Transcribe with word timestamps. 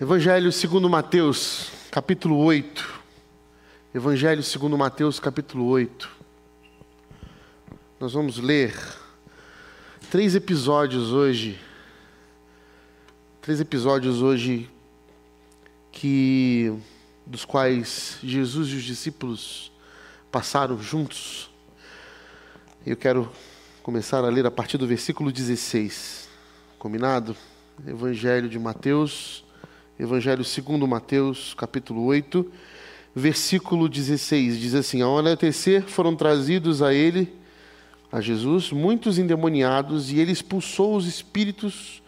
Evangelho 0.00 0.52
segundo 0.52 0.88
Mateus, 0.88 1.72
capítulo 1.90 2.36
8. 2.36 3.00
Evangelho 3.92 4.44
segundo 4.44 4.78
Mateus, 4.78 5.18
capítulo 5.18 5.66
8. 5.66 6.08
Nós 7.98 8.12
vamos 8.12 8.38
ler 8.38 8.72
três 10.08 10.36
episódios 10.36 11.10
hoje. 11.10 11.58
Três 13.42 13.58
episódios 13.58 14.22
hoje 14.22 14.70
que 15.90 16.72
dos 17.26 17.44
quais 17.44 18.18
Jesus 18.22 18.68
e 18.68 18.76
os 18.76 18.84
discípulos 18.84 19.72
passaram 20.30 20.80
juntos. 20.80 21.50
Eu 22.86 22.96
quero 22.96 23.28
começar 23.82 24.24
a 24.24 24.28
ler 24.28 24.46
a 24.46 24.50
partir 24.52 24.78
do 24.78 24.86
versículo 24.86 25.32
16. 25.32 26.28
Combinado? 26.78 27.36
Evangelho 27.84 28.48
de 28.48 28.60
Mateus, 28.60 29.44
Evangelho 29.98 30.44
segundo 30.44 30.86
Mateus, 30.86 31.54
capítulo 31.54 32.04
8, 32.04 32.48
versículo 33.12 33.88
16. 33.88 34.56
Diz 34.60 34.74
assim: 34.74 35.02
Ao 35.02 35.18
anoitecer 35.18 35.82
foram 35.88 36.14
trazidos 36.14 36.82
a 36.82 36.94
ele, 36.94 37.34
a 38.12 38.20
Jesus, 38.20 38.70
muitos 38.70 39.18
endemoniados, 39.18 40.12
e 40.12 40.20
ele 40.20 40.30
expulsou 40.30 40.94
os 40.94 41.08
espíritos 41.08 42.00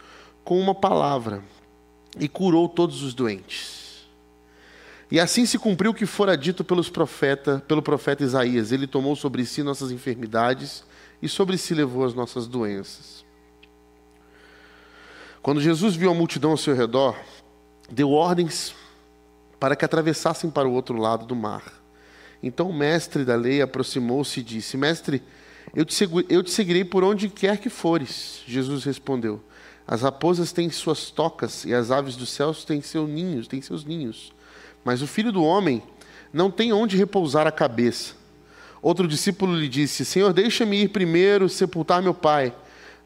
com 0.45 0.61
uma 0.61 0.73
palavra 0.73 1.43
e 2.17 2.29
curou 2.29 2.69
todos 2.69 3.03
os 3.03 3.13
doentes. 3.13 4.07
E 5.11 5.19
assim 5.19 5.45
se 5.45 5.59
cumpriu 5.59 5.91
o 5.91 5.95
que 5.95 6.07
fora 6.07 6.39
dito 6.39 6.63
pelos 6.63 6.89
profeta, 6.89 7.61
pelo 7.67 7.83
profeta 7.83 8.23
Isaías: 8.23 8.71
Ele 8.71 8.87
tomou 8.87 9.17
sobre 9.17 9.45
si 9.45 9.65
nossas 9.65 9.91
enfermidades 9.91 10.85
e 11.21 11.29
sobre 11.29 11.59
si 11.59 11.75
levou 11.75 12.05
as 12.05 12.15
nossas 12.15 12.47
doenças. 12.47 13.25
Quando 15.43 15.61
Jesus 15.61 15.97
viu 15.97 16.09
a 16.09 16.15
multidão 16.15 16.53
ao 16.53 16.57
seu 16.57 16.75
redor, 16.77 17.17
deu 17.91 18.11
ordens 18.11 18.75
para 19.59 19.77
que 19.77 19.85
atravessassem 19.85 20.51
para 20.51 20.69
o 20.69 20.73
outro 20.73 20.97
lado 20.97 21.27
do 21.27 21.37
mar. 21.37 21.63
Então 22.43 22.71
o 22.71 22.75
mestre 22.75 23.25
da 23.25 23.37
lei 23.37 23.61
aproximou-se 23.61 24.41
e 24.41 24.43
disse: 24.43 24.77
Mestre, 24.77 25.23
eu 25.75 25.85
te, 25.85 26.09
eu 26.29 26.43
te 26.43 26.51
seguirei 26.51 26.85
por 26.85 27.05
onde 27.05 27.29
quer 27.29 27.59
que 27.59 27.69
fores. 27.69 28.43
Jesus 28.47 28.85
respondeu: 28.85 29.43
As 29.87 30.03
raposas 30.03 30.53
têm 30.53 30.71
suas 30.71 31.11
tocas 31.11 31.65
e 31.65 31.75
as 31.75 31.91
aves 31.91 32.17
dos 32.17 32.31
céus 32.31 32.65
têm 32.65 32.81
seus 32.81 33.09
ninhos, 33.09 33.47
têm 33.47 33.61
seus 33.61 33.85
ninhos. 33.85 34.33
Mas 34.85 35.03
o 35.03 35.07
filho 35.07 35.31
do 35.31 35.45
homem 35.45 35.83
não 36.33 36.51
tem 36.51 36.73
onde 36.73 36.97
repousar 36.97 37.47
a 37.47 37.53
cabeça. 37.53 38.15
Outro 38.81 39.07
discípulo 39.07 39.55
lhe 39.55 39.69
disse: 39.69 40.05
Senhor, 40.07 40.33
deixa-me 40.33 40.85
ir 40.85 40.89
primeiro 40.89 41.49
sepultar 41.49 42.03
meu 42.03 42.15
pai. 42.15 42.55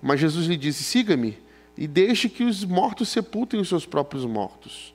Mas 0.00 0.20
Jesus 0.20 0.46
lhe 0.46 0.56
disse: 0.56 0.84
Siga-me 0.84 1.36
e 1.76 1.86
deixe 1.86 2.28
que 2.28 2.44
os 2.44 2.64
mortos 2.64 3.08
sepultem 3.08 3.60
os 3.60 3.68
seus 3.68 3.84
próprios 3.84 4.24
mortos. 4.24 4.94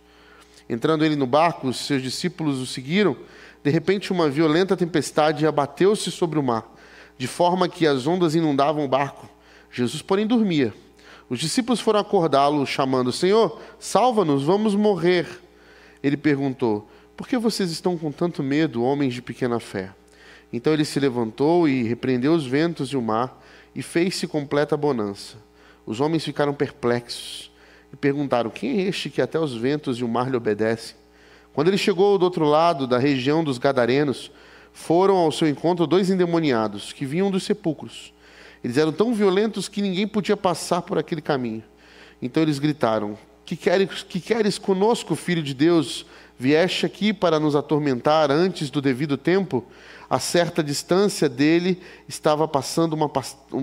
Entrando 0.70 1.04
ele 1.04 1.16
no 1.16 1.26
barco, 1.26 1.68
os 1.68 1.78
seus 1.78 2.02
discípulos 2.02 2.60
o 2.60 2.66
seguiram. 2.66 3.18
De 3.64 3.70
repente, 3.70 4.12
uma 4.12 4.30
violenta 4.30 4.78
tempestade 4.78 5.46
abateu-se 5.46 6.12
sobre 6.12 6.38
o 6.38 6.44
mar, 6.44 6.72
de 7.18 7.28
forma 7.28 7.68
que 7.68 7.88
as 7.88 8.06
ondas 8.08 8.36
inundavam 8.36 8.86
o 8.86 8.88
barco. 8.88 9.28
Jesus, 9.72 10.02
porém, 10.02 10.26
dormia. 10.26 10.74
Os 11.30 11.40
discípulos 11.40 11.80
foram 11.80 12.00
acordá-lo, 12.00 12.66
chamando: 12.66 13.12
Senhor, 13.12 13.60
salva-nos, 13.80 14.44
vamos 14.44 14.76
morrer. 14.76 15.28
Ele 16.02 16.16
perguntou: 16.16 16.88
Por 17.18 17.28
que 17.28 17.38
vocês 17.38 17.72
estão 17.72 17.98
com 17.98 18.12
tanto 18.12 18.42
medo, 18.42 18.84
homens 18.84 19.14
de 19.14 19.22
pequena 19.22 19.60
fé? 19.60 19.92
Então 20.52 20.74
ele 20.74 20.86
se 20.86 21.00
levantou 21.00 21.68
e 21.68 21.84
repreendeu 21.84 22.34
os 22.34 22.46
ventos 22.46 22.90
e 22.90 22.98
o 22.98 23.02
mar, 23.02 23.44
e 23.76 23.84
fez-se 23.84 24.28
completa 24.28 24.76
bonança. 24.76 25.38
Os 25.90 26.00
homens 26.00 26.23
ficaram 26.23 26.54
perplexos 26.54 27.50
e 27.92 27.95
perguntaram: 27.95 28.52
Quem 28.52 28.78
é 28.78 28.82
este 28.84 29.09
que 29.09 29.23
até 29.23 29.40
os 29.40 29.56
ventos 29.56 29.98
e 29.98 30.04
o 30.04 30.08
mar 30.08 30.30
lhe 30.30 30.38
obedecem? 30.38 30.95
Quando 31.52 31.70
ele 31.70 31.80
chegou 31.80 32.16
do 32.20 32.26
outro 32.26 32.45
lado 32.45 32.86
da 32.86 33.00
região 33.00 33.44
dos 33.44 33.58
Gadarenos, 33.58 34.32
foram 34.72 35.16
ao 35.16 35.32
seu 35.32 35.48
encontro 35.48 35.88
dois 35.88 36.12
endemoniados 36.12 36.94
que 36.94 37.08
vinham 37.08 37.32
dos 37.32 37.42
sepulcros. 37.42 38.14
Eles 38.64 38.77
eram 38.77 38.92
tão 38.92 39.16
violentos 39.16 39.67
que 39.67 39.82
ninguém 39.82 40.08
podia 40.08 40.38
passar 40.38 40.83
por 40.83 41.00
aquele 41.00 41.23
caminho. 41.23 41.64
Então 42.21 42.44
eles 42.44 42.60
gritaram: 42.60 43.17
Que 43.44 43.56
queres, 43.56 44.04
que 44.04 44.20
queres 44.20 44.60
conosco, 44.60 45.16
filho 45.16 45.42
de 45.42 45.56
Deus? 45.56 46.06
Vieste 46.38 46.86
aqui 46.86 47.11
para 47.11 47.39
nos 47.39 47.56
atormentar 47.56 48.30
antes 48.30 48.70
do 48.70 48.80
devido 48.80 49.17
tempo? 49.17 49.66
A 50.09 50.17
certa 50.17 50.64
distância 50.64 51.30
dele 51.30 51.80
estava 52.08 52.47
passando 52.47 52.93
uma, 52.93 53.11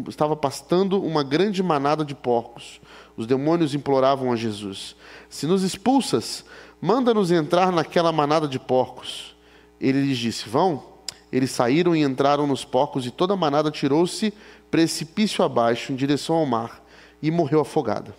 estava 0.08 0.36
pastando 0.36 1.02
uma 1.02 1.24
grande 1.24 1.62
manada 1.62 2.04
de 2.04 2.14
porcos. 2.14 2.80
Os 3.16 3.26
demônios 3.26 3.74
imploravam 3.74 4.32
a 4.32 4.36
Jesus: 4.36 4.94
Se 5.28 5.46
nos 5.46 5.62
expulsas, 5.62 6.44
manda-nos 6.80 7.32
entrar 7.32 7.72
naquela 7.72 8.12
manada 8.12 8.46
de 8.46 8.60
porcos. 8.60 9.34
Ele 9.80 10.00
lhes 10.02 10.18
disse: 10.18 10.48
Vão. 10.48 10.94
Eles 11.32 11.50
saíram 11.50 11.94
e 11.96 12.02
entraram 12.02 12.46
nos 12.46 12.64
porcos, 12.64 13.04
e 13.04 13.10
toda 13.10 13.34
a 13.34 13.36
manada 13.36 13.68
tirou-se 13.68 14.32
precipício 14.70 15.44
abaixo, 15.44 15.92
em 15.92 15.96
direção 15.96 16.36
ao 16.36 16.46
mar, 16.46 16.80
e 17.20 17.32
morreu 17.32 17.60
afogada. 17.60 18.14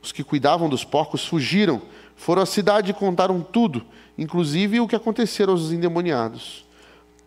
Os 0.00 0.12
que 0.12 0.22
cuidavam 0.22 0.68
dos 0.68 0.84
porcos 0.84 1.26
fugiram, 1.26 1.82
foram 2.14 2.42
à 2.42 2.46
cidade 2.46 2.92
e 2.92 2.94
contaram 2.94 3.40
tudo, 3.40 3.84
inclusive 4.16 4.78
o 4.80 4.86
que 4.86 4.94
acontecera 4.94 5.50
aos 5.50 5.72
endemoniados. 5.72 6.67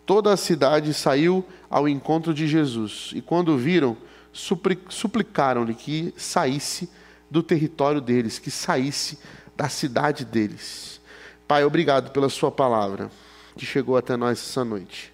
Toda 0.04 0.32
a 0.32 0.36
cidade 0.36 0.92
saiu 0.92 1.44
ao 1.70 1.88
encontro 1.88 2.34
de 2.34 2.46
Jesus, 2.46 3.10
e 3.14 3.22
quando 3.22 3.56
viram, 3.56 3.96
suplicaram-lhe 4.32 5.74
que 5.74 6.12
saísse 6.16 6.90
do 7.30 7.42
território 7.42 8.00
deles, 8.00 8.38
que 8.38 8.50
saísse 8.50 9.18
da 9.56 9.68
cidade 9.68 10.24
deles. 10.24 11.00
Pai, 11.46 11.64
obrigado 11.64 12.10
pela 12.10 12.28
Sua 12.28 12.50
palavra 12.50 13.10
que 13.56 13.66
chegou 13.66 13.96
até 13.96 14.16
nós 14.16 14.38
essa 14.38 14.64
noite. 14.64 15.12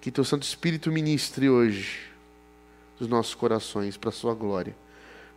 Que 0.00 0.10
Teu 0.10 0.24
Santo 0.24 0.42
Espírito 0.42 0.92
ministre 0.92 1.48
hoje 1.48 2.00
os 3.00 3.08
nossos 3.08 3.34
corações 3.34 3.96
para 3.96 4.10
a 4.10 4.12
Sua 4.12 4.34
glória. 4.34 4.76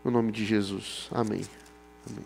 No 0.03 0.11
nome 0.11 0.31
de 0.31 0.45
Jesus. 0.45 1.07
Amém. 1.11 1.45
Amém. 2.05 2.25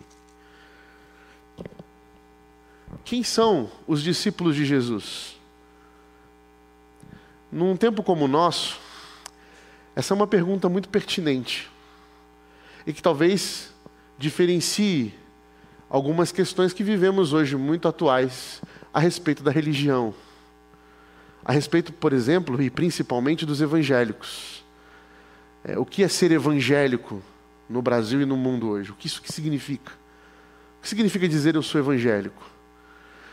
Quem 3.04 3.22
são 3.22 3.70
os 3.86 4.02
discípulos 4.02 4.54
de 4.54 4.64
Jesus? 4.64 5.40
Num 7.52 7.76
tempo 7.76 8.02
como 8.02 8.24
o 8.24 8.28
nosso, 8.28 8.80
essa 9.94 10.14
é 10.14 10.16
uma 10.16 10.26
pergunta 10.26 10.70
muito 10.70 10.88
pertinente 10.88 11.70
e 12.86 12.94
que 12.94 13.02
talvez 13.02 13.74
diferencie 14.16 15.14
algumas 15.90 16.32
questões 16.32 16.72
que 16.72 16.82
vivemos 16.82 17.34
hoje 17.34 17.54
muito 17.54 17.86
atuais 17.86 18.62
a 18.94 18.98
respeito 18.98 19.42
da 19.42 19.50
religião. 19.50 20.14
A 21.44 21.52
respeito, 21.52 21.92
por 21.92 22.14
exemplo, 22.14 22.62
e 22.62 22.70
principalmente 22.70 23.44
dos 23.44 23.60
evangélicos. 23.60 24.64
É, 25.62 25.78
o 25.78 25.84
que 25.84 26.02
é 26.02 26.08
ser 26.08 26.32
evangélico 26.32 27.22
no 27.68 27.82
Brasil 27.82 28.22
e 28.22 28.24
no 28.24 28.36
mundo 28.36 28.70
hoje? 28.70 28.92
O 28.92 28.94
que 28.94 29.06
isso 29.06 29.20
que 29.20 29.30
significa? 29.30 29.92
O 30.78 30.82
que 30.82 30.88
significa 30.88 31.28
dizer 31.28 31.54
eu 31.54 31.62
sou 31.62 31.78
evangélico? 31.80 32.42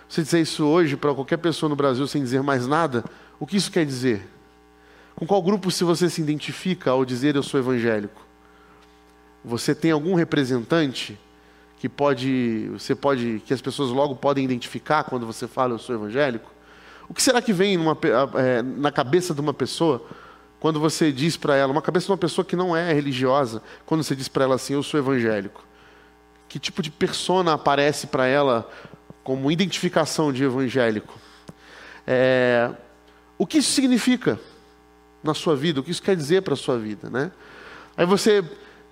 Você 0.10 0.24
dizer 0.24 0.42
isso 0.42 0.66
hoje 0.66 0.98
para 0.98 1.14
qualquer 1.14 1.38
pessoa 1.38 1.70
no 1.70 1.76
Brasil 1.76 2.06
sem 2.08 2.22
dizer 2.22 2.44
mais 2.44 2.68
nada, 2.68 3.06
o 3.40 3.48
que 3.48 3.58
isso 3.58 3.72
quer 3.72 3.86
dizer? 3.86 4.28
Com 5.16 5.26
qual 5.26 5.42
grupo 5.42 5.72
se 5.72 5.84
você 5.84 6.10
se 6.10 6.22
identifica 6.22 6.92
ao 6.92 7.06
dizer 7.06 7.36
eu 7.36 7.44
sou 7.44 7.60
evangélico? 7.60 8.22
Você 9.44 9.74
tem 9.74 9.92
algum 9.92 10.14
representante 10.16 11.18
que 11.78 11.88
pode, 11.88 12.70
você 12.74 12.94
pode, 12.94 13.42
que 13.46 13.54
as 13.54 13.62
pessoas 13.62 13.90
logo 13.90 14.16
podem 14.16 14.44
identificar 14.44 15.04
quando 15.04 15.26
você 15.26 15.48
fala 15.48 15.74
eu 15.74 15.80
sou 15.80 15.96
evangélico? 15.96 16.52
O 17.08 17.14
que 17.14 17.24
será 17.24 17.42
que 17.42 17.54
vem 17.54 17.78
numa, 17.78 17.98
é, 18.36 18.62
na 18.62 18.92
cabeça 18.92 19.34
de 19.34 19.42
uma 19.42 19.54
pessoa 19.54 20.06
quando 20.60 20.80
você 20.80 21.12
diz 21.12 21.38
para 21.38 21.56
ela, 21.56 21.72
uma 21.72 21.82
cabeça 21.82 22.08
de 22.08 22.12
uma 22.12 22.18
pessoa 22.18 22.44
que 22.44 22.56
não 22.56 22.76
é 22.76 22.92
religiosa, 22.92 23.64
quando 23.86 24.04
você 24.04 24.14
diz 24.14 24.28
para 24.28 24.44
ela 24.44 24.56
assim, 24.56 24.74
eu 24.74 24.84
sou 24.84 25.00
evangélico? 25.00 25.64
Que 26.50 26.60
tipo 26.60 26.82
de 26.82 26.92
persona 26.92 27.54
aparece 27.54 28.08
para 28.08 28.28
ela 28.28 28.70
como 29.24 29.50
identificação 29.50 30.34
de 30.34 30.44
evangélico? 30.44 31.18
É, 32.06 32.72
o 33.40 33.48
que 33.48 33.60
isso 33.60 33.72
significa 33.72 34.38
na 35.24 35.34
sua 35.34 35.56
vida? 35.56 35.80
O 35.80 35.84
que 35.84 35.92
isso 35.92 36.04
quer 36.04 36.16
dizer 36.16 36.42
para 36.42 36.54
a 36.54 36.58
sua 36.58 36.78
vida, 36.78 37.10
né? 37.10 37.32
Aí 37.96 38.06
você 38.06 38.44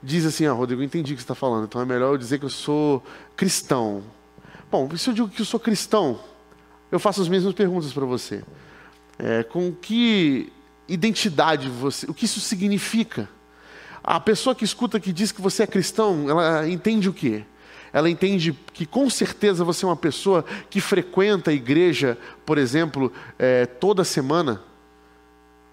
diz 0.01 0.25
assim, 0.25 0.45
ah, 0.45 0.53
Rodrigo, 0.53 0.81
entendi 0.81 1.13
o 1.13 1.15
que 1.17 1.21
você 1.21 1.25
está 1.25 1.35
falando, 1.35 1.65
então 1.65 1.81
é 1.81 1.85
melhor 1.85 2.13
eu 2.13 2.17
dizer 2.17 2.39
que 2.39 2.45
eu 2.45 2.49
sou 2.49 3.03
cristão. 3.35 4.01
Bom, 4.71 4.89
se 4.95 5.09
eu 5.09 5.13
digo 5.13 5.27
que 5.27 5.41
eu 5.41 5.45
sou 5.45 5.59
cristão, 5.59 6.19
eu 6.89 6.97
faço 6.97 7.21
as 7.21 7.27
mesmas 7.27 7.53
perguntas 7.53 7.91
para 7.91 8.05
você. 8.05 8.41
É, 9.19 9.43
com 9.43 9.73
que 9.73 10.51
identidade 10.87 11.69
você, 11.69 12.09
o 12.09 12.13
que 12.13 12.23
isso 12.25 12.39
significa? 12.39 13.27
A 14.01 14.19
pessoa 14.19 14.55
que 14.55 14.63
escuta 14.63 14.97
que 14.97 15.11
diz 15.11 15.33
que 15.33 15.41
você 15.41 15.63
é 15.63 15.67
cristão, 15.67 16.29
ela 16.29 16.69
entende 16.69 17.09
o 17.09 17.13
quê? 17.13 17.43
Ela 17.93 18.09
entende 18.09 18.57
que 18.73 18.85
com 18.85 19.09
certeza 19.09 19.63
você 19.63 19.85
é 19.85 19.87
uma 19.87 19.95
pessoa 19.95 20.43
que 20.69 20.81
frequenta 20.81 21.51
a 21.51 21.53
igreja, 21.53 22.17
por 22.45 22.57
exemplo, 22.57 23.11
é, 23.39 23.65
toda 23.65 24.03
semana. 24.03 24.61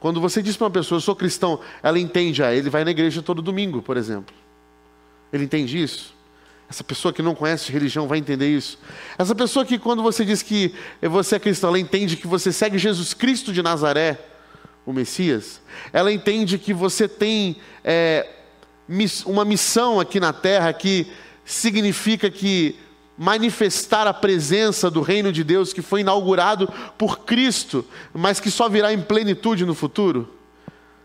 Quando 0.01 0.21
você 0.21 0.43
diz 0.43 0.57
para 0.57 0.67
uma 0.67 0.71
pessoa, 0.71 0.97
eu 0.97 1.01
sou 1.01 1.17
cristão, 1.17 1.61
ela 1.83 1.99
entende, 1.99 2.43
ah, 2.43 2.55
ele 2.55 2.71
vai 2.71 2.85
na 2.85 2.91
igreja 2.91 3.23
todo 3.23 3.41
domingo, 3.41 3.81
por 3.81 3.97
exemplo. 3.97 4.35
Ele 5.33 5.45
entende 5.45 5.83
isso? 5.83 6.15
Essa 6.69 6.85
pessoa 6.85 7.13
que 7.13 7.23
não 7.23 7.35
conhece 7.35 7.71
religião 7.71 8.07
vai 8.09 8.19
entender 8.19 8.49
isso. 8.49 8.79
Essa 9.19 9.35
pessoa 9.35 9.65
que, 9.65 9.79
quando 9.79 10.03
você 10.03 10.25
diz 10.25 10.43
que 10.43 10.75
você 11.03 11.37
é 11.37 11.39
cristão, 11.39 11.69
ela 11.69 11.79
entende 11.79 12.17
que 12.17 12.27
você 12.27 12.53
segue 12.53 12.79
Jesus 12.79 13.15
Cristo 13.15 13.53
de 13.53 13.63
Nazaré, 13.63 14.19
o 14.87 14.93
Messias. 14.93 15.61
Ela 15.93 16.13
entende 16.13 16.59
que 16.59 16.73
você 16.73 17.09
tem 17.09 17.57
é, 17.83 18.29
uma 19.27 19.45
missão 19.45 19.99
aqui 20.01 20.21
na 20.21 20.33
terra 20.33 20.73
que 20.73 21.07
significa 21.45 22.31
que 22.31 22.77
manifestar 23.17 24.07
a 24.07 24.15
presença 24.15 24.91
do 24.91 25.01
reino 25.01 25.33
de 25.33 25.45
Deus 25.45 25.73
que 25.73 25.83
foi 25.83 26.01
inaugurado 26.01 26.69
por 26.99 27.21
Cristo, 27.21 27.85
mas 28.13 28.41
que 28.41 28.51
só 28.51 28.69
virá 28.69 28.93
em 28.93 29.01
plenitude 29.01 29.65
no 29.65 29.75
futuro? 29.75 30.29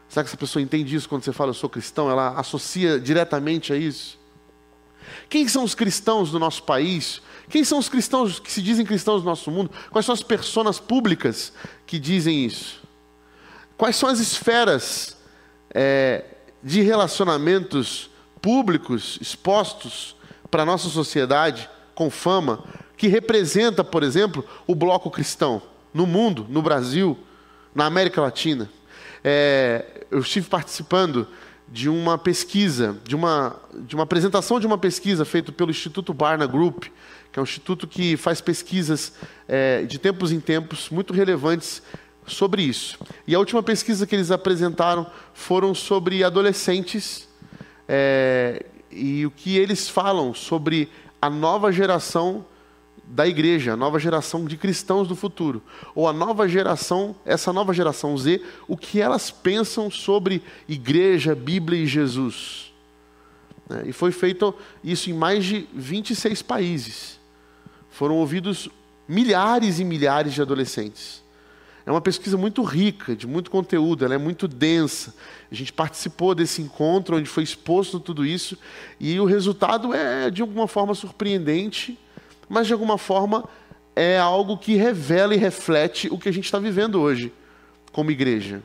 Será 0.07 0.23
que 0.23 0.29
essa 0.29 0.37
pessoa 0.37 0.61
entende 0.61 0.95
isso 0.95 1.07
quando 1.07 1.23
você 1.23 1.31
fala 1.31 1.51
eu 1.51 1.53
sou 1.53 1.69
cristão? 1.69 2.09
Ela 2.09 2.29
associa 2.39 2.99
diretamente 2.99 3.71
a 3.71 3.77
isso? 3.77 4.17
Quem 5.29 5.47
são 5.47 5.63
os 5.63 5.75
cristãos 5.75 6.31
do 6.31 6.39
nosso 6.39 6.63
país? 6.63 7.21
Quem 7.47 7.63
são 7.63 7.77
os 7.77 7.87
cristãos 7.89 8.39
que 8.39 8.51
se 8.51 8.61
dizem 8.61 8.85
cristãos 8.85 9.21
do 9.21 9.25
nosso 9.25 9.51
mundo? 9.51 9.69
Quais 9.91 10.05
são 10.05 10.13
as 10.13 10.23
pessoas 10.23 10.79
públicas 10.79 11.53
que 11.85 11.99
dizem 11.99 12.45
isso? 12.45 12.81
Quais 13.77 13.95
são 13.95 14.09
as 14.09 14.19
esferas 14.19 15.15
é, 15.71 16.25
de 16.63 16.81
relacionamentos 16.81 18.09
públicos 18.41 19.17
expostos 19.21 20.15
para 20.49 20.63
a 20.63 20.65
nossa 20.65 20.89
sociedade 20.89 21.69
com 21.93 22.09
fama 22.09 22.63
que 22.97 23.07
representa, 23.07 23.83
por 23.83 24.03
exemplo, 24.03 24.45
o 24.67 24.75
bloco 24.75 25.09
cristão 25.09 25.61
no 25.93 26.05
mundo, 26.05 26.45
no 26.49 26.61
Brasil, 26.61 27.17
na 27.73 27.85
América 27.85 28.21
Latina? 28.21 28.69
É, 29.23 30.05
eu 30.11 30.19
estive 30.19 30.47
participando 30.47 31.27
de 31.71 31.87
uma 31.87 32.17
pesquisa, 32.17 32.97
de 33.03 33.15
uma, 33.15 33.55
de 33.73 33.95
uma 33.95 34.03
apresentação 34.03 34.59
de 34.59 34.65
uma 34.65 34.77
pesquisa 34.77 35.23
feita 35.23 35.51
pelo 35.51 35.69
Instituto 35.69 36.13
Barna 36.13 36.47
Group, 36.47 36.85
que 37.31 37.37
é 37.37 37.41
um 37.41 37.43
instituto 37.43 37.87
que 37.87 38.17
faz 38.17 38.41
pesquisas 38.41 39.13
é, 39.47 39.83
de 39.83 39.99
tempos 39.99 40.31
em 40.31 40.39
tempos 40.39 40.89
muito 40.89 41.13
relevantes 41.13 41.81
sobre 42.25 42.63
isso. 42.63 42.97
E 43.27 43.35
a 43.35 43.39
última 43.39 43.61
pesquisa 43.61 44.07
que 44.07 44.15
eles 44.15 44.31
apresentaram 44.31 45.05
foram 45.33 45.75
sobre 45.75 46.23
adolescentes 46.23 47.27
é, 47.87 48.65
e 48.91 49.25
o 49.25 49.31
que 49.31 49.57
eles 49.57 49.87
falam 49.87 50.33
sobre 50.33 50.89
a 51.21 51.29
nova 51.29 51.71
geração 51.71 52.45
da 53.05 53.27
igreja, 53.27 53.73
a 53.73 53.77
nova 53.77 53.97
geração 53.99 54.45
de 54.45 54.55
cristãos 54.55 55.07
do 55.07 55.15
futuro, 55.15 55.63
ou 55.95 56.07
a 56.07 56.13
nova 56.13 56.47
geração, 56.47 57.15
essa 57.25 57.51
nova 57.51 57.73
geração 57.73 58.15
Z, 58.17 58.41
o 58.67 58.77
que 58.77 59.01
elas 59.01 59.31
pensam 59.31 59.89
sobre 59.89 60.43
igreja, 60.67 61.33
Bíblia 61.33 61.81
e 61.81 61.87
Jesus. 61.87 62.71
Né? 63.67 63.85
E 63.87 63.93
foi 63.93 64.11
feito 64.11 64.53
isso 64.83 65.09
em 65.09 65.13
mais 65.13 65.43
de 65.43 65.67
26 65.73 66.41
países. 66.43 67.19
Foram 67.89 68.15
ouvidos 68.15 68.69
milhares 69.07 69.79
e 69.79 69.83
milhares 69.83 70.33
de 70.33 70.41
adolescentes. 70.41 71.18
É 71.89 71.91
uma 71.91 72.01
pesquisa 72.01 72.37
muito 72.37 72.61
rica, 72.61 73.15
de 73.15 73.25
muito 73.25 73.49
conteúdo, 73.49 74.05
ela 74.05 74.13
é 74.13 74.17
muito 74.19 74.47
densa. 74.47 75.15
A 75.51 75.55
gente 75.55 75.73
participou 75.73 76.35
desse 76.35 76.61
encontro 76.61 77.17
onde 77.17 77.27
foi 77.27 77.41
exposto 77.41 77.99
tudo 77.99 78.23
isso, 78.23 78.55
e 78.99 79.19
o 79.19 79.25
resultado 79.25 79.91
é, 79.91 80.29
de 80.29 80.43
alguma 80.43 80.67
forma, 80.67 80.93
surpreendente 80.93 81.97
mas 82.49 82.65
de 82.65 82.73
alguma 82.73 82.97
forma 82.97 83.47
é 83.95 84.17
algo 84.17 84.57
que 84.57 84.75
revela 84.75 85.35
e 85.35 85.37
reflete 85.37 86.07
o 86.11 86.17
que 86.17 86.27
a 86.27 86.31
gente 86.31 86.45
está 86.45 86.57
vivendo 86.57 86.99
hoje 86.99 87.31
como 87.91 88.09
igreja. 88.09 88.61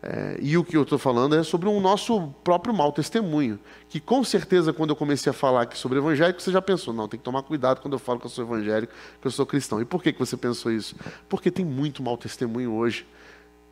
É, 0.00 0.38
e 0.40 0.56
o 0.56 0.64
que 0.64 0.76
eu 0.76 0.82
estou 0.82 0.98
falando 0.98 1.34
é 1.34 1.42
sobre 1.42 1.68
o 1.68 1.80
nosso 1.80 2.28
próprio 2.44 2.72
mau 2.72 2.92
testemunho. 2.92 3.58
Que 3.88 3.98
com 3.98 4.22
certeza, 4.22 4.72
quando 4.72 4.90
eu 4.90 4.96
comecei 4.96 5.30
a 5.30 5.32
falar 5.32 5.62
aqui 5.62 5.76
sobre 5.76 5.98
evangélico, 5.98 6.40
você 6.40 6.52
já 6.52 6.62
pensou, 6.62 6.94
não, 6.94 7.08
tem 7.08 7.18
que 7.18 7.24
tomar 7.24 7.42
cuidado 7.42 7.80
quando 7.80 7.94
eu 7.94 7.98
falo 7.98 8.20
que 8.20 8.26
eu 8.26 8.30
sou 8.30 8.44
evangélico, 8.44 8.92
que 9.20 9.26
eu 9.26 9.30
sou 9.30 9.44
cristão. 9.44 9.80
E 9.80 9.84
por 9.84 10.02
que, 10.02 10.12
que 10.12 10.18
você 10.18 10.36
pensou 10.36 10.70
isso? 10.70 10.94
Porque 11.28 11.50
tem 11.50 11.64
muito 11.64 12.02
mau 12.02 12.16
testemunho 12.16 12.72
hoje 12.72 13.06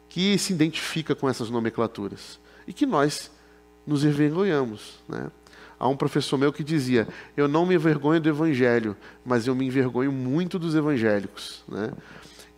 que 0.09 0.37
se 0.39 0.53
identifica 0.53 1.15
com 1.15 1.29
essas 1.29 1.49
nomenclaturas. 1.49 2.41
E 2.67 2.73
que 2.73 2.87
nós 2.87 3.31
nos 3.87 4.05
envergonhamos. 4.05 4.99
Né? 5.09 5.31
Há 5.79 5.87
um 5.87 5.97
professor 5.97 6.37
meu 6.37 6.53
que 6.53 6.65
dizia: 6.65 7.07
Eu 7.37 7.47
não 7.47 7.65
me 7.65 7.75
envergonho 7.77 8.21
do 8.21 8.29
evangelho, 8.29 8.97
mas 9.25 9.47
eu 9.47 9.55
me 9.55 9.67
envergonho 9.67 10.11
muito 10.11 10.59
dos 10.59 10.75
evangélicos. 10.75 11.63
Né? 11.69 11.93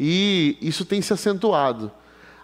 E 0.00 0.56
isso 0.62 0.86
tem 0.86 1.02
se 1.02 1.12
acentuado. 1.12 1.90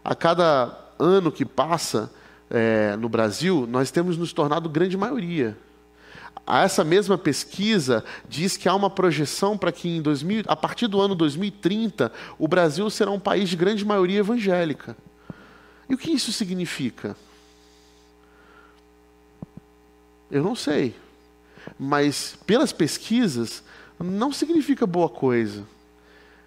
A 0.05 0.15
cada 0.15 0.84
ano 0.99 1.33
que 1.33 1.45
passa 1.45 2.11
é, 2.51 2.97
no 2.97 3.09
Brasil, 3.09 3.67
nós 3.69 3.91
temos 3.91 4.17
nos 4.17 4.33
tornado 4.33 4.69
grande 4.69 4.97
maioria. 4.97 5.57
Essa 6.47 6.85
mesma 6.85 7.17
pesquisa 7.17 8.05
diz 8.29 8.57
que 8.57 8.69
há 8.69 8.75
uma 8.75 8.91
projeção 8.91 9.57
para 9.57 9.73
que 9.73 9.89
em 9.89 10.03
2000, 10.03 10.45
a 10.47 10.55
partir 10.55 10.87
do 10.87 11.01
ano 11.01 11.15
2030 11.15 12.13
o 12.39 12.47
Brasil 12.47 12.89
será 12.91 13.11
um 13.11 13.19
país 13.19 13.49
de 13.49 13.57
grande 13.57 13.85
maioria 13.85 14.19
evangélica. 14.19 14.97
E 15.89 15.95
o 15.95 15.99
que 15.99 16.11
isso 16.11 16.33
significa? 16.33 17.17
Eu 20.31 20.43
não 20.43 20.55
sei. 20.55 20.95
Mas 21.79 22.37
pelas 22.47 22.73
pesquisas, 22.73 23.63
não 23.99 24.33
significa 24.33 24.87
boa 24.87 25.09
coisa. 25.09 25.65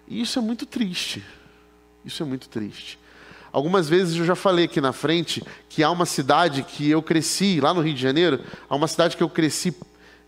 E 0.06 0.20
isso 0.20 0.38
é 0.38 0.42
muito 0.42 0.64
triste. 0.64 1.24
Isso 2.04 2.22
é 2.22 2.26
muito 2.26 2.48
triste. 2.48 2.98
Algumas 3.52 3.88
vezes 3.88 4.16
eu 4.16 4.24
já 4.24 4.34
falei 4.34 4.66
aqui 4.66 4.80
na 4.80 4.92
frente 4.92 5.42
que 5.68 5.82
há 5.82 5.90
uma 5.90 6.06
cidade 6.06 6.62
que 6.62 6.88
eu 6.90 7.02
cresci, 7.02 7.60
lá 7.60 7.72
no 7.72 7.80
Rio 7.80 7.94
de 7.94 8.02
Janeiro, 8.02 8.40
há 8.68 8.76
uma 8.76 8.86
cidade 8.86 9.16
que 9.16 9.22
eu 9.22 9.28
cresci, 9.28 9.74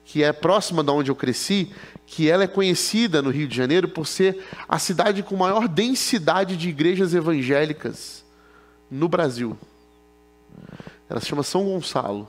que 0.05 0.22
é 0.22 0.32
próxima 0.32 0.82
de 0.82 0.90
onde 0.90 1.11
eu 1.11 1.14
cresci, 1.14 1.70
que 2.06 2.28
ela 2.28 2.44
é 2.44 2.49
conhecida 2.49 3.22
no 3.22 3.31
Rio 3.31 3.46
de 3.46 3.56
Janeiro 3.56 3.88
por 3.88 4.06
ser 4.06 4.44
a 4.69 4.78
cidade 4.78 5.22
com 5.22 5.37
maior 5.37 5.69
densidade 5.69 6.56
de 6.56 6.69
igrejas 6.69 7.14
evangélicas 7.14 8.25
no 8.90 9.08
Brasil. 9.08 9.56
Ela 11.08 11.20
se 11.20 11.26
chama 11.26 11.43
São 11.43 11.64
Gonçalo. 11.64 12.28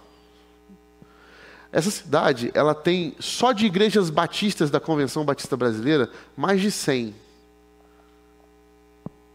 Essa 1.72 1.90
cidade, 1.90 2.52
ela 2.54 2.76
tem, 2.76 3.16
só 3.20 3.54
de 3.54 3.66
igrejas 3.66 4.10
batistas 4.10 4.70
da 4.70 4.80
Convenção 4.80 5.24
Batista 5.24 5.56
Brasileira, 5.56 6.10
mais 6.36 6.60
de 6.60 6.70
100. 6.70 7.16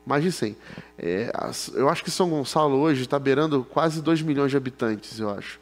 Mais 0.07 0.23
de 0.23 0.31
100. 0.31 0.57
É, 0.97 1.33
eu 1.75 1.89
acho 1.89 2.05
que 2.05 2.11
São 2.13 2.31
Gonçalo 2.31 2.77
hoje 2.77 3.03
está 3.03 3.19
beirando 3.19 3.65
quase 3.65 4.01
2 4.01 4.23
milhões 4.23 4.53
de 4.53 4.57
habitantes, 4.57 5.19
eu 5.19 5.29
acho. 5.29 5.59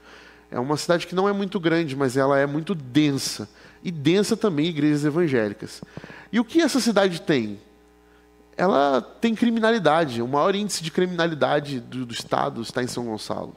É 0.51 0.61
uma 0.61 0.77
cidade 0.77 1.07
que 1.07 1.15
não 1.15 1.27
é 1.27 1.33
muito 1.33 1.59
grande, 1.59 1.97
mas 1.97 2.17
ela 2.17 2.39
é 2.39 2.47
muito 2.47 2.75
densa. 2.75 3.49
E 3.83 3.91
densa 3.91 4.37
também 4.37 4.67
igrejas 4.67 5.05
evangélicas. 5.05 5.83
E 6.31 6.39
o 6.39 6.45
que 6.45 6.61
essa 6.61 6.79
cidade 6.79 7.23
tem? 7.23 7.59
Ela 8.57 9.01
tem 9.01 9.35
criminalidade. 9.35 10.21
O 10.21 10.29
maior 10.29 10.55
índice 10.55 10.85
de 10.85 10.91
criminalidade 10.91 11.81
do, 11.81 12.05
do 12.05 12.13
estado 12.13 12.61
está 12.61 12.83
em 12.83 12.87
São 12.87 13.07
Gonçalo. 13.07 13.57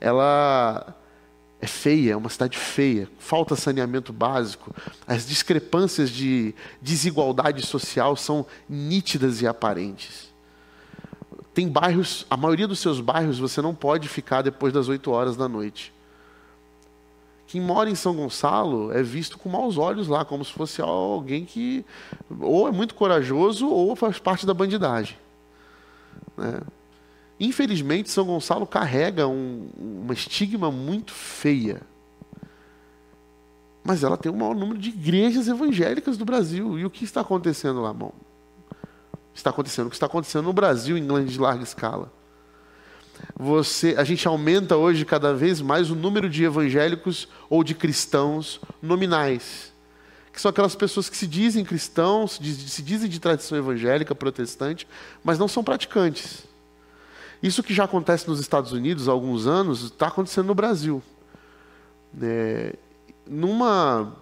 Ela 0.00 0.96
é 1.64 1.66
feia, 1.66 2.12
é 2.12 2.16
uma 2.16 2.28
cidade 2.28 2.58
feia, 2.58 3.08
falta 3.18 3.56
saneamento 3.56 4.12
básico, 4.12 4.74
as 5.06 5.26
discrepâncias 5.26 6.10
de 6.10 6.54
desigualdade 6.80 7.64
social 7.64 8.14
são 8.16 8.46
nítidas 8.68 9.40
e 9.40 9.46
aparentes. 9.46 10.32
Tem 11.54 11.66
bairros, 11.66 12.26
a 12.28 12.36
maioria 12.36 12.68
dos 12.68 12.80
seus 12.80 13.00
bairros 13.00 13.38
você 13.38 13.62
não 13.62 13.74
pode 13.74 14.08
ficar 14.08 14.42
depois 14.42 14.72
das 14.72 14.88
8 14.88 15.10
horas 15.10 15.36
da 15.36 15.48
noite. 15.48 15.92
Quem 17.46 17.60
mora 17.60 17.88
em 17.88 17.94
São 17.94 18.14
Gonçalo 18.14 18.92
é 18.92 19.02
visto 19.02 19.38
com 19.38 19.48
maus 19.48 19.78
olhos 19.78 20.06
lá, 20.06 20.24
como 20.24 20.44
se 20.44 20.52
fosse 20.52 20.82
alguém 20.82 21.46
que 21.46 21.84
ou 22.40 22.68
é 22.68 22.72
muito 22.72 22.94
corajoso 22.94 23.68
ou 23.68 23.94
faz 23.96 24.18
parte 24.18 24.44
da 24.44 24.52
bandidagem. 24.52 25.16
Né? 26.36 26.60
Infelizmente, 27.44 28.10
São 28.10 28.24
Gonçalo 28.24 28.66
carrega 28.66 29.28
um, 29.28 29.68
uma 29.76 30.14
estigma 30.14 30.70
muito 30.70 31.12
feia. 31.12 31.82
Mas 33.84 34.02
ela 34.02 34.16
tem 34.16 34.32
o 34.32 34.34
maior 34.34 34.54
número 34.54 34.78
de 34.78 34.88
igrejas 34.88 35.46
evangélicas 35.46 36.16
do 36.16 36.24
Brasil. 36.24 36.78
E 36.78 36.86
o 36.86 36.90
que 36.90 37.04
está 37.04 37.20
acontecendo 37.20 37.82
lá, 37.82 37.90
irmão? 37.90 38.14
Está 39.34 39.50
acontecendo 39.50 39.88
o 39.88 39.90
que 39.90 39.96
está 39.96 40.06
acontecendo 40.06 40.44
no 40.44 40.54
Brasil 40.54 40.96
em 40.96 41.06
grande 41.06 41.38
larga 41.38 41.62
escala. 41.62 42.10
Você, 43.38 43.94
a 43.98 44.04
gente 44.04 44.26
aumenta 44.26 44.76
hoje 44.76 45.04
cada 45.04 45.34
vez 45.34 45.60
mais 45.60 45.90
o 45.90 45.94
número 45.94 46.30
de 46.30 46.44
evangélicos 46.44 47.28
ou 47.50 47.62
de 47.62 47.74
cristãos 47.74 48.58
nominais, 48.80 49.72
que 50.32 50.40
são 50.40 50.48
aquelas 50.48 50.74
pessoas 50.74 51.08
que 51.08 51.16
se 51.16 51.26
dizem 51.26 51.64
cristãos, 51.64 52.40
se 52.42 52.82
dizem 52.82 53.08
de 53.08 53.20
tradição 53.20 53.56
evangélica, 53.56 54.14
protestante, 54.14 54.88
mas 55.22 55.38
não 55.38 55.46
são 55.46 55.62
praticantes. 55.62 56.53
Isso 57.44 57.62
que 57.62 57.74
já 57.74 57.84
acontece 57.84 58.26
nos 58.26 58.40
Estados 58.40 58.72
Unidos 58.72 59.06
há 59.06 59.12
alguns 59.12 59.46
anos, 59.46 59.82
está 59.82 60.06
acontecendo 60.06 60.46
no 60.46 60.54
Brasil. 60.54 61.02
É, 62.18 62.74
numa, 63.26 64.16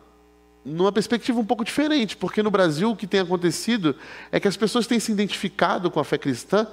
numa 0.65 0.91
perspectiva 0.91 1.39
um 1.39 1.45
pouco 1.45 1.65
diferente, 1.65 2.17
porque 2.17 2.43
no 2.43 2.51
Brasil 2.51 2.91
o 2.91 2.97
que 2.97 3.07
tem 3.07 3.21
acontecido 3.21 3.95
é 4.33 4.41
que 4.41 4.49
as 4.49 4.57
pessoas 4.57 4.89
têm 4.89 4.99
se 4.99 5.13
identificado 5.13 5.89
com 5.89 6.01
a 6.01 6.05
fé 6.05 6.19
cristã 6.19 6.67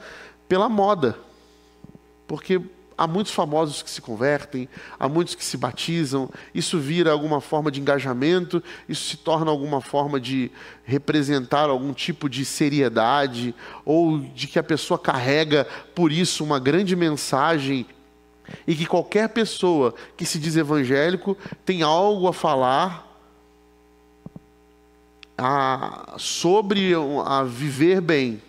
pela 0.48 0.68
moda. 0.68 1.20
Porque 2.26 2.60
há 3.00 3.08
muitos 3.08 3.32
famosos 3.32 3.82
que 3.82 3.90
se 3.90 4.02
convertem, 4.02 4.68
há 5.00 5.08
muitos 5.08 5.34
que 5.34 5.44
se 5.46 5.56
batizam, 5.56 6.30
isso 6.54 6.78
vira 6.78 7.14
alguma 7.14 7.40
forma 7.40 7.72
de 7.72 7.80
engajamento, 7.80 8.62
isso 8.90 9.12
se 9.12 9.16
torna 9.16 9.50
alguma 9.50 9.80
forma 9.80 10.20
de 10.20 10.52
representar 10.84 11.70
algum 11.70 11.94
tipo 11.94 12.28
de 12.28 12.44
seriedade, 12.44 13.56
ou 13.86 14.20
de 14.20 14.48
que 14.48 14.60
a 14.60 14.64
pessoa 14.64 15.00
carrega 15.00 15.66
por 15.96 16.12
isso 16.12 16.44
uma 16.44 16.60
grande 16.60 16.94
mensagem 16.94 17.86
e 18.68 18.76
que 18.76 18.86
qualquer 18.86 19.30
pessoa 19.30 19.96
que 20.18 20.26
se 20.26 20.38
diz 20.38 20.58
evangélico 20.58 21.38
tem 21.64 21.82
algo 21.82 22.28
a 22.28 22.34
falar 22.34 23.08
a, 25.38 26.16
sobre 26.18 26.92
a 27.26 27.44
viver 27.44 28.02
bem. 28.02 28.42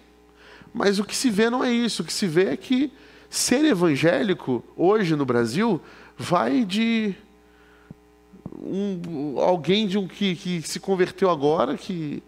Mas 0.74 0.98
o 0.98 1.04
que 1.04 1.14
se 1.14 1.30
vê 1.30 1.48
não 1.48 1.62
é 1.62 1.70
isso. 1.70 2.02
O 2.02 2.04
que 2.04 2.12
se 2.12 2.26
vê 2.26 2.46
é 2.46 2.56
que 2.56 2.92
ser 3.30 3.64
evangélico 3.64 4.64
hoje 4.76 5.14
no 5.14 5.24
Brasil 5.24 5.80
vai 6.18 6.64
de 6.64 7.14
um, 8.60 9.38
alguém 9.38 9.86
de 9.86 9.96
um 9.96 10.08
que, 10.08 10.34
que 10.34 10.60
se 10.62 10.80
converteu 10.80 11.30
agora, 11.30 11.78
que 11.78 12.22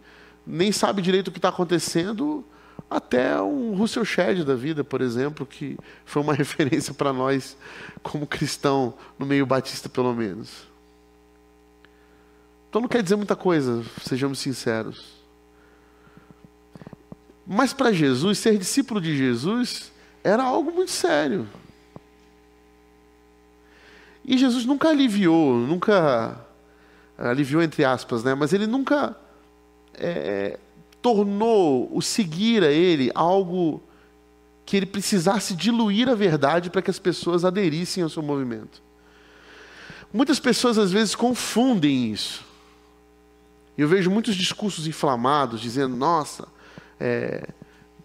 nem 0.46 0.70
sabe 0.70 1.02
direito 1.02 1.28
o 1.28 1.32
que 1.32 1.38
está 1.38 1.48
acontecendo, 1.48 2.44
até 2.88 3.40
um 3.40 3.74
Russell 3.74 4.04
Shedd 4.04 4.44
da 4.44 4.54
vida, 4.54 4.84
por 4.84 5.00
exemplo, 5.00 5.44
que 5.44 5.76
foi 6.04 6.22
uma 6.22 6.34
referência 6.34 6.94
para 6.94 7.12
nós 7.12 7.56
como 8.02 8.26
cristão 8.26 8.94
no 9.18 9.26
meio 9.26 9.44
batista, 9.44 9.88
pelo 9.88 10.14
menos. 10.14 10.68
Então 12.70 12.80
não 12.80 12.88
quer 12.88 13.02
dizer 13.02 13.16
muita 13.16 13.36
coisa, 13.36 13.84
sejamos 14.02 14.38
sinceros. 14.38 15.20
Mas 17.46 17.72
para 17.72 17.92
Jesus, 17.92 18.38
ser 18.38 18.56
discípulo 18.56 19.00
de 19.00 19.16
Jesus 19.16 19.91
era 20.22 20.42
algo 20.42 20.70
muito 20.70 20.90
sério. 20.90 21.48
E 24.24 24.38
Jesus 24.38 24.64
nunca 24.64 24.88
aliviou, 24.88 25.54
nunca 25.54 26.38
aliviou 27.18 27.62
entre 27.62 27.84
aspas, 27.84 28.22
né? 28.22 28.34
Mas 28.34 28.52
ele 28.52 28.66
nunca 28.66 29.16
é, 29.94 30.58
tornou 31.00 31.90
o 31.92 32.00
seguir 32.00 32.62
a 32.62 32.70
ele 32.70 33.10
algo 33.14 33.82
que 34.64 34.76
ele 34.76 34.86
precisasse 34.86 35.54
diluir 35.54 36.08
a 36.08 36.14
verdade 36.14 36.70
para 36.70 36.80
que 36.80 36.90
as 36.90 36.98
pessoas 36.98 37.44
aderissem 37.44 38.02
ao 38.02 38.08
seu 38.08 38.22
movimento. 38.22 38.80
Muitas 40.12 40.38
pessoas 40.38 40.78
às 40.78 40.92
vezes 40.92 41.14
confundem 41.14 42.12
isso. 42.12 42.44
Eu 43.76 43.88
vejo 43.88 44.10
muitos 44.10 44.36
discursos 44.36 44.86
inflamados 44.86 45.60
dizendo: 45.60 45.96
nossa, 45.96 46.46
é, 47.00 47.48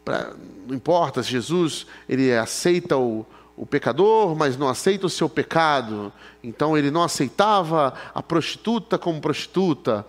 pra, 0.08 0.32
não 0.66 0.74
importa 0.74 1.22
se 1.22 1.30
Jesus 1.30 1.86
ele 2.08 2.34
aceita 2.34 2.96
o, 2.96 3.26
o 3.58 3.66
pecador, 3.66 4.34
mas 4.38 4.58
não 4.58 4.70
aceita 4.70 5.06
o 5.06 5.10
seu 5.10 5.28
pecado. 5.28 6.14
Então 6.42 6.78
ele 6.78 6.90
não 6.90 7.04
aceitava 7.04 7.94
a 8.16 8.24
prostituta 8.24 8.98
como 8.98 9.20
prostituta. 9.20 10.08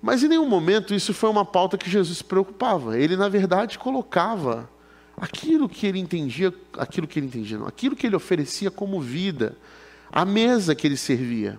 Mas 0.00 0.22
em 0.22 0.28
nenhum 0.28 0.48
momento 0.48 0.94
isso 0.94 1.12
foi 1.12 1.28
uma 1.28 1.44
pauta 1.44 1.76
que 1.76 1.90
Jesus 1.90 2.18
se 2.18 2.24
preocupava. 2.24 2.96
Ele, 2.96 3.16
na 3.16 3.28
verdade, 3.28 3.76
colocava 3.76 4.70
aquilo 5.16 5.68
que 5.68 5.84
ele 5.84 5.98
entendia, 5.98 6.54
aquilo 6.78 7.08
que 7.08 7.18
ele 7.18 7.26
entendia, 7.26 7.58
não, 7.58 7.66
aquilo 7.66 7.96
que 7.96 8.06
ele 8.06 8.14
oferecia 8.14 8.70
como 8.70 9.00
vida, 9.00 9.56
a 10.12 10.24
mesa 10.24 10.76
que 10.76 10.86
ele 10.86 10.96
servia. 10.96 11.58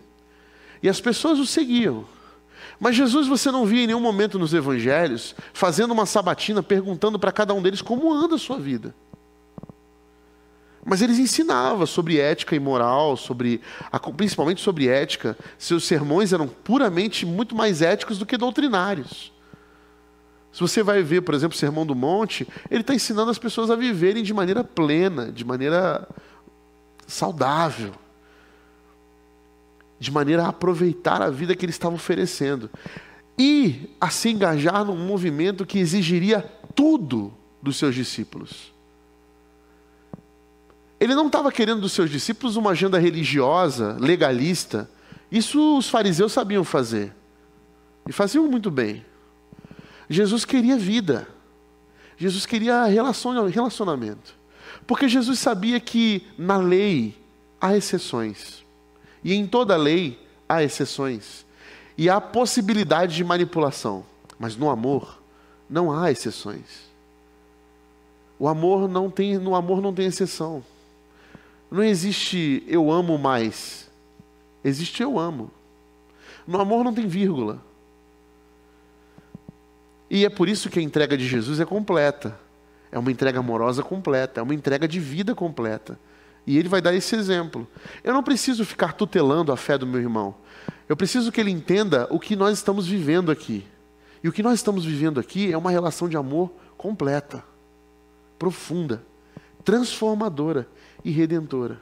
E 0.81 0.87
as 0.87 1.01
pessoas 1.01 1.39
o 1.39 1.45
seguiam. 1.45 2.05
Mas 2.79 2.95
Jesus 2.95 3.27
você 3.27 3.51
não 3.51 3.65
via 3.65 3.83
em 3.83 3.87
nenhum 3.87 3.99
momento 3.99 4.37
nos 4.37 4.53
evangelhos 4.53 5.35
fazendo 5.53 5.91
uma 5.91 6.05
sabatina 6.05 6.61
perguntando 6.61 7.17
para 7.17 7.31
cada 7.31 7.53
um 7.53 7.61
deles 7.61 7.81
como 7.81 8.13
anda 8.13 8.35
a 8.35 8.39
sua 8.39 8.59
vida. 8.59 8.93
Mas 10.83 11.01
eles 11.01 11.17
ensinavam 11.17 11.85
sobre 11.87 12.19
ética 12.19 12.55
e 12.55 12.59
moral, 12.59 13.17
sobre, 13.17 13.59
principalmente 14.15 14.61
sobre 14.61 14.87
ética. 14.87 15.35
Seus 15.57 15.83
sermões 15.83 16.31
eram 16.31 16.47
puramente 16.47 17.25
muito 17.25 17.55
mais 17.55 17.81
éticos 17.81 18.19
do 18.19 18.25
que 18.25 18.37
doutrinários. 18.37 19.33
Se 20.51 20.61
você 20.61 20.83
vai 20.83 21.01
ver, 21.01 21.21
por 21.21 21.33
exemplo, 21.33 21.55
o 21.55 21.59
Sermão 21.59 21.85
do 21.85 21.95
Monte, 21.95 22.47
ele 22.69 22.81
está 22.81 22.93
ensinando 22.93 23.31
as 23.31 23.39
pessoas 23.39 23.71
a 23.71 23.75
viverem 23.75 24.23
de 24.23 24.33
maneira 24.33 24.63
plena, 24.63 25.31
de 25.31 25.43
maneira 25.43 26.07
saudável 27.07 27.93
de 30.05 30.11
maneira 30.11 30.43
a 30.43 30.49
aproveitar 30.49 31.19
a 31.19 31.31
vida 31.31 31.55
que 31.55 31.65
ele 31.65 31.71
estava 31.71 31.95
oferecendo 31.95 32.69
e 33.37 33.89
a 33.99 34.09
se 34.11 34.29
engajar 34.29 34.85
num 34.85 34.95
movimento 34.95 35.65
que 35.65 35.79
exigiria 35.79 36.41
tudo 36.75 37.33
dos 37.59 37.77
seus 37.77 37.95
discípulos. 37.95 38.71
Ele 40.99 41.15
não 41.15 41.25
estava 41.25 41.51
querendo 41.51 41.81
dos 41.81 41.91
seus 41.91 42.09
discípulos 42.09 42.55
uma 42.55 42.71
agenda 42.71 42.99
religiosa, 42.99 43.97
legalista. 43.99 44.89
Isso 45.31 45.77
os 45.77 45.89
fariseus 45.89 46.31
sabiam 46.31 46.63
fazer. 46.63 47.13
E 48.07 48.13
faziam 48.13 48.47
muito 48.47 48.69
bem. 48.69 49.03
Jesus 50.07 50.45
queria 50.45 50.77
vida. 50.77 51.27
Jesus 52.15 52.45
queria 52.45 52.85
relacionamento. 52.85 54.35
Porque 54.85 55.09
Jesus 55.09 55.39
sabia 55.39 55.79
que 55.79 56.27
na 56.37 56.57
lei 56.57 57.17
há 57.59 57.75
exceções. 57.75 58.64
E 59.25 59.33
em 59.33 59.47
toda 59.47 59.75
lei 59.75 60.19
há 60.47 60.61
exceções. 60.61 61.43
E 61.97 62.07
há 62.07 62.21
possibilidade 62.21 63.15
de 63.15 63.23
manipulação. 63.23 64.05
Mas 64.37 64.55
no 64.55 64.69
amor 64.69 65.19
não 65.67 65.91
há 65.91 66.11
exceções. 66.11 66.85
O 68.37 68.47
amor 68.47 68.87
não 68.87 69.09
tem, 69.09 69.39
no 69.39 69.55
amor 69.55 69.81
não 69.81 69.91
tem 69.91 70.05
exceção. 70.05 70.63
Não 71.71 71.83
existe 71.83 72.63
eu 72.67 72.91
amo 72.91 73.17
mais. 73.17 73.89
Existe 74.63 75.01
eu 75.01 75.17
amo. 75.17 75.49
No 76.45 76.61
amor 76.61 76.83
não 76.83 76.93
tem 76.93 77.07
vírgula. 77.07 77.59
E 80.07 80.23
é 80.23 80.29
por 80.29 80.47
isso 80.47 80.69
que 80.69 80.77
a 80.77 80.83
entrega 80.83 81.17
de 81.17 81.27
Jesus 81.27 81.59
é 81.59 81.65
completa. 81.65 82.39
É 82.91 82.99
uma 82.99 83.11
entrega 83.11 83.39
amorosa 83.39 83.81
completa, 83.81 84.39
é 84.39 84.43
uma 84.43 84.53
entrega 84.53 84.87
de 84.87 84.99
vida 84.99 85.33
completa. 85.33 85.97
E 86.45 86.57
ele 86.57 86.69
vai 86.69 86.81
dar 86.81 86.93
esse 86.93 87.15
exemplo. 87.15 87.67
Eu 88.03 88.13
não 88.13 88.21
preciso 88.21 88.63
ficar 88.65 88.93
tutelando 88.93 89.51
a 89.51 89.57
fé 89.57 89.77
do 89.77 89.87
meu 89.87 89.99
irmão. 89.99 90.35
Eu 90.87 90.95
preciso 90.95 91.31
que 91.31 91.41
ele 91.41 91.49
entenda 91.49 92.07
o 92.11 92.19
que 92.19 92.35
nós 92.35 92.57
estamos 92.57 92.87
vivendo 92.87 93.31
aqui. 93.31 93.65
E 94.23 94.29
o 94.29 94.31
que 94.31 94.43
nós 94.43 94.55
estamos 94.55 94.85
vivendo 94.85 95.19
aqui 95.19 95.51
é 95.51 95.57
uma 95.57 95.71
relação 95.71 96.07
de 96.07 96.17
amor 96.17 96.51
completa, 96.77 97.43
profunda, 98.37 99.03
transformadora 99.63 100.67
e 101.03 101.11
redentora. 101.11 101.79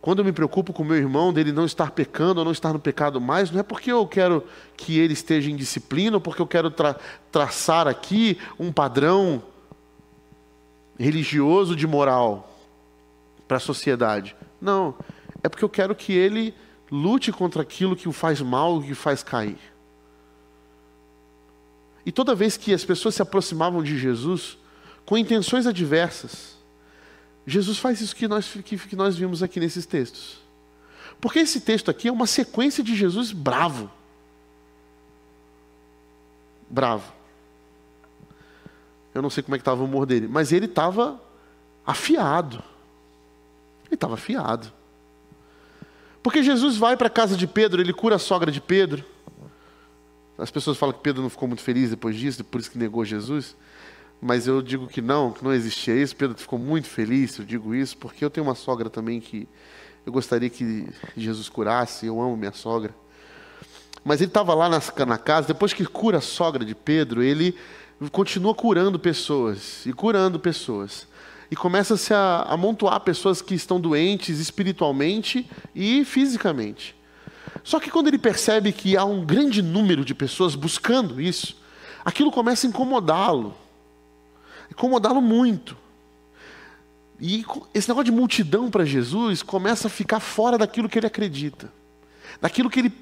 Quando 0.00 0.20
eu 0.20 0.24
me 0.24 0.32
preocupo 0.32 0.72
com 0.72 0.82
meu 0.82 0.96
irmão 0.96 1.30
dele 1.30 1.52
não 1.52 1.66
estar 1.66 1.90
pecando 1.90 2.40
ou 2.40 2.44
não 2.44 2.52
estar 2.52 2.72
no 2.72 2.78
pecado 2.78 3.20
mais, 3.20 3.50
não 3.50 3.60
é 3.60 3.62
porque 3.62 3.92
eu 3.92 4.06
quero 4.06 4.42
que 4.74 4.98
ele 4.98 5.12
esteja 5.12 5.50
em 5.50 5.56
disciplina, 5.56 6.16
ou 6.16 6.20
porque 6.20 6.40
eu 6.40 6.46
quero 6.46 6.70
tra 6.70 6.96
traçar 7.30 7.86
aqui 7.86 8.38
um 8.58 8.72
padrão 8.72 9.42
religioso 10.98 11.76
de 11.76 11.86
moral 11.86 12.49
para 13.50 13.56
a 13.56 13.60
sociedade. 13.60 14.36
Não. 14.60 14.94
É 15.42 15.48
porque 15.48 15.64
eu 15.64 15.68
quero 15.68 15.92
que 15.92 16.12
ele 16.12 16.54
lute 16.88 17.32
contra 17.32 17.62
aquilo 17.62 17.96
que 17.96 18.08
o 18.08 18.12
faz 18.12 18.40
mal, 18.40 18.80
que 18.80 18.92
o 18.92 18.94
faz 18.94 19.24
cair. 19.24 19.58
E 22.06 22.12
toda 22.12 22.32
vez 22.32 22.56
que 22.56 22.72
as 22.72 22.84
pessoas 22.84 23.16
se 23.16 23.22
aproximavam 23.22 23.82
de 23.82 23.98
Jesus 23.98 24.56
com 25.04 25.18
intenções 25.18 25.66
adversas, 25.66 26.58
Jesus 27.44 27.76
faz 27.76 28.00
isso 28.00 28.14
que 28.14 28.28
nós, 28.28 28.46
que, 28.64 28.78
que 28.78 28.94
nós 28.94 29.16
vimos 29.16 29.42
aqui 29.42 29.58
nesses 29.58 29.84
textos. 29.84 30.38
Porque 31.20 31.40
esse 31.40 31.60
texto 31.60 31.90
aqui 31.90 32.06
é 32.06 32.12
uma 32.12 32.28
sequência 32.28 32.84
de 32.84 32.94
Jesus 32.94 33.32
bravo. 33.32 33.90
Bravo. 36.70 37.12
Eu 39.12 39.20
não 39.20 39.28
sei 39.28 39.42
como 39.42 39.56
é 39.56 39.58
que 39.58 39.62
estava 39.62 39.82
o 39.82 39.86
humor 39.86 40.06
dele, 40.06 40.28
mas 40.28 40.52
ele 40.52 40.66
estava 40.66 41.20
afiado. 41.84 42.69
Ele 43.90 43.96
estava 43.96 44.14
afiado. 44.14 44.72
Porque 46.22 46.42
Jesus 46.42 46.76
vai 46.76 46.96
para 46.96 47.08
a 47.08 47.10
casa 47.10 47.36
de 47.36 47.46
Pedro, 47.46 47.80
ele 47.80 47.92
cura 47.92 48.16
a 48.16 48.18
sogra 48.18 48.52
de 48.52 48.60
Pedro. 48.60 49.04
As 50.38 50.50
pessoas 50.50 50.78
falam 50.78 50.94
que 50.94 51.00
Pedro 51.02 51.22
não 51.22 51.28
ficou 51.28 51.48
muito 51.48 51.62
feliz 51.62 51.90
depois 51.90 52.16
disso, 52.16 52.44
por 52.44 52.60
isso 52.60 52.70
que 52.70 52.78
negou 52.78 53.04
Jesus. 53.04 53.56
Mas 54.22 54.46
eu 54.46 54.62
digo 54.62 54.86
que 54.86 55.00
não, 55.00 55.32
que 55.32 55.42
não 55.42 55.52
existia 55.52 55.94
isso. 55.94 56.14
Pedro 56.14 56.36
ficou 56.38 56.58
muito 56.58 56.88
feliz, 56.88 57.36
eu 57.38 57.44
digo 57.44 57.74
isso, 57.74 57.96
porque 57.96 58.24
eu 58.24 58.30
tenho 58.30 58.46
uma 58.46 58.54
sogra 58.54 58.88
também 58.88 59.20
que 59.20 59.48
eu 60.06 60.12
gostaria 60.12 60.48
que 60.48 60.88
Jesus 61.16 61.48
curasse, 61.48 62.06
eu 62.06 62.20
amo 62.20 62.36
minha 62.36 62.52
sogra. 62.52 62.94
Mas 64.04 64.20
ele 64.20 64.30
estava 64.30 64.54
lá 64.54 64.68
na 64.68 65.18
casa, 65.18 65.48
depois 65.48 65.72
que 65.72 65.84
cura 65.84 66.18
a 66.18 66.22
sogra 66.22 66.64
de 66.64 66.74
Pedro, 66.74 67.22
ele 67.22 67.54
continua 68.12 68.54
curando 68.54 68.98
pessoas, 68.98 69.84
e 69.84 69.92
curando 69.92 70.38
pessoas 70.38 71.06
e 71.50 71.56
começa-se 71.56 72.14
a 72.14 72.42
amontoar 72.42 73.00
pessoas 73.00 73.42
que 73.42 73.54
estão 73.54 73.80
doentes 73.80 74.38
espiritualmente 74.38 75.48
e 75.74 76.04
fisicamente. 76.04 76.94
Só 77.64 77.80
que 77.80 77.90
quando 77.90 78.06
ele 78.06 78.18
percebe 78.18 78.72
que 78.72 78.96
há 78.96 79.04
um 79.04 79.24
grande 79.24 79.60
número 79.60 80.04
de 80.04 80.14
pessoas 80.14 80.54
buscando 80.54 81.20
isso, 81.20 81.56
aquilo 82.04 82.30
começa 82.30 82.66
a 82.66 82.70
incomodá-lo. 82.70 83.54
Incomodá-lo 84.70 85.20
muito. 85.20 85.76
E 87.18 87.44
esse 87.74 87.88
negócio 87.88 88.10
de 88.10 88.12
multidão 88.12 88.70
para 88.70 88.84
Jesus 88.84 89.42
começa 89.42 89.88
a 89.88 89.90
ficar 89.90 90.20
fora 90.20 90.56
daquilo 90.56 90.88
que 90.88 90.98
ele 90.98 91.06
acredita, 91.06 91.70
daquilo 92.40 92.70
que 92.70 92.78
ele 92.78 92.92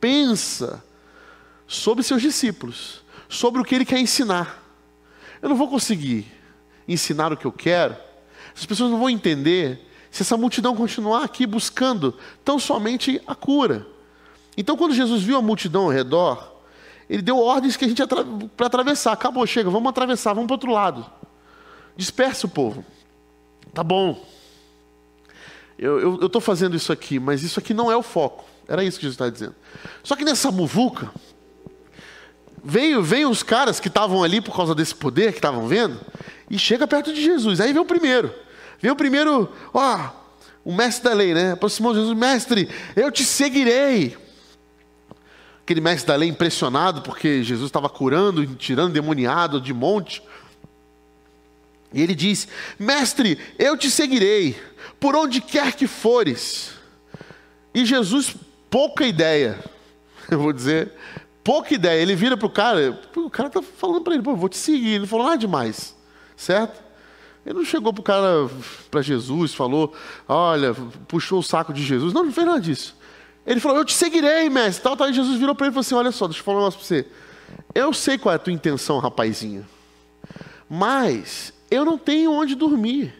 pensa 0.00 0.82
sobre 1.66 2.04
seus 2.04 2.22
discípulos, 2.22 3.02
sobre 3.28 3.60
o 3.60 3.64
que 3.64 3.74
ele 3.74 3.84
quer 3.84 3.98
ensinar. 3.98 4.62
Eu 5.42 5.48
não 5.48 5.56
vou 5.56 5.68
conseguir 5.68 6.35
ensinar 6.88 7.32
o 7.32 7.36
que 7.36 7.44
eu 7.44 7.52
quero, 7.52 7.96
as 8.56 8.64
pessoas 8.64 8.90
não 8.90 8.98
vão 8.98 9.10
entender 9.10 9.86
se 10.10 10.22
essa 10.22 10.36
multidão 10.36 10.74
continuar 10.74 11.24
aqui 11.24 11.46
buscando 11.46 12.14
tão 12.44 12.58
somente 12.58 13.20
a 13.26 13.34
cura. 13.34 13.86
Então, 14.56 14.76
quando 14.76 14.94
Jesus 14.94 15.22
viu 15.22 15.36
a 15.36 15.42
multidão 15.42 15.82
ao 15.84 15.90
redor, 15.90 16.56
ele 17.08 17.22
deu 17.22 17.38
ordens 17.38 17.76
que 17.76 17.84
a 17.84 17.88
gente 17.88 18.02
para 18.56 18.66
atravessar. 18.66 19.12
Acabou, 19.12 19.46
chega, 19.46 19.68
vamos 19.68 19.88
atravessar, 19.90 20.32
vamos 20.32 20.46
para 20.46 20.54
outro 20.54 20.72
lado. 20.72 21.06
Dispersa 21.96 22.46
o 22.46 22.50
povo. 22.50 22.84
Tá 23.74 23.84
bom. 23.84 24.24
Eu 25.78 26.24
estou 26.24 26.40
fazendo 26.40 26.74
isso 26.74 26.90
aqui, 26.90 27.20
mas 27.20 27.42
isso 27.42 27.58
aqui 27.58 27.74
não 27.74 27.92
é 27.92 27.96
o 27.96 28.02
foco. 28.02 28.46
Era 28.66 28.82
isso 28.82 28.98
que 28.98 29.02
Jesus 29.02 29.14
está 29.14 29.28
dizendo. 29.28 29.54
Só 30.02 30.16
que 30.16 30.24
nessa 30.24 30.50
muvuca, 30.50 31.10
veio, 32.64 33.02
veio 33.02 33.28
os 33.28 33.42
caras 33.42 33.78
que 33.78 33.88
estavam 33.88 34.24
ali 34.24 34.40
por 34.40 34.56
causa 34.56 34.74
desse 34.74 34.94
poder 34.94 35.32
que 35.32 35.38
estavam 35.38 35.68
vendo, 35.68 36.00
e 36.50 36.58
chega 36.58 36.86
perto 36.86 37.12
de 37.12 37.22
Jesus. 37.22 37.60
Aí 37.60 37.72
vem 37.72 37.82
o 37.82 37.86
primeiro. 37.86 38.32
Vem 38.80 38.90
o 38.90 38.96
primeiro, 38.96 39.52
ó, 39.72 40.10
o 40.64 40.72
mestre 40.72 41.08
da 41.08 41.14
lei, 41.14 41.32
né? 41.32 41.52
Aproximou 41.52 41.94
Jesus, 41.94 42.16
mestre, 42.16 42.68
eu 42.94 43.10
te 43.10 43.24
seguirei. 43.24 44.16
Aquele 45.62 45.80
mestre 45.80 46.06
da 46.06 46.14
lei 46.14 46.28
impressionado 46.28 47.02
porque 47.02 47.42
Jesus 47.42 47.68
estava 47.68 47.88
curando, 47.88 48.46
tirando 48.54 48.92
demoniado 48.92 49.60
de 49.60 49.72
monte. 49.72 50.22
E 51.92 52.02
ele 52.02 52.14
diz: 52.14 52.46
Mestre, 52.78 53.38
eu 53.58 53.76
te 53.76 53.90
seguirei, 53.90 54.56
por 55.00 55.16
onde 55.16 55.40
quer 55.40 55.72
que 55.72 55.86
fores. 55.86 56.72
E 57.74 57.84
Jesus, 57.84 58.36
pouca 58.70 59.06
ideia, 59.06 59.58
eu 60.30 60.38
vou 60.38 60.52
dizer, 60.52 60.92
pouca 61.42 61.74
ideia. 61.74 62.00
Ele 62.00 62.14
vira 62.14 62.36
para 62.36 62.46
o 62.46 62.50
cara, 62.50 63.00
o 63.16 63.30
cara 63.30 63.48
está 63.48 63.62
falando 63.62 64.02
para 64.02 64.14
ele: 64.14 64.22
Pô, 64.22 64.36
vou 64.36 64.48
te 64.48 64.58
seguir. 64.58 64.94
Ele 64.94 65.06
falou 65.06 65.26
nada 65.26 65.38
demais, 65.38 65.95
certo? 66.36 66.84
Ele 67.44 67.54
não 67.54 67.64
chegou 67.64 67.92
para 67.92 68.00
o 68.00 68.04
cara, 68.04 68.50
para 68.90 69.02
Jesus, 69.02 69.54
falou: 69.54 69.94
Olha, 70.28 70.74
puxou 71.06 71.38
o 71.38 71.42
saco 71.42 71.72
de 71.72 71.82
Jesus. 71.82 72.12
Não, 72.12 72.24
não 72.24 72.32
fez 72.32 72.46
nada 72.46 72.60
disso. 72.60 72.96
Ele 73.46 73.60
falou: 73.60 73.78
Eu 73.78 73.84
te 73.84 73.94
seguirei, 73.94 74.50
mestre. 74.50 74.82
Tal, 74.82 74.96
tal. 74.96 75.08
E 75.08 75.12
Jesus 75.12 75.38
virou 75.38 75.54
para 75.54 75.66
ele 75.66 75.72
e 75.72 75.74
falou 75.74 75.80
assim: 75.82 75.94
Olha 75.94 76.10
só, 76.10 76.26
deixa 76.26 76.40
eu 76.40 76.44
falar 76.44 76.58
um 76.58 76.60
negócio 76.62 76.80
para 76.80 76.88
você. 76.88 77.06
Eu 77.72 77.92
sei 77.92 78.18
qual 78.18 78.32
é 78.32 78.36
a 78.36 78.38
tua 78.38 78.52
intenção, 78.52 78.98
rapazinho. 78.98 79.64
Mas 80.68 81.52
eu 81.70 81.84
não 81.84 81.96
tenho 81.96 82.32
onde 82.32 82.56
dormir. 82.56 83.14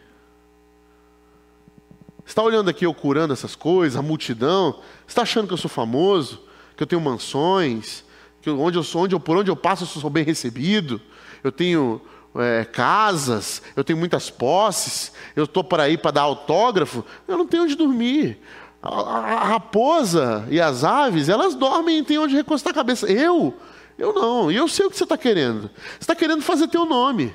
Você 2.24 2.32
está 2.32 2.42
olhando 2.42 2.68
aqui 2.68 2.84
eu 2.84 2.92
curando 2.92 3.32
essas 3.32 3.54
coisas, 3.54 3.96
a 3.96 4.02
multidão. 4.02 4.72
Você 4.72 5.12
está 5.12 5.22
achando 5.22 5.46
que 5.46 5.52
eu 5.52 5.58
sou 5.58 5.70
famoso, 5.70 6.42
que 6.76 6.82
eu 6.82 6.86
tenho 6.86 7.00
mansões, 7.00 8.04
que 8.42 8.50
onde 8.50 8.76
eu 8.76 8.82
sou, 8.82 9.04
onde 9.04 9.14
eu, 9.14 9.20
por 9.20 9.36
onde 9.36 9.48
eu 9.48 9.54
passo 9.54 9.84
eu 9.84 9.86
sou 9.86 10.10
bem 10.10 10.24
recebido. 10.24 11.00
Eu 11.44 11.52
tenho 11.52 12.00
é, 12.38 12.64
casas, 12.64 13.62
eu 13.74 13.84
tenho 13.84 13.98
muitas 13.98 14.30
posses, 14.30 15.12
eu 15.34 15.44
estou 15.44 15.64
para 15.64 15.84
aí 15.84 15.96
para 15.96 16.10
dar 16.10 16.22
autógrafo. 16.22 17.04
Eu 17.26 17.36
não 17.36 17.46
tenho 17.46 17.64
onde 17.64 17.74
dormir. 17.74 18.38
A, 18.82 19.44
raposa 19.44 20.46
e 20.48 20.60
as 20.60 20.84
aves, 20.84 21.28
elas 21.28 21.54
dormem 21.54 21.98
e 21.98 22.02
têm 22.04 22.18
onde 22.18 22.36
recostar 22.36 22.70
a 22.70 22.74
cabeça. 22.74 23.10
Eu, 23.10 23.54
eu 23.98 24.12
não. 24.12 24.50
E 24.50 24.56
eu 24.56 24.68
sei 24.68 24.86
o 24.86 24.90
que 24.90 24.96
você 24.96 25.04
está 25.04 25.16
querendo. 25.16 25.70
Você 25.92 25.98
está 26.00 26.14
querendo 26.14 26.42
fazer 26.42 26.68
teu 26.68 26.84
nome. 26.84 27.34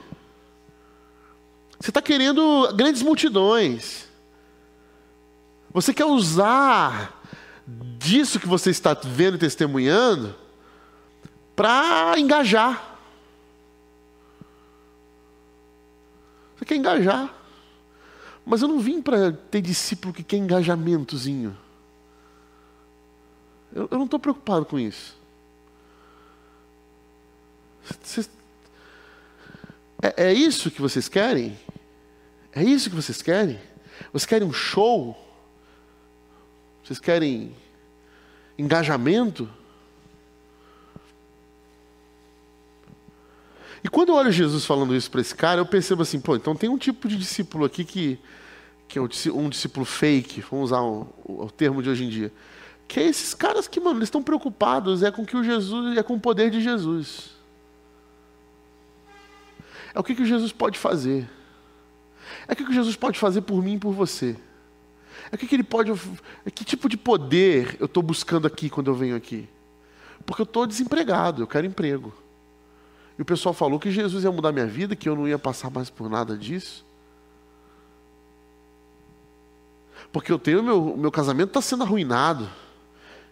Você 1.79 1.89
está 1.89 2.01
querendo 2.01 2.72
grandes 2.75 3.01
multidões. 3.01 4.08
Você 5.74 5.93
quer 5.93 6.05
usar 6.05 7.22
disso 7.98 8.39
que 8.39 8.48
você 8.48 8.70
está 8.70 8.93
vendo 8.93 9.36
e 9.36 9.39
testemunhando 9.39 10.36
para 11.55 12.13
engajar. 12.17 12.91
Você 16.62 16.66
quer 16.66 16.76
engajar. 16.76 17.34
Mas 18.46 18.62
eu 18.62 18.68
não 18.68 18.80
vim 18.80 19.02
para 19.02 19.32
ter 19.32 19.62
discípulo 19.62 20.14
que 20.14 20.24
quer 20.24 20.38
engajamentozinho. 20.38 21.58
Eu, 23.74 23.88
eu 23.90 23.98
não 23.98 24.06
estou 24.06 24.20
preocupado 24.20 24.64
com 24.64 24.80
isso. 24.80 25.18
é, 30.04 30.28
é 30.28 30.34
isso 30.34 30.70
que 30.70 30.80
vocês 30.80 31.10
querem? 31.10 31.58
É 32.54 32.64
isso 32.64 32.92
que 32.92 32.96
vocês 32.96 33.24
querem? 33.24 33.60
Vocês 34.14 34.28
querem 34.28 34.48
um 34.48 34.54
show? 34.54 35.18
Vocês 36.84 37.00
querem 37.00 37.56
engajamento? 38.56 39.50
E 43.83 43.89
quando 43.89 44.09
eu 44.09 44.15
olho 44.15 44.31
Jesus 44.31 44.65
falando 44.65 44.96
isso 44.96 45.09
para 45.09 45.22
esse 45.22 45.35
cara, 45.35 45.61
eu 45.61 45.65
percebo 45.65 46.03
assim, 46.03 46.20
pô, 46.20 46.35
então 46.35 46.55
tem 46.55 46.70
um 46.70 46.77
tipo 46.77 47.07
de 47.07 47.17
discípulo 47.17 47.65
aqui 47.65 47.83
que, 47.83 48.20
que 48.87 49.00
é 49.00 49.01
um 49.01 49.50
discípulo 49.50 49.85
fake, 49.85 50.41
vamos 50.41 50.72
usar 50.72 50.81
o, 50.81 51.07
o, 51.25 51.50
termo 51.50 51.81
de 51.81 51.89
hoje 51.89 52.03
em 52.03 52.09
dia, 52.09 52.31
que 52.87 53.00
é 53.00 53.03
esses 53.03 53.33
caras 53.33 53.67
que, 53.67 53.79
mano, 53.79 53.98
eles 53.98 54.07
estão 54.07 54.22
preocupados 54.22 55.01
é 55.01 55.09
com 55.09 55.25
que 55.25 55.35
o 55.35 55.44
Jesus, 55.44 55.98
é 55.98 56.03
com 56.03 56.13
o 56.13 56.20
poder 56.20 56.51
de 56.51 56.61
Jesus. 56.61 57.31
É 59.94 60.00
o 60.00 60.03
que, 60.03 60.15
que 60.15 60.25
Jesus 60.25 60.51
pode 60.51 60.77
fazer. 60.77 61.27
É 62.48 62.53
o 62.53 62.55
que, 62.55 62.65
que 62.65 62.74
Jesus 62.74 62.96
pode 62.96 63.20
fazer 63.20 63.41
por 63.41 63.61
mim 63.63 63.75
e 63.75 63.79
por 63.79 63.94
você. 63.94 64.37
É 65.31 65.35
o 65.35 65.37
que, 65.37 65.48
que 65.48 65.55
ele 65.55 65.63
pode. 65.63 65.91
É 66.46 66.51
que 66.51 66.63
tipo 66.63 66.87
de 66.87 66.98
poder 66.98 67.75
eu 67.79 67.85
estou 67.85 68.01
buscando 68.01 68.48
aqui 68.48 68.70
quando 68.70 68.89
eu 68.89 68.96
venho 68.96 69.15
aqui? 69.15 69.50
Porque 70.25 70.41
eu 70.41 70.46
estou 70.46 70.65
desempregado, 70.65 71.41
eu 71.41 71.48
quero 71.48 71.65
emprego. 71.65 72.13
E 73.22 73.24
o 73.24 73.25
pessoal 73.25 73.53
falou 73.53 73.79
que 73.79 73.92
Jesus 73.92 74.24
ia 74.24 74.31
mudar 74.31 74.51
minha 74.51 74.66
vida, 74.66 74.96
que 74.96 75.07
eu 75.07 75.16
não 75.16 75.27
ia 75.27 75.38
passar 75.38 75.70
mais 75.70 75.92
por 75.92 76.10
nada 76.10 76.36
disso. 76.36 76.84
Porque 80.12 80.31
eu 80.31 80.40
tenho 80.40 80.64
meu, 80.64 80.98
meu 80.98 81.12
casamento 81.12 81.50
está 81.50 81.62
sendo 81.62 81.84
arruinado. 81.84 82.50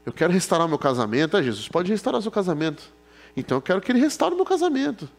Eu 0.06 0.13
quero 0.13 0.32
restaurar 0.32 0.67
meu 0.67 0.78
casamento. 0.78 1.36
Ah, 1.36 1.41
Jesus 1.41 1.67
pode 1.67 1.91
restaurar 1.91 2.21
seu 2.21 2.30
casamento. 2.30 2.84
Então 3.36 3.58
eu 3.58 3.62
quero 3.63 3.82
que 3.82 3.91
ele 3.91 3.99
restaure 3.99 4.36
meu 4.36 4.45
casamento. 4.45 5.10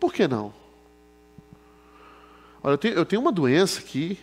Por 0.00 0.12
que 0.12 0.26
não? 0.26 0.52
Olha, 2.60 2.72
eu 2.72 2.78
tenho, 2.78 2.94
eu 2.94 3.06
tenho 3.06 3.22
uma 3.22 3.30
doença 3.30 3.78
aqui, 3.78 4.18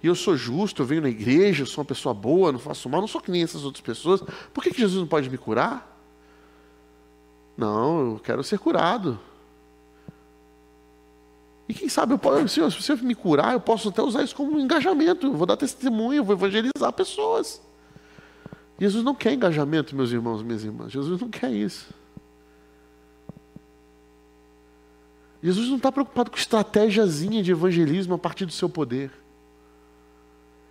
e 0.00 0.06
eu 0.06 0.14
sou 0.14 0.36
justo, 0.36 0.80
eu 0.80 0.86
venho 0.86 1.02
na 1.02 1.08
igreja, 1.08 1.64
eu 1.64 1.66
sou 1.66 1.82
uma 1.82 1.88
pessoa 1.88 2.14
boa, 2.14 2.52
não 2.52 2.60
faço 2.60 2.88
mal, 2.88 3.00
não 3.00 3.08
sou 3.08 3.20
que 3.20 3.32
nem 3.32 3.42
essas 3.42 3.64
outras 3.64 3.82
pessoas. 3.82 4.22
Por 4.54 4.62
que, 4.62 4.70
que 4.70 4.78
Jesus 4.78 5.00
não 5.00 5.08
pode 5.08 5.28
me 5.28 5.36
curar? 5.36 5.97
Não, 7.58 8.12
eu 8.12 8.20
quero 8.20 8.44
ser 8.44 8.56
curado. 8.56 9.18
E 11.68 11.74
quem 11.74 11.88
sabe, 11.88 12.14
eu 12.14 12.18
posso, 12.18 12.48
se, 12.48 12.60
você 12.60 12.94
me 12.94 13.16
curar, 13.16 13.52
eu 13.52 13.60
posso 13.60 13.88
até 13.88 14.00
usar 14.00 14.22
isso 14.22 14.36
como 14.36 14.56
um 14.56 14.60
engajamento. 14.60 15.26
Eu 15.26 15.34
vou 15.34 15.44
dar 15.44 15.56
testemunho, 15.56 16.18
eu 16.20 16.24
vou 16.24 16.36
evangelizar 16.36 16.92
pessoas. 16.92 17.60
Jesus 18.78 19.02
não 19.02 19.12
quer 19.12 19.32
engajamento, 19.32 19.96
meus 19.96 20.12
irmãos, 20.12 20.40
minhas 20.40 20.62
irmãs. 20.62 20.92
Jesus 20.92 21.20
não 21.20 21.28
quer 21.28 21.50
isso. 21.50 21.92
Jesus 25.42 25.68
não 25.68 25.78
está 25.78 25.90
preocupado 25.90 26.30
com 26.30 26.36
estratégiazinha 26.36 27.42
de 27.42 27.50
evangelismo 27.50 28.14
a 28.14 28.18
partir 28.18 28.46
do 28.46 28.52
seu 28.52 28.68
poder. 28.68 29.10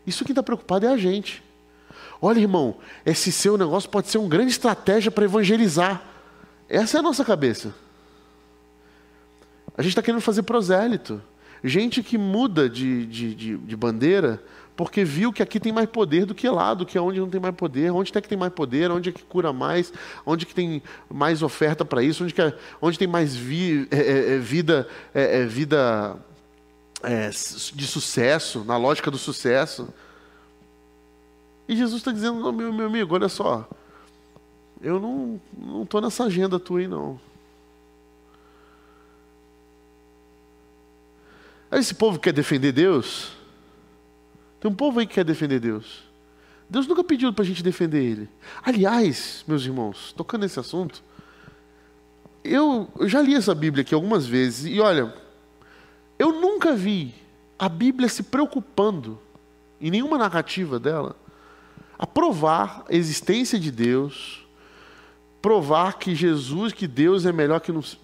Isso 0.05 0.23
quem 0.23 0.31
está 0.31 0.41
preocupado 0.41 0.85
é 0.85 0.89
a 0.89 0.97
gente. 0.97 1.43
Olha, 2.21 2.39
irmão, 2.39 2.77
esse 3.05 3.29
seu 3.29 3.57
negócio 3.57 3.89
pode 3.89 4.07
ser 4.07 4.19
uma 4.19 4.29
grande 4.29 4.51
estratégia 4.51 5.11
para 5.11 5.25
evangelizar. 5.25 6.16
Essa 6.69 6.97
é 6.97 6.99
a 6.99 7.03
nossa 7.03 7.23
cabeça. 7.23 7.73
A 9.77 9.81
gente 9.81 9.91
está 9.91 10.01
querendo 10.01 10.21
fazer 10.21 10.43
prosélito. 10.43 11.21
Gente 11.63 12.03
que 12.03 12.17
muda 12.17 12.69
de, 12.69 13.05
de, 13.05 13.35
de, 13.35 13.57
de, 13.57 13.75
bandeira 13.75 14.41
porque 14.75 15.03
viu 15.03 15.33
que 15.33 15.41
aqui 15.41 15.59
tem 15.59 15.73
mais 15.73 15.89
poder 15.89 16.25
do 16.25 16.35
que 16.35 16.47
lá, 16.47 16.75
do 16.75 16.85
que 16.85 16.99
onde 16.99 17.19
não 17.19 17.29
tem 17.29 17.41
mais 17.41 17.55
poder, 17.55 17.91
onde 17.91 18.15
é 18.15 18.21
que 18.21 18.29
tem 18.29 18.37
mais 18.37 18.53
poder, 18.53 18.91
onde 18.91 19.09
é 19.09 19.11
que 19.11 19.23
cura 19.23 19.51
mais, 19.51 19.91
onde 20.23 20.45
que 20.45 20.53
tem 20.53 20.83
mais 21.09 21.41
oferta 21.41 21.83
para 21.83 22.03
isso, 22.03 22.23
onde, 22.23 22.33
que 22.33 22.41
é, 22.41 22.53
onde 22.79 22.99
tem 22.99 23.07
mais 23.07 23.35
vi, 23.35 23.87
é, 23.89 23.97
é, 23.97 24.35
é 24.35 24.37
vida, 24.37 24.87
é, 25.15 25.41
é 25.41 25.45
vida 25.47 26.15
de 27.73 27.87
sucesso, 27.87 28.63
na 28.65 28.77
lógica 28.77 29.09
do 29.09 29.17
sucesso. 29.17 29.89
E 31.67 31.75
Jesus 31.75 32.01
está 32.01 32.11
dizendo, 32.11 32.53
meu, 32.53 32.71
meu 32.71 32.85
amigo, 32.85 33.15
olha 33.15 33.29
só, 33.29 33.67
eu 34.81 34.99
não 34.99 35.39
estou 35.83 36.01
nessa 36.01 36.25
agenda 36.25 36.59
tua 36.59 36.79
aí, 36.79 36.87
não. 36.87 37.19
Esse 41.71 41.93
povo 41.93 42.19
quer 42.19 42.31
defender 42.31 42.71
Deus. 42.71 43.31
Tem 44.59 44.71
um 44.71 44.75
povo 44.75 44.99
aí 44.99 45.07
que 45.07 45.15
quer 45.15 45.25
defender 45.25 45.59
Deus. 45.59 46.03
Deus 46.69 46.87
nunca 46.87 47.03
pediu 47.03 47.31
para 47.33 47.43
a 47.43 47.47
gente 47.47 47.63
defender 47.63 48.03
Ele. 48.03 48.29
Aliás, 48.63 49.43
meus 49.47 49.63
irmãos, 49.63 50.13
tocando 50.13 50.41
nesse 50.41 50.59
assunto, 50.59 51.03
eu, 52.43 52.89
eu 52.97 53.07
já 53.07 53.21
li 53.21 53.35
essa 53.35 53.53
Bíblia 53.53 53.81
aqui 53.81 53.93
algumas 53.93 54.25
vezes 54.25 54.65
e 54.65 54.79
olha, 54.79 55.13
eu 56.17 56.33
nunca 56.33 56.73
vi 56.73 57.13
a 57.59 57.67
Bíblia 57.67 58.07
se 58.09 58.23
preocupando, 58.23 59.19
em 59.79 59.91
nenhuma 59.91 60.17
narrativa 60.17 60.79
dela, 60.79 61.15
a 61.97 62.05
provar 62.05 62.85
a 62.89 62.95
existência 62.95 63.59
de 63.59 63.71
Deus, 63.71 64.46
provar 65.41 65.97
que 65.97 66.15
Jesus, 66.15 66.73
que 66.73 66.87
Deus 66.87 67.25
é 67.25 67.31
melhor 67.31 67.59
que 67.59 67.71
nos. 67.71 67.97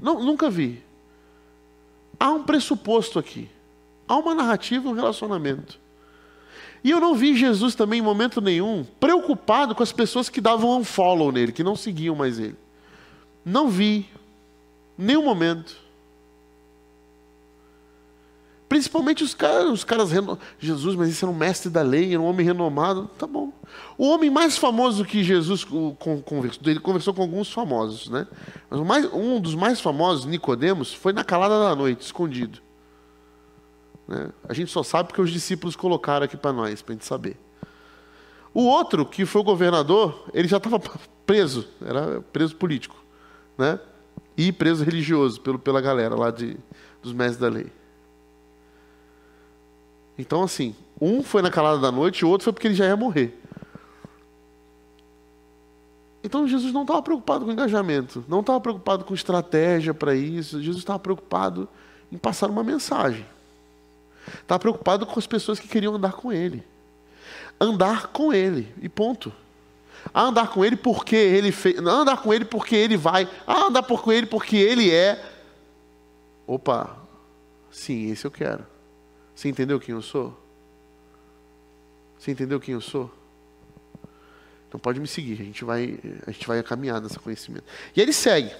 Não, 0.00 0.22
nunca 0.22 0.50
vi. 0.50 0.82
Há 2.18 2.30
um 2.30 2.42
pressuposto 2.42 3.18
aqui. 3.18 3.48
Há 4.06 4.16
uma 4.16 4.34
narrativa, 4.34 4.88
um 4.88 4.92
relacionamento. 4.92 5.78
E 6.82 6.90
eu 6.90 7.00
não 7.00 7.14
vi 7.14 7.34
Jesus 7.34 7.74
também, 7.74 8.00
em 8.00 8.02
momento 8.02 8.40
nenhum, 8.40 8.84
preocupado 9.00 9.74
com 9.74 9.82
as 9.82 9.92
pessoas 9.92 10.28
que 10.28 10.40
davam 10.40 10.78
um 10.78 10.84
follow 10.84 11.32
nele, 11.32 11.52
que 11.52 11.64
não 11.64 11.74
seguiam 11.74 12.14
mais 12.14 12.38
ele. 12.38 12.56
Não 13.44 13.68
vi. 13.68 14.06
Nenhum 14.96 15.24
momento. 15.24 15.83
Principalmente 18.74 19.22
os 19.22 19.34
caras, 19.34 19.70
os 19.70 19.84
caras 19.84 20.10
reno... 20.10 20.36
Jesus, 20.58 20.96
mas 20.96 21.08
esse 21.08 21.24
era 21.24 21.30
um 21.30 21.36
mestre 21.36 21.70
da 21.70 21.80
lei, 21.80 22.12
era 22.12 22.20
um 22.20 22.24
homem 22.24 22.44
renomado. 22.44 23.08
Tá 23.16 23.24
bom. 23.24 23.52
O 23.96 24.08
homem 24.08 24.28
mais 24.28 24.58
famoso 24.58 25.04
que 25.04 25.22
Jesus 25.22 25.64
conversou, 26.24 26.60
ele 26.66 26.80
conversou 26.80 27.14
com 27.14 27.22
alguns 27.22 27.52
famosos, 27.52 28.08
né? 28.08 28.26
Mas 28.68 28.80
mais, 28.80 29.14
um 29.14 29.40
dos 29.40 29.54
mais 29.54 29.80
famosos, 29.80 30.24
Nicodemos, 30.24 30.92
foi 30.92 31.12
na 31.12 31.22
calada 31.22 31.60
da 31.60 31.76
noite, 31.76 32.00
escondido. 32.00 32.58
Né? 34.08 34.30
A 34.48 34.52
gente 34.52 34.72
só 34.72 34.82
sabe 34.82 35.10
porque 35.10 35.22
os 35.22 35.30
discípulos 35.30 35.76
colocaram 35.76 36.24
aqui 36.24 36.36
para 36.36 36.52
nós, 36.52 36.82
para 36.82 36.94
a 36.94 36.96
gente 36.96 37.06
saber. 37.06 37.36
O 38.52 38.64
outro, 38.64 39.06
que 39.06 39.24
foi 39.24 39.40
o 39.40 39.44
governador, 39.44 40.24
ele 40.34 40.48
já 40.48 40.56
estava 40.56 40.82
preso, 41.24 41.68
era 41.80 42.20
preso 42.32 42.56
político, 42.56 42.96
né? 43.56 43.78
E 44.36 44.50
preso 44.50 44.82
religioso 44.82 45.40
pelo, 45.40 45.60
pela 45.60 45.80
galera 45.80 46.16
lá 46.16 46.32
de, 46.32 46.56
dos 47.00 47.12
mestres 47.12 47.38
da 47.38 47.48
lei. 47.48 47.70
Então, 50.18 50.42
assim, 50.42 50.74
um 51.00 51.22
foi 51.22 51.42
na 51.42 51.50
calada 51.50 51.78
da 51.78 51.90
noite 51.90 52.20
e 52.20 52.24
o 52.24 52.28
outro 52.28 52.44
foi 52.44 52.52
porque 52.52 52.68
ele 52.68 52.74
já 52.74 52.86
ia 52.86 52.96
morrer. 52.96 53.38
Então, 56.22 56.48
Jesus 56.48 56.72
não 56.72 56.82
estava 56.82 57.02
preocupado 57.02 57.44
com 57.44 57.52
engajamento, 57.52 58.24
não 58.26 58.40
estava 58.40 58.60
preocupado 58.60 59.04
com 59.04 59.12
estratégia 59.12 59.92
para 59.92 60.14
isso, 60.14 60.62
Jesus 60.62 60.78
estava 60.78 60.98
preocupado 60.98 61.68
em 62.10 62.16
passar 62.16 62.48
uma 62.48 62.64
mensagem. 62.64 63.26
Estava 64.40 64.58
preocupado 64.58 65.04
com 65.04 65.18
as 65.18 65.26
pessoas 65.26 65.60
que 65.60 65.68
queriam 65.68 65.94
andar 65.94 66.12
com 66.12 66.32
ele. 66.32 66.64
Andar 67.60 68.06
com 68.08 68.32
ele, 68.32 68.72
e 68.80 68.88
ponto. 68.88 69.32
A 70.12 70.22
andar 70.22 70.48
com 70.48 70.64
ele 70.64 70.76
porque 70.76 71.16
ele 71.16 71.52
fez. 71.52 71.80
Não 71.80 72.00
andar 72.00 72.18
com 72.18 72.32
ele 72.32 72.44
porque 72.44 72.74
ele 72.74 72.96
vai. 72.96 73.28
A 73.46 73.64
andar 73.64 73.82
com 73.82 74.12
ele 74.12 74.26
porque 74.26 74.56
ele 74.56 74.90
é. 74.90 75.22
Opa, 76.46 76.96
sim, 77.70 78.10
esse 78.10 78.26
eu 78.26 78.30
quero. 78.30 78.73
Você 79.34 79.48
entendeu 79.48 79.80
quem 79.80 79.94
eu 79.94 80.02
sou? 80.02 80.38
Você 82.18 82.30
entendeu 82.30 82.60
quem 82.60 82.74
eu 82.74 82.80
sou? 82.80 83.10
Então 84.68 84.80
pode 84.80 84.98
me 84.98 85.06
seguir, 85.06 85.34
a 85.34 85.44
gente 85.44 85.64
vai, 85.64 85.98
a 86.26 86.30
gente 86.30 86.46
vai 86.46 86.62
caminhar 86.62 87.00
nesse 87.00 87.18
conhecimento. 87.18 87.64
E 87.94 88.00
ele 88.00 88.12
segue. 88.12 88.50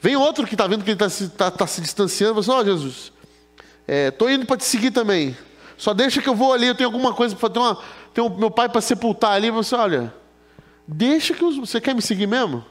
Vem 0.00 0.16
outro 0.16 0.46
que 0.46 0.54
está 0.54 0.66
vendo 0.66 0.84
que 0.84 0.90
ele 0.90 0.94
está 0.94 1.08
se, 1.08 1.28
tá, 1.30 1.50
tá 1.50 1.66
se 1.66 1.80
distanciando, 1.80 2.34
você, 2.34 2.50
ó 2.50 2.60
oh, 2.60 2.64
Jesus, 2.64 3.12
estou 3.88 4.28
é, 4.28 4.34
indo 4.34 4.46
para 4.46 4.56
te 4.56 4.64
seguir 4.64 4.90
também. 4.90 5.36
Só 5.76 5.92
deixa 5.92 6.22
que 6.22 6.28
eu 6.28 6.34
vou 6.34 6.52
ali, 6.52 6.66
eu 6.66 6.74
tenho 6.74 6.88
alguma 6.88 7.12
coisa 7.14 7.34
para 7.34 7.60
uma, 7.60 7.82
tenho 8.14 8.30
meu 8.30 8.50
pai 8.50 8.68
para 8.68 8.80
sepultar 8.80 9.32
ali. 9.32 9.50
Você 9.50 9.74
olha, 9.74 10.14
deixa 10.86 11.34
que 11.34 11.42
eu, 11.42 11.52
você 11.52 11.80
quer 11.80 11.94
me 11.94 12.02
seguir 12.02 12.26
mesmo? 12.26 12.64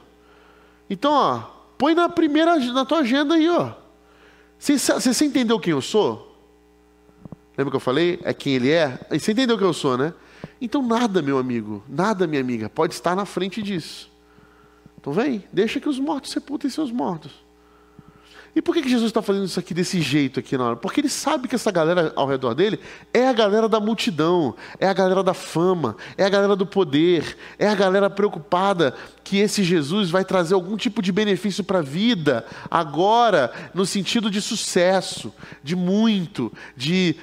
Então, 0.90 1.12
ó, 1.12 1.40
põe 1.78 1.94
na 1.94 2.10
primeira 2.10 2.58
na 2.58 2.86
tua 2.86 3.00
agenda 3.00 3.36
aí, 3.36 3.50
ó. 3.50 3.74
Você, 4.58 4.78
você 4.78 5.26
entendeu 5.26 5.60
quem 5.60 5.72
eu 5.72 5.82
sou? 5.82 6.35
Lembra 7.58 7.72
que 7.72 7.76
eu 7.76 7.82
falei? 7.82 8.20
É 8.24 8.34
quem 8.34 8.54
ele 8.54 8.72
é? 8.72 9.00
E 9.12 9.20
você 9.20 9.32
entendeu 9.32 9.58
que 9.58 9.64
eu 9.64 9.74
sou, 9.74 9.98
né? 9.98 10.14
Então 10.60 10.82
nada, 10.82 11.22
meu 11.22 11.38
amigo, 11.38 11.84
nada, 11.88 12.28
minha 12.28 12.42
amiga, 12.42 12.70
pode 12.70 12.94
estar 12.94 13.16
na 13.16 13.26
frente 13.26 13.62
disso. 13.62 14.12
Então 15.00 15.14
vem, 15.14 15.44
deixa 15.54 15.80
que 15.80 15.88
os 15.88 16.00
mortos 16.00 16.32
sepultem 16.32 16.70
seus 16.70 16.92
mortos. 16.92 17.45
E 18.56 18.62
por 18.62 18.74
que, 18.74 18.82
que 18.82 18.90
Jesus 18.90 19.10
está 19.10 19.22
fazendo 19.22 19.44
isso 19.44 19.60
aqui 19.60 19.74
desse 19.74 20.00
jeito 20.00 20.40
aqui 20.40 20.58
na 20.58 20.64
hora? 20.64 20.76
Porque 20.78 21.02
ele 21.02 21.10
sabe 21.10 21.46
que 21.46 21.56
essa 21.56 21.70
galera 21.70 22.14
ao 22.16 22.26
redor 22.26 22.54
dele 22.54 22.80
é 23.14 23.28
a 23.28 23.34
galera 23.34 23.68
da 23.68 23.82
multidão, 23.82 24.56
é 24.80 24.88
a 24.88 24.94
galera 24.94 25.22
da 25.22 25.34
fama, 25.34 25.98
é 26.18 26.24
a 26.24 26.30
galera 26.30 26.56
do 26.56 26.66
poder, 26.66 27.38
é 27.60 27.68
a 27.68 27.76
galera 27.76 28.10
preocupada 28.10 28.96
que 29.26 29.40
esse 29.40 29.62
Jesus 29.62 30.10
vai 30.10 30.24
trazer 30.24 30.54
algum 30.54 30.78
tipo 30.78 31.02
de 31.02 31.12
benefício 31.12 31.66
para 31.66 31.80
a 31.80 31.82
vida 31.82 32.46
agora, 32.72 33.52
no 33.74 33.86
sentido 33.86 34.32
de 34.32 34.42
sucesso, 34.42 35.34
de 35.62 35.76
muito, 35.76 36.50
de, 36.78 37.18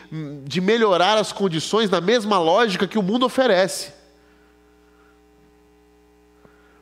de 0.44 0.60
melhorar 0.60 1.16
as 1.16 1.32
condições 1.32 1.88
na 1.88 2.00
mesma 2.02 2.38
lógica 2.38 2.86
que 2.86 2.98
o 2.98 3.02
mundo 3.02 3.24
oferece. 3.24 3.94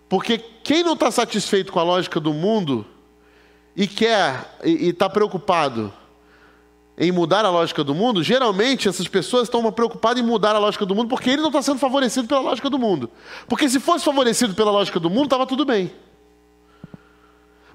Porque 0.09 0.39
quem 0.39 0.83
não 0.83 0.95
está 0.95 1.09
satisfeito 1.13 1.73
com 1.73 1.79
a 1.79 1.85
lógica 1.85 2.19
do 2.19 2.35
mundo 2.35 2.85
e 3.77 3.87
quer 3.87 4.59
e 4.65 4.89
está 4.89 5.09
preocupado 5.09 5.93
em 6.99 7.11
mudar 7.11 7.47
a 7.47 7.51
lógica 7.51 7.83
do 7.83 7.95
mundo, 7.95 8.23
geralmente 8.23 8.87
essas 8.87 9.09
pessoas 9.09 9.45
estão 9.45 9.73
preocupadas 9.73 10.23
em 10.23 10.27
mudar 10.27 10.55
a 10.55 10.59
lógica 10.59 10.85
do 10.85 10.95
mundo 10.95 11.09
porque 11.09 11.31
ele 11.31 11.41
não 11.41 11.49
está 11.49 11.63
sendo 11.63 11.79
favorecido 11.79 12.29
pela 12.29 12.41
lógica 12.41 12.69
do 12.69 12.79
mundo. 12.79 13.09
Porque 13.49 13.69
se 13.71 13.81
fosse 13.81 14.05
favorecido 14.05 14.55
pela 14.55 14.71
lógica 14.71 15.01
do 15.01 15.09
mundo, 15.09 15.25
estava 15.25 15.47
tudo 15.47 15.65
bem. 15.65 15.91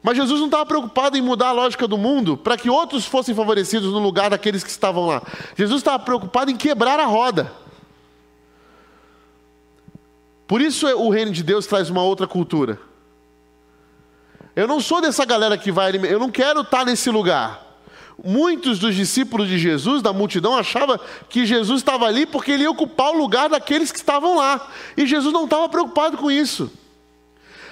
Mas 0.03 0.17
Jesus 0.17 0.39
não 0.39 0.45
estava 0.45 0.63
preocupado 0.67 1.17
em 1.17 1.21
mudar 1.23 1.47
a 1.47 1.51
lógica 1.51 1.87
do 1.87 1.97
mundo 1.97 2.37
para 2.37 2.55
que 2.55 2.69
outros 2.69 3.05
fossem 3.05 3.33
favorecidos 3.33 3.91
no 3.91 3.97
lugar 3.97 4.29
daqueles 4.29 4.63
que 4.63 4.69
estavam 4.69 5.07
lá. 5.07 5.23
Jesus 5.57 5.79
estava 5.79 5.97
preocupado 6.03 6.51
em 6.51 6.55
quebrar 6.55 6.99
a 6.99 7.07
roda. 7.07 7.51
Por 10.45 10.61
isso 10.61 10.85
o 10.87 11.09
reino 11.09 11.31
de 11.31 11.41
Deus 11.41 11.65
traz 11.65 11.89
uma 11.89 12.03
outra 12.03 12.27
cultura. 12.27 12.79
Eu 14.55 14.67
não 14.67 14.79
sou 14.79 15.01
dessa 15.01 15.25
galera 15.25 15.57
que 15.57 15.71
vai 15.71 15.91
eu 16.09 16.19
não 16.19 16.31
quero 16.31 16.61
estar 16.61 16.85
nesse 16.85 17.09
lugar. 17.09 17.65
Muitos 18.23 18.79
dos 18.79 18.95
discípulos 18.95 19.49
de 19.49 19.57
Jesus, 19.57 20.01
da 20.01 20.13
multidão, 20.13 20.55
achavam 20.55 20.97
que 21.27 21.45
Jesus 21.45 21.81
estava 21.81 22.05
ali 22.05 22.25
porque 22.25 22.51
ele 22.51 22.63
ia 22.63 22.71
ocupar 22.71 23.11
o 23.11 23.17
lugar 23.17 23.49
daqueles 23.49 23.91
que 23.91 23.97
estavam 23.97 24.37
lá. 24.37 24.65
E 24.95 25.05
Jesus 25.05 25.33
não 25.33 25.43
estava 25.43 25.67
preocupado 25.67 26.17
com 26.17 26.31
isso. 26.31 26.71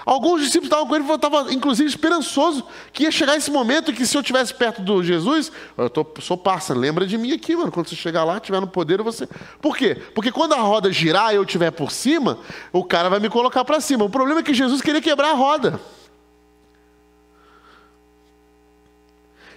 Alguns 0.06 0.42
discípulos 0.42 0.66
estavam 0.66 0.86
com 0.86 0.96
ele 0.96 1.06
estavam, 1.10 1.50
inclusive, 1.50 1.88
esperançoso 1.88 2.66
que 2.92 3.04
ia 3.04 3.12
chegar 3.12 3.38
esse 3.38 3.50
momento 3.50 3.94
que 3.94 4.06
se 4.06 4.18
eu 4.18 4.22
estivesse 4.22 4.54
perto 4.54 4.82
do 4.82 5.02
Jesus, 5.02 5.50
eu 5.78 5.90
tô, 5.90 6.06
sou 6.20 6.38
parça, 6.38 6.74
lembra 6.74 7.08
de 7.08 7.18
mim 7.18 7.32
aqui, 7.32 7.56
mano. 7.56 7.72
Quando 7.72 7.88
você 7.88 7.96
chegar 7.96 8.26
lá, 8.26 8.36
estiver 8.36 8.60
no 8.60 8.68
poder, 8.68 9.02
você. 9.02 9.28
Por 9.62 9.78
quê? 9.78 9.96
Porque 10.14 10.30
quando 10.30 10.54
a 10.54 10.60
roda 10.60 10.92
girar 10.92 11.32
e 11.32 11.38
eu 11.38 11.44
estiver 11.44 11.72
por 11.72 11.90
cima, 11.90 12.38
o 12.74 12.84
cara 12.84 13.10
vai 13.10 13.22
me 13.22 13.30
colocar 13.30 13.64
para 13.64 13.80
cima. 13.80 14.04
O 14.04 14.10
problema 14.10 14.42
é 14.42 14.44
que 14.44 14.54
Jesus 14.54 14.82
queria 14.82 15.02
quebrar 15.02 15.30
a 15.30 15.36
roda. 15.36 15.80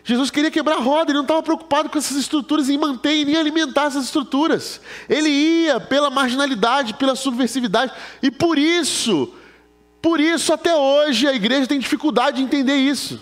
Jesus 0.06 0.30
queria 0.30 0.52
quebrar 0.52 0.76
a 0.76 0.80
roda, 0.80 1.10
ele 1.10 1.16
não 1.16 1.24
estava 1.24 1.42
preocupado 1.42 1.90
com 1.90 1.98
essas 1.98 2.16
estruturas, 2.16 2.68
em 2.68 2.78
manter 2.78 3.12
e 3.12 3.24
nem 3.24 3.34
alimentar 3.34 3.86
essas 3.86 4.04
estruturas. 4.04 4.80
Ele 5.08 5.28
ia 5.28 5.80
pela 5.80 6.10
marginalidade, 6.10 6.94
pela 6.94 7.16
subversividade, 7.16 7.92
e 8.22 8.30
por 8.30 8.56
isso, 8.56 9.34
por 10.00 10.20
isso 10.20 10.52
até 10.52 10.76
hoje 10.76 11.26
a 11.26 11.34
igreja 11.34 11.66
tem 11.66 11.80
dificuldade 11.80 12.36
de 12.36 12.44
entender 12.44 12.76
isso. 12.76 13.20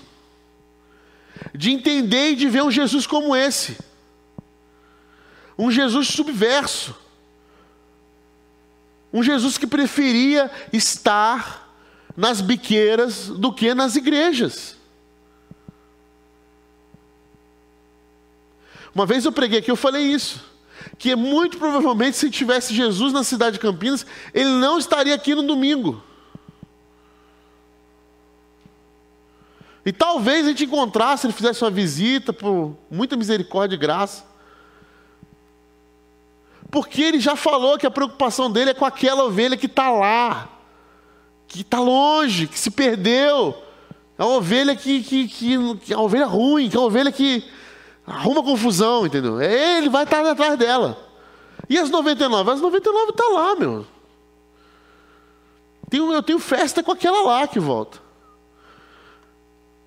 De 1.54 1.70
entender 1.70 2.32
e 2.32 2.36
de 2.36 2.50
ver 2.50 2.62
um 2.62 2.70
Jesus 2.70 3.06
como 3.06 3.34
esse. 3.34 3.78
Um 5.56 5.70
Jesus 5.70 6.08
subverso. 6.08 6.94
Um 9.10 9.22
Jesus 9.22 9.56
que 9.56 9.66
preferia 9.66 10.50
estar 10.70 11.66
nas 12.14 12.42
biqueiras 12.42 13.28
do 13.28 13.54
que 13.54 13.72
nas 13.72 13.96
igrejas. 13.96 14.83
Uma 18.94 19.06
vez 19.06 19.24
eu 19.24 19.32
preguei 19.32 19.58
aqui, 19.58 19.70
eu 19.70 19.76
falei 19.76 20.02
isso. 20.04 20.44
Que 20.98 21.16
muito 21.16 21.58
provavelmente, 21.58 22.16
se 22.16 22.30
tivesse 22.30 22.74
Jesus 22.74 23.12
na 23.12 23.24
cidade 23.24 23.54
de 23.54 23.60
Campinas, 23.60 24.06
ele 24.32 24.50
não 24.50 24.78
estaria 24.78 25.14
aqui 25.14 25.34
no 25.34 25.42
domingo. 25.42 26.02
E 29.84 29.92
talvez 29.92 30.46
a 30.46 30.48
gente 30.48 30.64
encontrasse, 30.64 31.26
ele 31.26 31.34
fizesse 31.34 31.62
uma 31.62 31.70
visita 31.70 32.32
por 32.32 32.76
muita 32.90 33.16
misericórdia 33.16 33.74
e 33.74 33.78
graça. 33.78 34.24
Porque 36.70 37.02
ele 37.02 37.20
já 37.20 37.36
falou 37.36 37.76
que 37.76 37.86
a 37.86 37.90
preocupação 37.90 38.50
dele 38.50 38.70
é 38.70 38.74
com 38.74 38.84
aquela 38.84 39.24
ovelha 39.24 39.56
que 39.56 39.66
está 39.66 39.90
lá, 39.90 40.48
que 41.46 41.60
está 41.60 41.78
longe, 41.78 42.46
que 42.46 42.58
se 42.58 42.70
perdeu. 42.70 43.54
É 44.16 44.24
uma 44.24 44.36
ovelha 44.36 44.74
que, 44.74 45.02
que, 45.02 45.28
que, 45.28 45.76
que 45.76 45.92
é 45.92 45.96
uma 45.96 46.04
ovelha 46.04 46.26
ruim, 46.26 46.70
que 46.70 46.76
é 46.76 46.80
uma 46.80 46.86
ovelha 46.86 47.12
que 47.12 47.44
Arruma 48.06 48.42
confusão, 48.42 49.06
entendeu? 49.06 49.40
É 49.40 49.78
ele 49.78 49.88
vai 49.88 50.04
estar 50.04 50.24
atrás 50.26 50.58
dela. 50.58 50.98
E 51.68 51.78
as 51.78 51.88
99? 51.88 52.50
As 52.50 52.60
99 52.60 53.10
estão 53.10 53.32
tá 53.32 53.40
lá, 53.40 53.56
meu. 53.56 53.86
eu 55.90 56.22
tenho 56.22 56.38
festa 56.38 56.82
com 56.82 56.92
aquela 56.92 57.22
lá 57.22 57.46
que 57.46 57.58
volta. 57.58 57.98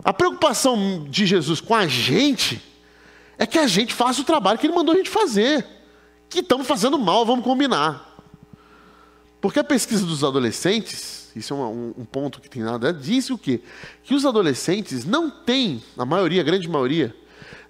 A 0.03 0.13
preocupação 0.13 1.05
de 1.09 1.25
Jesus 1.25 1.61
com 1.61 1.75
a 1.75 1.85
gente 1.85 2.61
é 3.37 3.45
que 3.45 3.59
a 3.59 3.67
gente 3.67 3.93
faça 3.93 4.21
o 4.21 4.23
trabalho 4.23 4.57
que 4.57 4.65
ele 4.65 4.73
mandou 4.75 4.93
a 4.93 4.97
gente 4.97 5.09
fazer. 5.09 5.65
Que 6.29 6.39
estamos 6.39 6.65
fazendo 6.65 6.97
mal, 6.97 7.25
vamos 7.25 7.45
combinar. 7.45 8.07
Porque 9.39 9.59
a 9.59 9.63
pesquisa 9.63 10.05
dos 10.05 10.23
adolescentes, 10.23 11.31
isso 11.35 11.53
é 11.53 11.57
um, 11.57 11.93
um 11.97 12.05
ponto 12.05 12.41
que 12.41 12.49
tem 12.49 12.63
nada, 12.63 12.91
disse 12.91 13.31
o 13.31 13.37
quê? 13.37 13.61
Que 14.03 14.15
os 14.15 14.25
adolescentes 14.25 15.05
não 15.05 15.29
têm, 15.29 15.83
a 15.95 16.05
maioria, 16.05 16.41
a 16.41 16.43
grande 16.43 16.67
maioria, 16.67 17.15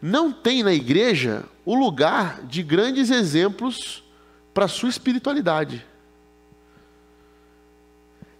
não 0.01 0.31
tem 0.31 0.63
na 0.63 0.73
igreja 0.73 1.43
o 1.65 1.75
lugar 1.75 2.43
de 2.43 2.63
grandes 2.63 3.09
exemplos 3.09 4.03
para 4.53 4.65
a 4.65 4.69
sua 4.69 4.89
espiritualidade. 4.89 5.85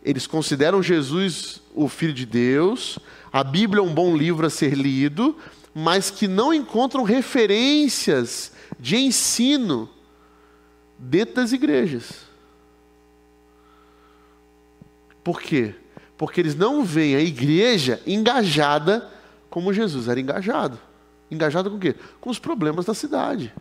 Eles 0.04 0.26
consideram 0.26 0.82
Jesus 0.82 1.62
o 1.76 1.90
Filho 1.90 2.14
de 2.14 2.26
Deus, 2.26 2.98
a 3.32 3.44
Bíblia 3.44 3.82
é 3.82 3.86
um 3.86 3.94
bom 3.94 4.16
livro 4.16 4.48
a 4.48 4.50
ser 4.50 4.74
lido, 4.74 5.38
mas 5.74 6.10
que 6.10 6.28
não 6.28 6.54
encontram 6.54 7.04
referências 7.04 8.52
de 8.80 8.96
ensino 8.96 9.90
dentro 10.98 11.36
das 11.36 11.52
igrejas. 11.52 12.26
Por 15.24 15.42
quê? 15.42 15.76
Porque 16.18 16.40
eles 16.40 16.56
não 16.56 16.84
veem 16.84 17.16
a 17.16 17.20
igreja 17.20 18.02
engajada 18.08 19.12
como 19.50 19.74
Jesus 19.74 20.08
era 20.08 20.20
engajado. 20.20 20.80
Engajado 21.30 21.70
com 21.70 21.78
o 21.78 21.80
quê? 21.80 21.96
Com 22.22 22.30
os 22.30 22.40
problemas 22.40 22.86
da 22.86 22.94
cidade. 22.94 23.54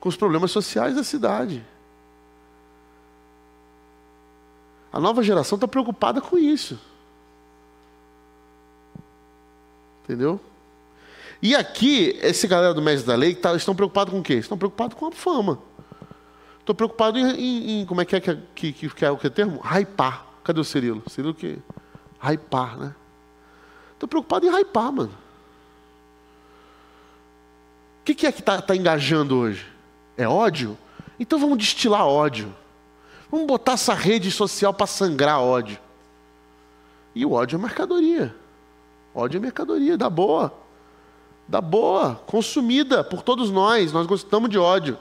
Com 0.00 0.08
os 0.08 0.16
problemas 0.16 0.50
sociais 0.50 0.94
da 0.94 1.04
cidade. 1.04 1.64
A 4.92 4.98
nova 4.98 5.22
geração 5.22 5.56
está 5.56 5.68
preocupada 5.68 6.20
com 6.20 6.38
isso. 6.38 6.78
Entendeu? 10.04 10.40
E 11.42 11.54
aqui, 11.54 12.18
esse 12.22 12.48
galera 12.48 12.72
do 12.72 12.80
mestre 12.80 13.06
da 13.06 13.14
lei 13.14 13.34
tá, 13.34 13.54
estão 13.54 13.74
preocupados 13.74 14.12
com 14.12 14.20
o 14.20 14.22
quê? 14.22 14.34
Estão 14.34 14.56
preocupados 14.56 14.96
com 14.96 15.06
a 15.06 15.12
fama. 15.12 15.58
Estou 16.58 16.74
preocupado 16.74 17.18
em, 17.18 17.30
em, 17.30 17.80
em, 17.80 17.86
como 17.86 18.00
é 18.00 18.04
que 18.04 18.16
é 18.16 18.20
que, 18.20 18.72
que, 18.72 18.88
que 18.88 19.04
é 19.04 19.10
o 19.10 19.16
que 19.16 19.30
termo? 19.30 19.60
Hypar. 19.60 20.26
Cadê 20.42 20.60
o 20.60 20.64
Cirilo? 20.64 21.02
Cirilo 21.08 21.34
que 21.34 21.58
hypar, 22.20 22.78
né? 22.78 22.94
Estou 23.92 24.08
preocupado 24.08 24.46
em 24.46 24.50
hypar, 24.50 24.92
mano. 24.92 25.12
Que, 28.08 28.14
que 28.14 28.26
é 28.26 28.32
que 28.32 28.40
está 28.40 28.62
tá 28.62 28.74
engajando 28.74 29.36
hoje? 29.36 29.66
É 30.16 30.26
ódio? 30.26 30.78
Então 31.20 31.38
vamos 31.38 31.58
destilar 31.58 32.06
ódio. 32.06 32.54
Vamos 33.30 33.46
botar 33.46 33.72
essa 33.72 33.92
rede 33.92 34.30
social 34.30 34.72
para 34.72 34.86
sangrar 34.86 35.42
ódio. 35.42 35.78
E 37.14 37.26
o 37.26 37.32
ódio 37.32 37.56
é 37.56 37.60
mercadoria. 37.60 38.34
Ódio 39.14 39.36
é 39.36 39.40
mercadoria, 39.42 39.98
dá 39.98 40.08
boa. 40.08 40.54
Dá 41.46 41.60
boa, 41.60 42.14
consumida 42.24 43.04
por 43.04 43.20
todos 43.20 43.50
nós. 43.50 43.92
Nós 43.92 44.06
gostamos 44.06 44.48
de 44.48 44.58
ódio. 44.58 44.96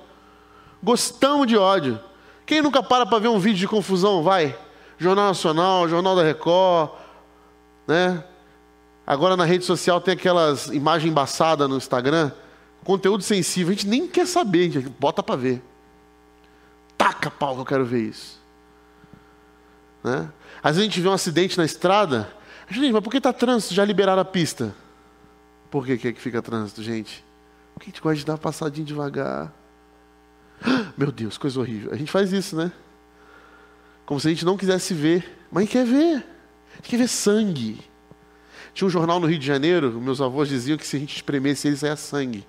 Gostamos 0.84 1.48
de 1.48 1.56
ódio. 1.56 1.98
Quem 2.46 2.62
nunca 2.62 2.84
para 2.84 3.06
para 3.06 3.20
ver 3.20 3.30
um 3.30 3.39
vídeo 3.39 3.60
de 3.60 3.70
confusão? 3.70 4.22
Vai. 4.22 4.54
Jornal 4.98 5.28
Nacional, 5.28 5.88
Jornal 5.88 6.13
da 6.13 6.24
Record, 6.24 6.89
né? 7.88 8.22
Agora 9.06 9.38
na 9.38 9.46
rede 9.46 9.63
social 9.63 10.02
tem 10.02 10.13
aquelas 10.13 10.67
imagens 10.67 11.10
embaçadas 11.10 11.70
no 11.70 11.78
Instagram, 11.78 12.34
conteúdo 12.88 13.21
sensível, 13.21 13.73
a 13.73 13.76
gente 13.76 13.86
nem 13.86 14.08
quer 14.08 14.26
saber, 14.26 14.69
a 14.69 14.71
gente 14.71 14.89
bota 14.97 15.21
para 15.21 15.36
ver. 15.36 15.62
Taca 16.97 17.30
pau 17.30 17.56
que 17.56 17.62
eu 17.62 17.65
quero 17.65 17.86
ver 17.86 18.04
isso. 18.04 18.41
Né? 20.02 20.32
Às 20.63 20.78
vezes 20.78 20.80
a 20.80 20.84
gente 20.86 21.02
vê 21.02 21.10
um 21.10 21.13
acidente 21.13 21.58
na 21.58 21.65
estrada, 21.65 22.34
gente, 22.71 22.93
mas 22.93 23.04
por 23.04 23.12
que 23.12 23.17
está 23.17 23.34
trânsito? 23.34 23.73
Já 23.73 23.84
liberaram 23.84 24.21
a 24.21 24.26
pista. 24.26 24.73
Por 25.69 25.86
que, 25.86 25.97
que 25.97 26.08
é 26.08 26.13
que 26.13 26.21
fica 26.21 26.41
trânsito, 26.41 26.82
gente? 26.82 27.26
Porque 27.73 27.89
a 27.89 27.91
gente 27.91 28.02
gosta 28.02 28.19
de 28.19 28.26
dar 28.26 28.34
uma 28.34 28.39
passadinha 28.39 28.86
devagar. 28.86 29.54
Meu 30.97 31.12
Deus, 31.12 31.38
coisa 31.38 31.60
horrível. 31.60 31.91
A 31.91 31.97
gente 31.97 32.10
faz 32.10 32.32
isso, 32.32 32.56
né? 32.56 32.71
Como 34.06 34.17
se 34.17 34.30
a 34.30 34.32
gente 34.32 34.45
não 34.45 34.56
quisesse 34.56 34.93
ver. 34.93 35.39
Mas 35.52 35.63
a 35.63 35.65
gente 35.65 35.71
quer 35.73 35.86
ver. 35.86 36.15
A 36.71 36.76
gente 36.78 36.89
quer 36.89 36.97
ver 36.97 37.10
sangue. 37.10 37.82
Tinha 38.73 38.88
um 38.88 38.89
jornal 38.89 39.19
no 39.19 39.28
Rio 39.28 39.39
de 39.39 39.45
Janeiro, 39.45 40.00
meus 40.00 40.21
avós 40.21 40.47
diziam 40.47 40.78
que 40.78 40.88
se 40.88 40.95
a 40.95 41.00
gente 41.00 41.17
espremesse 41.17 41.67
ele, 41.67 41.76
saia 41.76 41.97
sangue. 41.97 42.47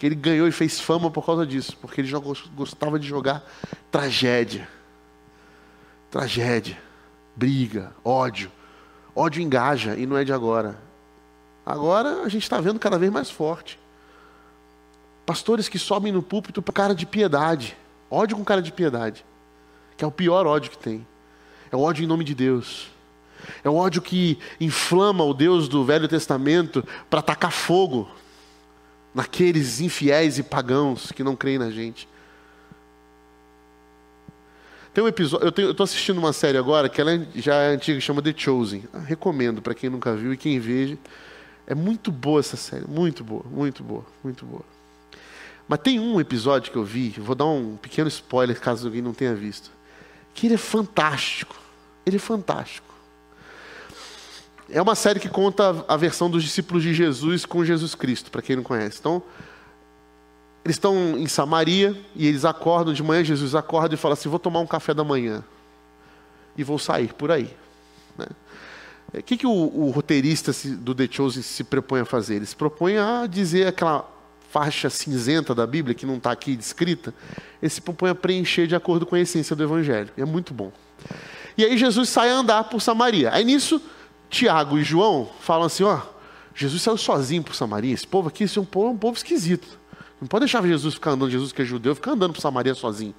Que 0.00 0.06
ele 0.06 0.14
ganhou 0.14 0.48
e 0.48 0.50
fez 0.50 0.80
fama 0.80 1.10
por 1.10 1.26
causa 1.26 1.46
disso, 1.46 1.76
porque 1.78 2.00
ele 2.00 2.10
gostava 2.56 2.98
de 2.98 3.06
jogar 3.06 3.44
tragédia. 3.90 4.66
Tragédia, 6.10 6.78
briga, 7.36 7.92
ódio. 8.02 8.50
Ódio 9.14 9.42
engaja 9.42 9.96
e 9.96 10.06
não 10.06 10.16
é 10.16 10.24
de 10.24 10.32
agora. 10.32 10.78
Agora 11.66 12.22
a 12.22 12.28
gente 12.30 12.44
está 12.44 12.58
vendo 12.62 12.80
cada 12.80 12.98
vez 12.98 13.12
mais 13.12 13.30
forte. 13.30 13.78
Pastores 15.26 15.68
que 15.68 15.78
sobem 15.78 16.10
no 16.10 16.22
púlpito 16.22 16.62
para 16.62 16.72
cara 16.72 16.94
de 16.94 17.04
piedade. 17.04 17.76
Ódio 18.10 18.38
com 18.38 18.42
cara 18.42 18.62
de 18.62 18.72
piedade. 18.72 19.22
Que 19.98 20.04
é 20.04 20.06
o 20.06 20.10
pior 20.10 20.46
ódio 20.46 20.70
que 20.70 20.78
tem. 20.78 21.06
É 21.70 21.76
o 21.76 21.80
ódio 21.80 22.04
em 22.04 22.06
nome 22.06 22.24
de 22.24 22.34
Deus. 22.34 22.90
É 23.62 23.68
o 23.68 23.74
ódio 23.74 24.00
que 24.00 24.38
inflama 24.58 25.24
o 25.24 25.34
Deus 25.34 25.68
do 25.68 25.84
Velho 25.84 26.08
Testamento 26.08 26.82
para 27.10 27.20
tacar 27.20 27.52
fogo 27.52 28.08
naqueles 29.14 29.80
infiéis 29.80 30.38
e 30.38 30.42
pagãos 30.42 31.12
que 31.12 31.22
não 31.22 31.36
creem 31.36 31.58
na 31.58 31.70
gente. 31.70 32.08
Tem 34.92 35.04
um 35.04 35.08
episódio, 35.08 35.52
eu 35.56 35.70
estou 35.70 35.84
assistindo 35.84 36.18
uma 36.18 36.32
série 36.32 36.58
agora 36.58 36.88
que 36.88 37.00
ela 37.00 37.12
é, 37.12 37.26
já 37.36 37.54
é 37.54 37.74
antiga, 37.74 38.00
chama 38.00 38.20
The 38.20 38.34
Chosen. 38.36 38.84
Eu 38.92 39.00
recomendo 39.00 39.62
para 39.62 39.74
quem 39.74 39.88
nunca 39.88 40.14
viu 40.16 40.32
e 40.32 40.36
quem 40.36 40.58
veja. 40.58 40.98
É 41.66 41.74
muito 41.74 42.10
boa 42.10 42.40
essa 42.40 42.56
série, 42.56 42.84
muito 42.88 43.22
boa, 43.22 43.44
muito 43.48 43.84
boa, 43.84 44.04
muito 44.24 44.44
boa. 44.44 44.64
Mas 45.68 45.78
tem 45.78 46.00
um 46.00 46.20
episódio 46.20 46.72
que 46.72 46.76
eu 46.76 46.84
vi, 46.84 47.10
vou 47.10 47.36
dar 47.36 47.46
um 47.46 47.76
pequeno 47.76 48.08
spoiler 48.08 48.58
caso 48.60 48.88
alguém 48.88 49.00
não 49.00 49.14
tenha 49.14 49.32
visto, 49.34 49.70
que 50.34 50.48
ele 50.48 50.54
é 50.54 50.58
fantástico. 50.58 51.54
Ele 52.04 52.16
é 52.16 52.18
fantástico. 52.18 52.89
É 54.72 54.80
uma 54.80 54.94
série 54.94 55.18
que 55.18 55.28
conta 55.28 55.84
a 55.88 55.96
versão 55.96 56.30
dos 56.30 56.42
discípulos 56.42 56.82
de 56.82 56.94
Jesus 56.94 57.44
com 57.44 57.64
Jesus 57.64 57.94
Cristo, 57.94 58.30
para 58.30 58.40
quem 58.40 58.56
não 58.56 58.62
conhece. 58.62 58.98
Então, 59.00 59.22
eles 60.64 60.76
estão 60.76 61.18
em 61.18 61.26
Samaria 61.26 61.98
e 62.14 62.26
eles 62.26 62.44
acordam 62.44 62.94
de 62.94 63.02
manhã. 63.02 63.24
Jesus 63.24 63.54
acorda 63.54 63.94
e 63.94 63.98
fala 63.98 64.14
assim: 64.14 64.28
Vou 64.28 64.38
tomar 64.38 64.60
um 64.60 64.66
café 64.66 64.94
da 64.94 65.02
manhã 65.02 65.42
e 66.56 66.62
vou 66.62 66.78
sair 66.78 67.12
por 67.14 67.30
aí. 67.30 67.50
Né? 68.16 68.26
O 69.12 69.22
que, 69.22 69.36
que 69.36 69.46
o, 69.46 69.50
o 69.50 69.90
roteirista 69.90 70.52
do 70.76 70.94
The 70.94 71.08
Chosen 71.10 71.42
se 71.42 71.64
propõe 71.64 72.00
a 72.00 72.04
fazer? 72.04 72.36
Ele 72.36 72.46
se 72.46 72.54
propõe 72.54 72.96
a 72.96 73.26
dizer 73.26 73.66
aquela 73.66 74.08
faixa 74.50 74.90
cinzenta 74.90 75.54
da 75.54 75.66
Bíblia, 75.66 75.94
que 75.94 76.04
não 76.04 76.16
está 76.16 76.32
aqui 76.32 76.56
descrita, 76.56 77.14
ele 77.62 77.70
se 77.70 77.80
propõe 77.80 78.10
a 78.10 78.14
preencher 78.14 78.66
de 78.66 78.74
acordo 78.74 79.06
com 79.06 79.14
a 79.14 79.20
essência 79.20 79.54
do 79.54 79.62
Evangelho. 79.62 80.10
É 80.16 80.24
muito 80.24 80.52
bom. 80.52 80.72
E 81.56 81.64
aí 81.64 81.76
Jesus 81.78 82.08
sai 82.08 82.30
a 82.30 82.34
andar 82.34 82.64
por 82.64 82.80
Samaria. 82.80 83.30
Aí 83.32 83.44
nisso, 83.44 83.80
Tiago 84.30 84.78
e 84.78 84.84
João 84.84 85.28
falam 85.40 85.66
assim: 85.66 85.82
ó, 85.82 86.00
Jesus 86.54 86.80
saiu 86.80 86.96
sozinho 86.96 87.42
por 87.42 87.54
Samaria. 87.54 87.92
Esse 87.92 88.06
povo 88.06 88.28
aqui 88.28 88.44
esse 88.44 88.58
é 88.58 88.62
um 88.62 88.64
povo, 88.64 88.90
um 88.90 88.96
povo 88.96 89.16
esquisito. 89.16 89.78
Não 90.20 90.28
pode 90.28 90.44
deixar 90.44 90.62
Jesus 90.62 90.94
ficar 90.94 91.12
andando, 91.12 91.30
Jesus 91.30 91.52
que 91.52 91.62
é 91.62 91.64
judeu, 91.64 91.94
ficar 91.94 92.12
andando 92.12 92.32
por 92.32 92.40
Samaria 92.40 92.74
sozinho. 92.74 93.14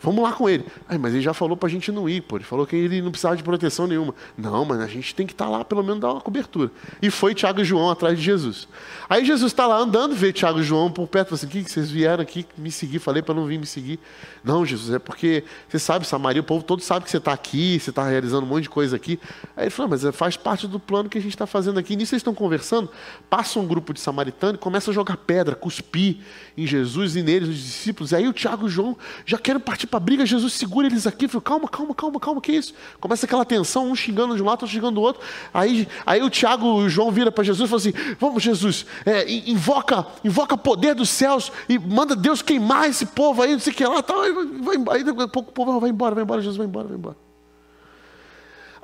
Vamos 0.00 0.22
lá 0.22 0.32
com 0.32 0.48
ele. 0.48 0.64
Ai, 0.88 0.96
mas 0.96 1.12
ele 1.12 1.22
já 1.22 1.34
falou 1.34 1.56
para 1.56 1.68
a 1.68 1.70
gente 1.70 1.90
não 1.90 2.08
ir, 2.08 2.20
pô. 2.20 2.36
Ele 2.36 2.44
falou 2.44 2.66
que 2.66 2.76
ele 2.76 3.02
não 3.02 3.10
precisava 3.10 3.36
de 3.36 3.42
proteção 3.42 3.86
nenhuma. 3.86 4.14
Não, 4.36 4.64
mas 4.64 4.80
a 4.80 4.86
gente 4.86 5.12
tem 5.14 5.26
que 5.26 5.32
estar 5.32 5.46
tá 5.46 5.50
lá, 5.50 5.64
pelo 5.64 5.82
menos 5.82 6.00
dar 6.00 6.12
uma 6.12 6.20
cobertura. 6.20 6.70
E 7.02 7.10
foi 7.10 7.34
Tiago 7.34 7.60
e 7.60 7.64
João 7.64 7.90
atrás 7.90 8.16
de 8.16 8.24
Jesus. 8.24 8.68
Aí 9.08 9.24
Jesus 9.24 9.50
está 9.50 9.66
lá 9.66 9.76
andando, 9.76 10.14
vê 10.14 10.32
Tiago 10.32 10.60
e 10.60 10.62
João 10.62 10.90
por 10.90 11.08
perto, 11.08 11.34
assim: 11.34 11.48
que, 11.48 11.64
vocês 11.64 11.90
vieram 11.90 12.22
aqui 12.22 12.46
me 12.56 12.70
seguir? 12.70 13.00
Falei 13.00 13.22
para 13.22 13.34
não 13.34 13.46
vir 13.46 13.58
me 13.58 13.66
seguir. 13.66 13.98
Não, 14.44 14.64
Jesus, 14.64 14.94
é 14.94 14.98
porque 15.00 15.42
você 15.68 15.78
sabe, 15.78 16.06
Samaria, 16.06 16.40
o 16.40 16.44
povo 16.44 16.62
todo 16.62 16.80
sabe 16.80 17.04
que 17.04 17.10
você 17.10 17.16
está 17.16 17.32
aqui, 17.32 17.80
você 17.80 17.90
está 17.90 18.08
realizando 18.08 18.44
um 18.44 18.48
monte 18.48 18.64
de 18.64 18.70
coisa 18.70 18.94
aqui. 18.94 19.18
Aí 19.56 19.64
ele 19.64 19.70
falou: 19.70 19.90
mas 19.90 20.04
é, 20.04 20.12
faz 20.12 20.36
parte 20.36 20.68
do 20.68 20.78
plano 20.78 21.08
que 21.08 21.18
a 21.18 21.20
gente 21.20 21.32
está 21.32 21.46
fazendo 21.46 21.78
aqui. 21.78 21.96
nisso 21.96 22.14
eles 22.14 22.20
estão 22.20 22.34
conversando, 22.34 22.88
passa 23.28 23.58
um 23.58 23.66
grupo 23.66 23.92
de 23.92 24.00
samaritano 24.00 24.54
e 24.54 24.58
começa 24.58 24.92
a 24.92 24.94
jogar 24.94 25.16
pedra, 25.16 25.56
cuspir 25.56 26.18
em 26.56 26.66
Jesus 26.66 27.16
e 27.16 27.22
neles, 27.22 27.48
os 27.48 27.56
discípulos. 27.56 28.12
E 28.12 28.16
aí 28.16 28.28
o 28.28 28.32
Tiago 28.32 28.68
e 28.68 28.70
João 28.70 28.96
já 29.26 29.38
querem 29.38 29.60
partir 29.60 29.87
para 29.88 29.96
a 29.96 30.00
briga. 30.00 30.24
Jesus 30.24 30.52
segura 30.52 30.86
eles 30.86 31.06
aqui, 31.06 31.26
fala, 31.26 31.42
calma, 31.42 31.68
calma, 31.68 31.94
calma, 31.94 32.20
calma, 32.20 32.40
que 32.40 32.52
isso? 32.52 32.74
Começa 33.00 33.26
aquela 33.26 33.44
tensão, 33.44 33.90
um 33.90 33.96
xingando 33.96 34.36
de 34.36 34.42
um 34.42 34.46
lado, 34.46 34.62
outro 34.62 34.68
xingando 34.68 34.96
do 34.96 35.00
outro. 35.00 35.22
Aí, 35.52 35.88
aí 36.04 36.22
o 36.22 36.30
Tiago 36.30 36.82
e 36.82 36.86
o 36.86 36.88
João 36.88 37.10
vira 37.10 37.32
para 37.32 37.44
Jesus 37.44 37.68
e 37.68 37.70
fala 37.70 37.80
assim: 37.80 38.16
Vamos, 38.18 38.42
Jesus, 38.42 38.86
é, 39.04 39.30
invoca, 39.30 40.06
invoca 40.24 40.56
poder 40.56 40.94
dos 40.94 41.08
céus 41.08 41.50
e 41.68 41.78
manda 41.78 42.14
Deus 42.14 42.42
queimar 42.42 42.88
esse 42.88 43.06
povo 43.06 43.42
aí, 43.42 43.52
não 43.52 43.60
sei 43.60 43.72
o 43.72 43.76
que 43.76 43.84
lá, 43.84 44.02
tal, 44.02 44.20
aí, 44.20 44.32
vai, 44.32 44.96
aí 44.96 45.04
daqui 45.04 45.22
a 45.22 45.28
pouco 45.28 45.50
o 45.50 45.52
povo 45.52 45.80
vai 45.80 45.90
embora, 45.90 46.14
vai 46.14 46.24
embora, 46.24 46.40
Jesus 46.40 46.56
vai 46.56 46.66
embora, 46.66 46.88
vai 46.88 46.96
embora. 46.96 47.16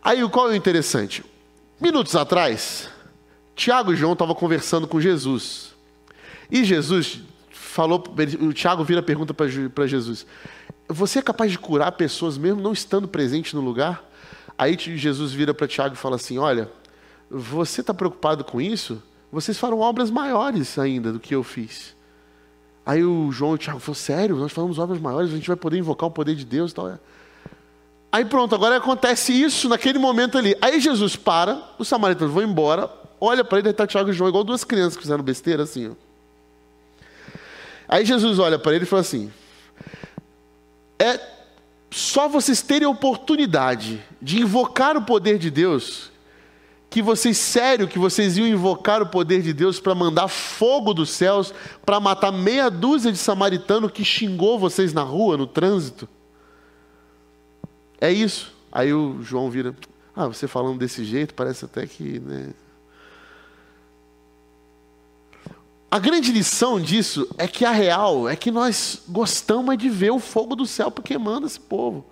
Aí 0.03 0.29
qual 0.29 0.49
é 0.49 0.53
o 0.53 0.55
interessante? 0.55 1.25
Minutos 1.81 2.15
atrás, 2.15 2.89
Tiago 3.57 3.93
e 3.93 3.97
João 3.97 4.13
estavam 4.13 4.35
conversando 4.35 4.87
com 4.87 5.01
Jesus. 5.01 5.75
E 6.51 6.65
Jesus 6.65 7.21
falou, 7.75 8.03
o 8.41 8.53
Tiago 8.53 8.85
vira 8.85 9.01
a 9.01 9.03
pergunta 9.03 9.35
para 9.35 9.87
Jesus: 9.87 10.27
Você 10.89 11.19
é 11.19 11.23
capaz 11.23 11.51
de 11.51 11.59
curar 11.59 11.93
pessoas 11.93 12.39
mesmo 12.39 12.61
não 12.61 12.73
estando 12.73 13.09
presente 13.09 13.55
no 13.55 13.61
lugar? 13.61 14.09
Aí 14.57 14.77
Jesus 14.79 15.33
vira 15.33 15.53
para 15.53 15.67
Tiago 15.67 15.95
e 15.95 15.99
fala 15.99 16.17
assim: 16.17 16.39
Olha, 16.39 16.71
você 17.31 17.81
está 17.81 17.93
preocupado 17.93 18.45
com 18.45 18.61
isso? 18.61 19.03
vocês 19.35 19.59
farão 19.59 19.81
obras 19.81 20.11
maiores 20.11 20.79
ainda 20.79 21.13
do 21.13 21.19
que 21.19 21.35
eu 21.35 21.43
fiz. 21.43 21.95
Aí 22.87 23.03
o 23.03 23.33
João 23.33 23.53
e 23.53 23.55
o 23.55 23.59
Tiago 23.59 23.81
falaram, 23.81 24.01
sério, 24.01 24.37
nós 24.37 24.53
falamos 24.53 24.79
obras 24.79 25.01
maiores, 25.01 25.33
a 25.33 25.35
gente 25.35 25.49
vai 25.49 25.57
poder 25.57 25.79
invocar 25.79 26.09
o 26.09 26.13
poder 26.13 26.37
de 26.37 26.45
Deus 26.45 26.71
e 26.71 26.75
tal. 26.75 26.99
Aí 28.13 28.25
pronto, 28.25 28.55
agora 28.55 28.77
acontece 28.77 29.33
isso 29.33 29.69
naquele 29.69 29.99
momento 29.99 30.39
ali. 30.39 30.57
Aí 30.63 30.79
Jesus 30.79 31.17
para, 31.17 31.61
os 31.79 31.89
samaritanos 31.89 32.33
vão 32.33 32.45
embora, 32.45 32.89
olha 33.21 33.43
para 33.43 33.59
ele, 33.59 33.71
está 33.71 33.87
Tiago 33.87 34.11
e 34.11 34.13
João, 34.13 34.29
igual 34.29 34.45
duas 34.45 34.63
crianças 34.63 34.97
que 34.97 35.03
fizeram 35.03 35.25
besteira 35.25 35.65
assim. 35.65 35.89
Ó. 35.89 36.14
Aí 37.89 38.05
Jesus 38.05 38.39
olha 38.39 38.59
para 38.59 38.75
ele 38.75 38.85
e 38.85 38.87
fala 38.87 39.01
assim: 39.01 39.31
É 40.99 41.21
só 41.91 42.29
vocês 42.29 42.61
terem 42.61 42.89
oportunidade 42.89 44.03
de 44.21 44.41
invocar 44.41 44.97
o 44.97 45.03
poder 45.03 45.39
de 45.39 45.51
Deus, 45.51 46.11
que 46.91 47.03
vocês, 47.03 47.37
sério, 47.37 47.87
que 47.87 47.99
vocês 47.99 48.37
iam 48.37 48.47
invocar 48.47 49.03
o 49.03 49.07
poder 49.07 49.43
de 49.43 49.53
Deus 49.53 49.79
para 49.79 49.95
mandar 49.95 50.29
fogo 50.29 50.95
dos 50.95 51.11
céus, 51.11 51.55
para 51.85 52.01
matar 52.01 52.33
meia 52.33 52.69
dúzia 52.71 53.13
de 53.13 53.19
samaritano 53.19 53.91
que 53.91 54.05
xingou 54.05 54.59
vocês 54.59 54.93
na 54.93 55.03
rua, 55.03 55.37
no 55.37 55.47
trânsito? 55.47 56.09
É 58.01 58.11
isso. 58.13 58.53
Aí 58.73 58.93
o 58.93 59.23
João 59.23 59.51
vira, 59.51 59.75
ah, 60.17 60.27
você 60.27 60.49
falando 60.49 60.79
desse 60.79 61.05
jeito, 61.05 61.33
parece 61.35 61.65
até 61.65 61.87
que. 61.87 62.19
Né? 62.19 62.51
A 65.95 66.01
grande 66.01 66.33
lição 66.33 66.81
disso 66.81 67.25
é 67.39 67.47
que 67.47 67.65
a 67.65 67.71
real 67.71 68.29
é 68.29 68.35
que 68.35 68.51
nós 68.51 69.03
gostamos 69.09 69.79
de 69.79 69.89
ver 69.89 70.11
o 70.11 70.19
fogo 70.19 70.57
do 70.57 70.67
céu 70.67 70.91
queimando 70.91 71.47
esse 71.47 71.61
povo. 71.61 72.05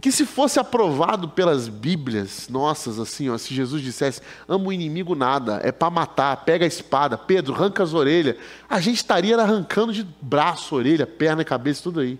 Que 0.00 0.10
se 0.10 0.24
fosse 0.24 0.58
aprovado 0.58 1.28
pelas 1.28 1.68
Bíblias 1.68 2.48
nossas, 2.48 2.98
assim, 2.98 3.28
ó, 3.28 3.36
se 3.36 3.54
Jesus 3.54 3.82
dissesse, 3.82 4.22
ama 4.48 4.68
o 4.68 4.72
inimigo 4.72 5.14
nada, 5.14 5.60
é 5.62 5.70
para 5.70 5.90
matar, 5.90 6.34
pega 6.38 6.64
a 6.64 6.66
espada, 6.66 7.18
Pedro, 7.18 7.54
arranca 7.54 7.82
as 7.82 7.92
orelhas, 7.92 8.36
a 8.66 8.80
gente 8.80 8.96
estaria 8.96 9.36
arrancando 9.36 9.92
de 9.92 10.02
braço, 10.18 10.74
orelha, 10.74 11.06
perna 11.06 11.44
cabeça, 11.44 11.82
tudo 11.82 12.00
aí. 12.00 12.18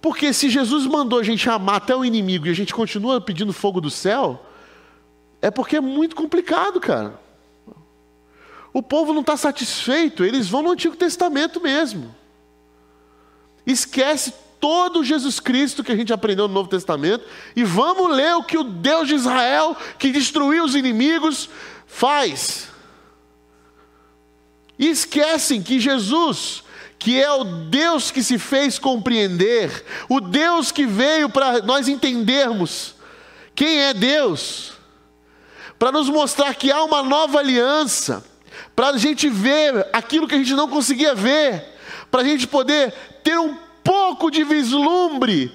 Porque 0.00 0.32
se 0.32 0.48
Jesus 0.48 0.86
mandou 0.86 1.18
a 1.18 1.24
gente 1.24 1.50
amar 1.50 1.78
até 1.78 1.96
o 1.96 2.04
inimigo 2.04 2.46
e 2.46 2.50
a 2.50 2.54
gente 2.54 2.72
continua 2.72 3.20
pedindo 3.20 3.52
fogo 3.52 3.80
do 3.80 3.90
céu, 3.90 4.46
é 5.42 5.50
porque 5.50 5.74
é 5.74 5.80
muito 5.80 6.14
complicado, 6.14 6.78
cara. 6.78 7.26
O 8.78 8.82
povo 8.82 9.12
não 9.12 9.22
está 9.22 9.36
satisfeito, 9.36 10.24
eles 10.24 10.48
vão 10.48 10.62
no 10.62 10.70
Antigo 10.70 10.94
Testamento 10.94 11.60
mesmo. 11.60 12.14
Esquece 13.66 14.32
todo 14.60 15.02
Jesus 15.02 15.40
Cristo 15.40 15.82
que 15.82 15.90
a 15.90 15.96
gente 15.96 16.12
aprendeu 16.12 16.46
no 16.46 16.54
Novo 16.54 16.68
Testamento 16.68 17.24
e 17.56 17.64
vamos 17.64 18.14
ler 18.14 18.36
o 18.36 18.44
que 18.44 18.56
o 18.56 18.62
Deus 18.62 19.08
de 19.08 19.16
Israel, 19.16 19.76
que 19.98 20.12
destruiu 20.12 20.62
os 20.62 20.76
inimigos, 20.76 21.50
faz. 21.88 22.68
E 24.78 24.88
esquecem 24.88 25.60
que 25.60 25.80
Jesus 25.80 26.62
que 27.00 27.20
é 27.20 27.32
o 27.32 27.42
Deus 27.42 28.12
que 28.12 28.22
se 28.22 28.38
fez 28.38 28.78
compreender, 28.78 29.84
o 30.08 30.20
Deus 30.20 30.70
que 30.70 30.86
veio 30.86 31.28
para 31.28 31.62
nós 31.62 31.88
entendermos 31.88 32.94
quem 33.56 33.80
é 33.80 33.92
Deus, 33.92 34.74
para 35.80 35.90
nos 35.90 36.08
mostrar 36.08 36.54
que 36.54 36.70
há 36.70 36.84
uma 36.84 37.02
nova 37.02 37.40
aliança, 37.40 38.24
para 38.74 38.88
a 38.88 38.98
gente 38.98 39.28
ver 39.28 39.86
aquilo 39.92 40.28
que 40.28 40.34
a 40.34 40.38
gente 40.38 40.54
não 40.54 40.68
conseguia 40.68 41.14
ver, 41.14 41.64
para 42.10 42.22
a 42.22 42.24
gente 42.24 42.46
poder 42.46 42.92
ter 43.22 43.38
um 43.38 43.56
pouco 43.82 44.30
de 44.30 44.44
vislumbre 44.44 45.52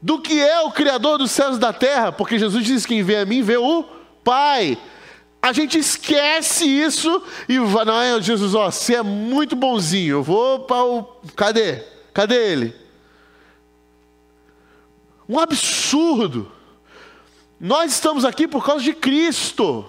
do 0.00 0.20
que 0.20 0.40
é 0.40 0.60
o 0.60 0.70
Criador 0.70 1.18
dos 1.18 1.30
céus 1.30 1.56
e 1.56 1.60
da 1.60 1.72
terra, 1.72 2.12
porque 2.12 2.38
Jesus 2.38 2.64
diz: 2.64 2.86
quem 2.86 3.02
vê 3.02 3.16
a 3.16 3.26
mim 3.26 3.42
vê 3.42 3.56
o 3.56 3.84
Pai. 4.22 4.78
A 5.42 5.52
gente 5.52 5.78
esquece 5.78 6.64
isso 6.64 7.22
e 7.48 7.58
vai, 7.58 7.84
não 7.84 8.00
é 8.00 8.20
Jesus, 8.20 8.54
ó, 8.54 8.70
você 8.70 8.96
é 8.96 9.02
muito 9.02 9.54
bonzinho, 9.54 10.16
eu 10.16 10.22
vou 10.22 10.60
para 10.60 10.84
o. 10.84 11.04
Cadê? 11.36 11.84
Cadê 12.12 12.52
ele? 12.52 12.74
Um 15.28 15.38
absurdo. 15.38 16.50
Nós 17.58 17.92
estamos 17.92 18.24
aqui 18.24 18.46
por 18.46 18.64
causa 18.64 18.82
de 18.82 18.92
Cristo. 18.92 19.84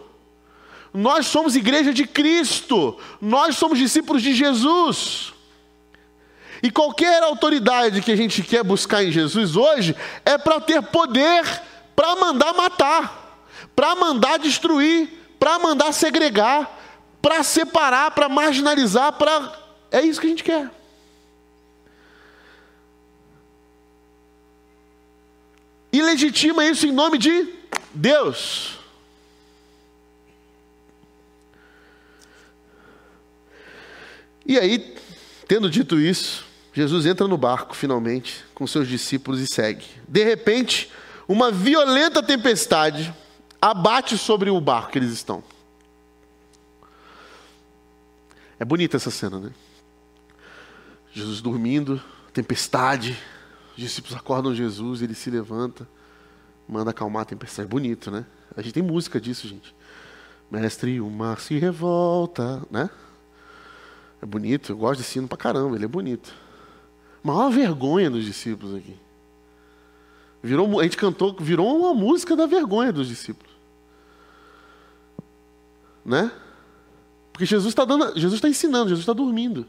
Nós 0.94 1.28
somos 1.28 1.56
igreja 1.56 1.94
de 1.94 2.06
Cristo. 2.06 2.98
Nós 3.22 3.56
somos 3.56 3.78
discípulos 3.78 4.22
de 4.22 4.34
Jesus. 4.34 5.34
E 6.64 6.72
qualquer 6.72 7.22
autoridade 7.24 8.02
que 8.02 8.12
a 8.12 8.16
gente 8.16 8.42
quer 8.42 8.64
buscar 8.64 9.04
em 9.04 9.12
Jesus 9.12 9.56
hoje 9.56 9.96
é 10.26 10.38
para 10.38 10.60
ter 10.60 10.82
poder 10.82 11.46
para 11.98 12.16
mandar 12.16 12.54
matar, 12.54 13.42
para 13.76 13.96
mandar 13.96 14.38
destruir, 14.38 15.10
para 15.40 15.58
mandar 15.58 15.92
segregar, 15.92 16.80
para 17.20 17.42
separar, 17.42 18.12
para 18.12 18.30
marginalizar, 18.30 19.14
para. 19.14 19.52
É 19.90 20.02
isso 20.02 20.22
que 20.22 20.28
a 20.28 20.30
gente 20.30 20.44
quer. 20.44 20.70
E 25.92 26.04
legitima 26.04 26.64
isso 26.64 26.86
em 26.86 26.92
nome 26.92 27.18
de 27.18 27.52
Deus. 27.92 28.77
E 34.48 34.58
aí, 34.58 34.96
tendo 35.46 35.70
dito 35.70 36.00
isso, 36.00 36.46
Jesus 36.74 37.06
entra 37.06 37.28
no 37.28 37.38
barco 37.38 37.76
finalmente 37.76 38.46
com 38.56 38.66
seus 38.66 38.88
discípulos 38.88 39.42
e 39.42 39.46
segue. 39.46 39.86
De 40.08 40.24
repente, 40.24 40.90
uma 41.28 41.52
violenta 41.52 42.24
tempestade 42.24 43.14
abate 43.62 44.18
sobre 44.18 44.50
o 44.50 44.62
barco 44.62 44.92
que 44.92 45.00
eles 45.00 45.12
estão. 45.12 45.44
É 48.58 48.64
bonita 48.64 48.96
essa 48.96 49.12
cena, 49.12 49.38
né? 49.38 49.52
Jesus 51.12 51.42
dormindo, 51.42 52.02
tempestade, 52.32 53.18
os 53.76 53.84
discípulos 53.84 54.18
acordam 54.18 54.56
Jesus, 54.56 55.02
ele 55.02 55.14
se 55.14 55.30
levanta, 55.30 55.86
manda 56.70 56.92
acalmar 56.92 57.24
a 57.24 57.26
tempestade. 57.26 57.68
É 57.68 57.70
bonito, 57.70 58.10
né? 58.10 58.26
A 58.56 58.62
gente 58.62 58.74
tem 58.74 58.84
música 58.84 59.20
disso, 59.20 59.46
gente. 59.46 59.76
Mestre, 60.50 61.02
o 61.02 61.10
mar 61.10 61.42
se 61.42 61.58
revolta, 61.58 62.66
né? 62.72 62.90
É 64.22 64.26
bonito, 64.26 64.72
eu 64.72 64.78
gosto 64.78 65.00
desse 65.00 65.20
hino 65.20 65.28
pra 65.28 65.38
caramba, 65.38 65.76
ele 65.76 65.86
é 65.86 65.88
bonito. 65.88 66.34
Maior 67.24 67.50
vergonha 67.50 68.10
dos 68.10 68.26
discípulos 68.26 68.76
aqui. 68.76 68.96
Virou, 70.42 70.80
a 70.80 70.84
gente 70.84 70.98
cantou, 70.98 71.36
virou 71.40 71.78
uma 71.80 71.94
música 71.94 72.36
da 72.36 72.46
vergonha 72.46 72.92
dos 72.92 73.08
discípulos. 73.08 73.52
Né? 76.06 76.32
Porque 77.34 77.46
Jesus 77.46 77.72
está 77.72 77.86
dando, 77.86 78.14
Jesus 78.18 78.36
está 78.36 78.48
ensinando, 78.48 78.90
Jesus 78.90 79.02
está 79.02 79.14
dormindo. 79.14 79.66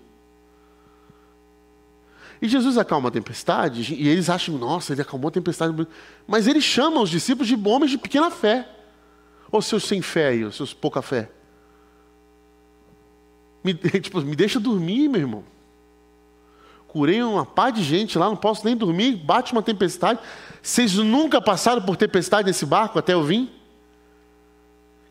E 2.40 2.48
Jesus 2.48 2.78
acalma 2.78 3.08
a 3.08 3.12
tempestade, 3.12 3.94
e 3.94 4.08
eles 4.08 4.30
acham, 4.30 4.56
nossa, 4.56 4.92
ele 4.92 5.02
acalmou 5.02 5.28
a 5.28 5.32
tempestade. 5.32 5.86
Mas 6.26 6.46
ele 6.46 6.60
chama 6.60 7.00
os 7.00 7.10
discípulos 7.10 7.48
de 7.48 7.56
homens 7.68 7.90
de 7.90 7.98
pequena 7.98 8.30
fé. 8.30 8.68
Ou 9.50 9.60
seus 9.60 9.84
sem 9.84 10.00
fé 10.00 10.32
ou 10.44 10.52
seus 10.52 10.72
pouca 10.72 11.02
fé. 11.02 11.30
Me, 13.68 13.74
tipo, 14.00 14.20
me 14.20 14.34
deixa 14.34 14.58
dormir, 14.58 15.08
meu 15.08 15.20
irmão. 15.20 15.44
Curei 16.86 17.22
uma 17.22 17.44
pá 17.44 17.68
de 17.68 17.82
gente 17.82 18.16
lá, 18.16 18.26
não 18.26 18.36
posso 18.36 18.64
nem 18.64 18.74
dormir, 18.74 19.16
bate 19.16 19.52
uma 19.52 19.62
tempestade. 19.62 20.18
Vocês 20.62 20.94
nunca 20.94 21.40
passaram 21.40 21.82
por 21.82 21.96
tempestade 21.96 22.46
nesse 22.46 22.64
barco 22.64 22.98
até 22.98 23.12
eu 23.12 23.22
vir? 23.22 23.50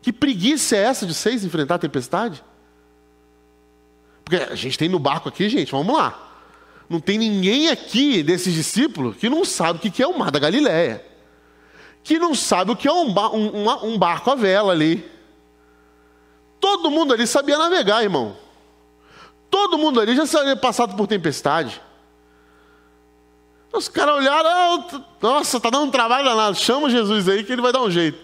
Que 0.02 0.12
preguiça 0.12 0.76
é 0.76 0.80
essa 0.80 1.06
de 1.06 1.14
vocês 1.14 1.44
enfrentar 1.44 1.76
a 1.76 1.78
tempestade? 1.78 2.42
Porque 4.24 4.36
a 4.36 4.54
gente 4.56 4.76
tem 4.76 4.88
no 4.88 4.98
barco 4.98 5.28
aqui, 5.28 5.48
gente, 5.48 5.70
vamos 5.70 5.96
lá. 5.96 6.26
Não 6.88 6.98
tem 6.98 7.16
ninguém 7.16 7.68
aqui 7.68 8.22
desses 8.22 8.52
discípulos 8.52 9.16
que 9.16 9.28
não 9.28 9.44
sabe 9.44 9.78
o 9.78 9.90
que 9.90 10.02
é 10.02 10.06
o 10.06 10.18
mar 10.18 10.30
da 10.30 10.38
Galileia. 10.38 11.04
Que 12.02 12.18
não 12.18 12.34
sabe 12.34 12.72
o 12.72 12.76
que 12.76 12.88
é 12.88 12.92
um, 12.92 13.12
bar, 13.12 13.34
um, 13.34 13.84
um 13.84 13.98
barco 13.98 14.30
à 14.30 14.34
vela 14.34 14.72
ali. 14.72 15.08
Todo 16.58 16.90
mundo 16.90 17.12
ali 17.12 17.26
sabia 17.26 17.56
navegar, 17.56 18.02
irmão. 18.02 18.36
Todo 19.50 19.78
mundo 19.78 20.00
ali 20.00 20.14
já 20.14 20.26
sabia 20.26 20.56
passado 20.56 20.96
por 20.96 21.06
tempestade. 21.06 21.80
Os 23.72 23.88
caras 23.88 24.16
olharam, 24.16 24.48
ah, 24.48 25.04
nossa, 25.20 25.60
tá 25.60 25.70
dando 25.70 25.86
um 25.86 25.90
trabalho 25.90 26.24
danado. 26.24 26.56
Chama 26.56 26.90
Jesus 26.90 27.28
aí 27.28 27.44
que 27.44 27.52
ele 27.52 27.62
vai 27.62 27.72
dar 27.72 27.82
um 27.82 27.90
jeito. 27.90 28.18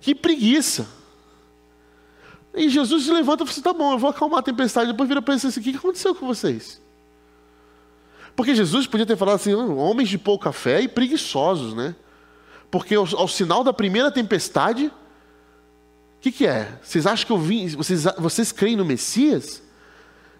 Que 0.00 0.14
preguiça. 0.14 0.86
E 2.54 2.68
Jesus 2.68 3.04
se 3.04 3.10
levanta 3.10 3.42
e 3.42 3.46
fala 3.46 3.50
assim: 3.50 3.62
tá 3.62 3.72
bom, 3.72 3.92
eu 3.92 3.98
vou 3.98 4.10
acalmar 4.10 4.40
a 4.40 4.42
tempestade. 4.42 4.92
Depois 4.92 5.08
vira 5.08 5.20
para 5.20 5.34
ele 5.34 5.46
assim: 5.46 5.60
o 5.60 5.62
que 5.62 5.76
aconteceu 5.76 6.14
com 6.14 6.26
vocês? 6.26 6.80
Porque 8.36 8.54
Jesus 8.54 8.86
podia 8.86 9.06
ter 9.06 9.16
falado 9.16 9.36
assim: 9.36 9.54
homens 9.54 10.08
de 10.08 10.18
pouca 10.18 10.52
fé 10.52 10.80
e 10.80 10.88
preguiçosos, 10.88 11.74
né? 11.74 11.96
Porque 12.70 12.94
ao, 12.94 13.06
ao 13.16 13.28
sinal 13.28 13.64
da 13.64 13.72
primeira 13.72 14.10
tempestade, 14.10 14.92
que, 16.24 16.32
que 16.32 16.46
é? 16.46 16.78
Vocês 16.82 17.06
acham 17.06 17.26
que 17.26 17.32
eu 17.32 17.38
vim. 17.38 17.68
Vocês, 17.68 18.04
vocês 18.16 18.50
creem 18.50 18.76
no 18.76 18.84
Messias? 18.84 19.62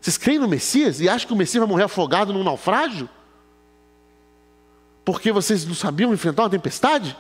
Vocês 0.01 0.17
creem 0.17 0.39
no 0.39 0.49
Messias 0.49 0.99
e 0.99 1.11
acham 1.11 1.29
que 1.29 1.35
o 1.35 1.37
Messias 1.37 1.61
vai 1.61 1.69
morrer 1.69 1.83
afogado 1.83 2.33
num 2.33 2.43
naufrágio? 2.43 3.07
Porque 5.05 5.31
vocês 5.31 5.67
não 5.67 5.75
sabiam 5.75 6.15
enfrentar 6.15 6.45
uma 6.45 6.51
tempestade? 6.51 7.15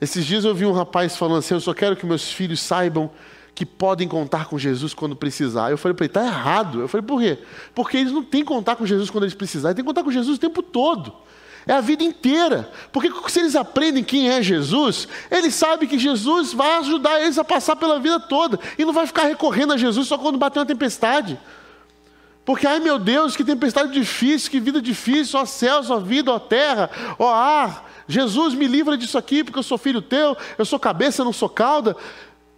Esses 0.00 0.26
dias 0.26 0.44
eu 0.44 0.52
vi 0.56 0.66
um 0.66 0.72
rapaz 0.72 1.16
falando 1.16 1.38
assim: 1.38 1.54
Eu 1.54 1.60
só 1.60 1.72
quero 1.72 1.94
que 1.94 2.04
meus 2.04 2.32
filhos 2.32 2.60
saibam 2.60 3.08
que 3.54 3.64
podem 3.64 4.08
contar 4.08 4.46
com 4.46 4.58
Jesus 4.58 4.92
quando 4.92 5.14
precisar. 5.14 5.70
Eu 5.70 5.78
falei 5.78 5.94
para 5.94 6.06
ele: 6.06 6.10
Está 6.10 6.26
errado. 6.26 6.80
Eu 6.80 6.88
falei: 6.88 7.06
Por 7.06 7.20
quê? 7.20 7.38
Porque 7.72 7.96
eles 7.96 8.12
não 8.12 8.24
têm 8.24 8.42
que 8.42 8.48
contar 8.48 8.74
com 8.74 8.84
Jesus 8.84 9.08
quando 9.08 9.22
eles 9.22 9.34
precisarem, 9.34 9.70
eles 9.70 9.76
têm 9.76 9.84
que 9.84 9.88
contar 9.88 10.02
com 10.02 10.10
Jesus 10.10 10.36
o 10.36 10.40
tempo 10.40 10.64
todo. 10.64 11.12
É 11.66 11.72
a 11.72 11.80
vida 11.80 12.04
inteira. 12.04 12.70
Porque 12.92 13.10
se 13.28 13.40
eles 13.40 13.56
aprendem 13.56 14.04
quem 14.04 14.30
é 14.30 14.40
Jesus, 14.40 15.08
eles 15.30 15.54
sabem 15.54 15.88
que 15.88 15.98
Jesus 15.98 16.52
vai 16.52 16.78
ajudar 16.78 17.20
eles 17.20 17.38
a 17.38 17.44
passar 17.44 17.74
pela 17.74 17.98
vida 17.98 18.20
toda. 18.20 18.58
E 18.78 18.84
não 18.84 18.92
vai 18.92 19.06
ficar 19.06 19.24
recorrendo 19.24 19.72
a 19.72 19.76
Jesus 19.76 20.06
só 20.06 20.16
quando 20.16 20.38
bater 20.38 20.60
uma 20.60 20.66
tempestade. 20.66 21.38
Porque, 22.44 22.64
ai 22.64 22.78
meu 22.78 22.96
Deus, 22.96 23.34
que 23.34 23.42
tempestade 23.42 23.92
difícil, 23.92 24.52
que 24.52 24.60
vida 24.60 24.80
difícil, 24.80 25.40
ó 25.40 25.44
céus, 25.44 25.90
ó 25.90 25.98
vida, 25.98 26.30
ó 26.30 26.38
terra, 26.38 26.88
ó 27.18 27.28
ar. 27.28 27.90
Jesus 28.06 28.54
me 28.54 28.68
livra 28.68 28.96
disso 28.96 29.18
aqui, 29.18 29.42
porque 29.42 29.58
eu 29.58 29.64
sou 29.64 29.76
filho 29.76 30.00
teu, 30.00 30.36
eu 30.56 30.64
sou 30.64 30.78
cabeça, 30.78 31.24
não 31.24 31.32
sou 31.32 31.48
cauda. 31.48 31.96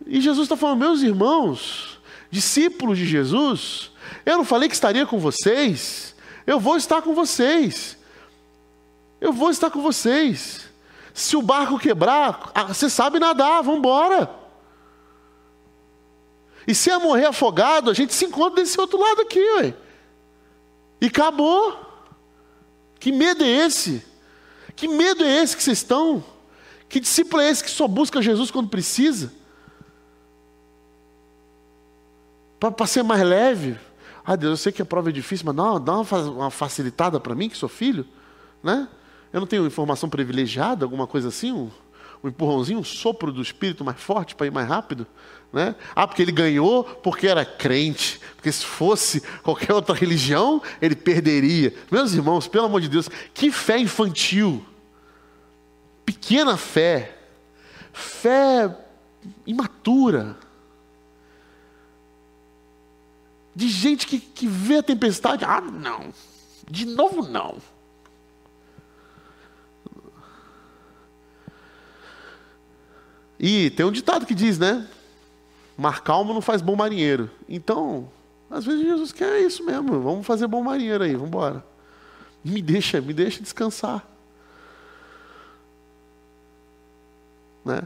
E 0.06 0.20
Jesus 0.20 0.44
está 0.44 0.56
falando, 0.56 0.80
meus 0.80 1.00
irmãos, 1.00 1.98
discípulos 2.30 2.98
de 2.98 3.06
Jesus, 3.06 3.90
eu 4.26 4.36
não 4.36 4.44
falei 4.44 4.68
que 4.68 4.74
estaria 4.74 5.06
com 5.06 5.18
vocês, 5.18 6.14
eu 6.46 6.60
vou 6.60 6.76
estar 6.76 7.00
com 7.00 7.14
vocês. 7.14 7.97
Eu 9.20 9.32
vou 9.32 9.50
estar 9.50 9.70
com 9.70 9.82
vocês. 9.82 10.68
Se 11.12 11.36
o 11.36 11.42
barco 11.42 11.78
quebrar, 11.78 12.50
ah, 12.54 12.64
você 12.64 12.88
sabe 12.88 13.18
nadar, 13.18 13.62
vamos 13.62 13.80
embora. 13.80 14.30
E 16.66 16.74
se 16.74 16.90
é 16.90 16.98
morrer 16.98 17.26
afogado, 17.26 17.90
a 17.90 17.94
gente 17.94 18.14
se 18.14 18.26
encontra 18.26 18.62
desse 18.62 18.80
outro 18.80 19.00
lado 19.00 19.22
aqui, 19.22 19.40
ué. 19.56 19.74
E 21.00 21.06
acabou. 21.06 21.86
Que 23.00 23.10
medo 23.10 23.42
é 23.44 23.48
esse? 23.48 24.04
Que 24.76 24.86
medo 24.86 25.24
é 25.24 25.42
esse 25.42 25.56
que 25.56 25.62
vocês 25.62 25.78
estão? 25.78 26.22
Que 26.88 27.00
discípulo 27.00 27.42
é 27.42 27.50
esse 27.50 27.64
que 27.64 27.70
só 27.70 27.88
busca 27.88 28.22
Jesus 28.22 28.50
quando 28.50 28.68
precisa? 28.68 29.32
Para 32.60 32.86
ser 32.86 33.02
mais 33.02 33.22
leve. 33.22 33.78
Ah, 34.24 34.36
Deus, 34.36 34.50
eu 34.50 34.56
sei 34.56 34.72
que 34.72 34.82
a 34.82 34.86
prova 34.86 35.08
é 35.08 35.12
difícil, 35.12 35.46
mas 35.46 35.56
dá 35.56 35.62
uma, 35.62 35.80
dá 35.80 35.92
uma 35.96 36.50
facilitada 36.50 37.18
para 37.18 37.34
mim, 37.34 37.48
que 37.48 37.56
sou 37.56 37.68
filho. 37.68 38.06
Né? 38.62 38.88
Eu 39.32 39.40
não 39.40 39.46
tenho 39.46 39.66
informação 39.66 40.08
privilegiada, 40.08 40.84
alguma 40.84 41.06
coisa 41.06 41.28
assim? 41.28 41.52
Um, 41.52 41.70
um 42.22 42.28
empurrãozinho, 42.28 42.78
um 42.78 42.84
sopro 42.84 43.32
do 43.32 43.42
Espírito 43.42 43.84
mais 43.84 44.00
forte 44.00 44.34
para 44.34 44.46
ir 44.46 44.52
mais 44.52 44.68
rápido? 44.68 45.06
Né? 45.52 45.74
Ah, 45.94 46.06
porque 46.06 46.22
ele 46.22 46.32
ganhou 46.32 46.84
porque 46.84 47.26
era 47.26 47.44
crente. 47.44 48.20
Porque 48.36 48.50
se 48.52 48.64
fosse 48.64 49.20
qualquer 49.42 49.72
outra 49.72 49.94
religião, 49.94 50.62
ele 50.80 50.96
perderia. 50.96 51.74
Meus 51.90 52.12
irmãos, 52.12 52.46
pelo 52.48 52.66
amor 52.66 52.80
de 52.80 52.88
Deus, 52.88 53.08
que 53.32 53.50
fé 53.50 53.78
infantil. 53.78 54.64
Pequena 56.04 56.56
fé. 56.56 57.16
Fé 57.92 58.76
imatura. 59.46 60.36
De 63.54 63.68
gente 63.68 64.06
que, 64.06 64.18
que 64.18 64.46
vê 64.46 64.78
a 64.78 64.82
tempestade. 64.82 65.44
Ah, 65.44 65.60
não. 65.60 66.12
De 66.70 66.86
novo, 66.86 67.28
não. 67.28 67.56
E 73.38 73.70
tem 73.70 73.86
um 73.86 73.92
ditado 73.92 74.26
que 74.26 74.34
diz, 74.34 74.58
né? 74.58 74.86
Mar 75.76 76.02
calmo 76.02 76.34
não 76.34 76.40
faz 76.40 76.60
bom 76.60 76.74
marinheiro. 76.74 77.30
Então, 77.48 78.10
às 78.50 78.64
vezes 78.64 78.82
Jesus 78.82 79.12
quer 79.12 79.40
isso 79.40 79.64
mesmo. 79.64 80.00
Vamos 80.00 80.26
fazer 80.26 80.46
bom 80.46 80.62
marinheiro 80.62 81.04
aí, 81.04 81.12
vamos 81.12 81.28
embora. 81.28 81.64
Me 82.44 82.60
deixa, 82.60 83.00
me 83.00 83.12
deixa 83.12 83.42
descansar. 83.42 84.04
Né? 87.64 87.82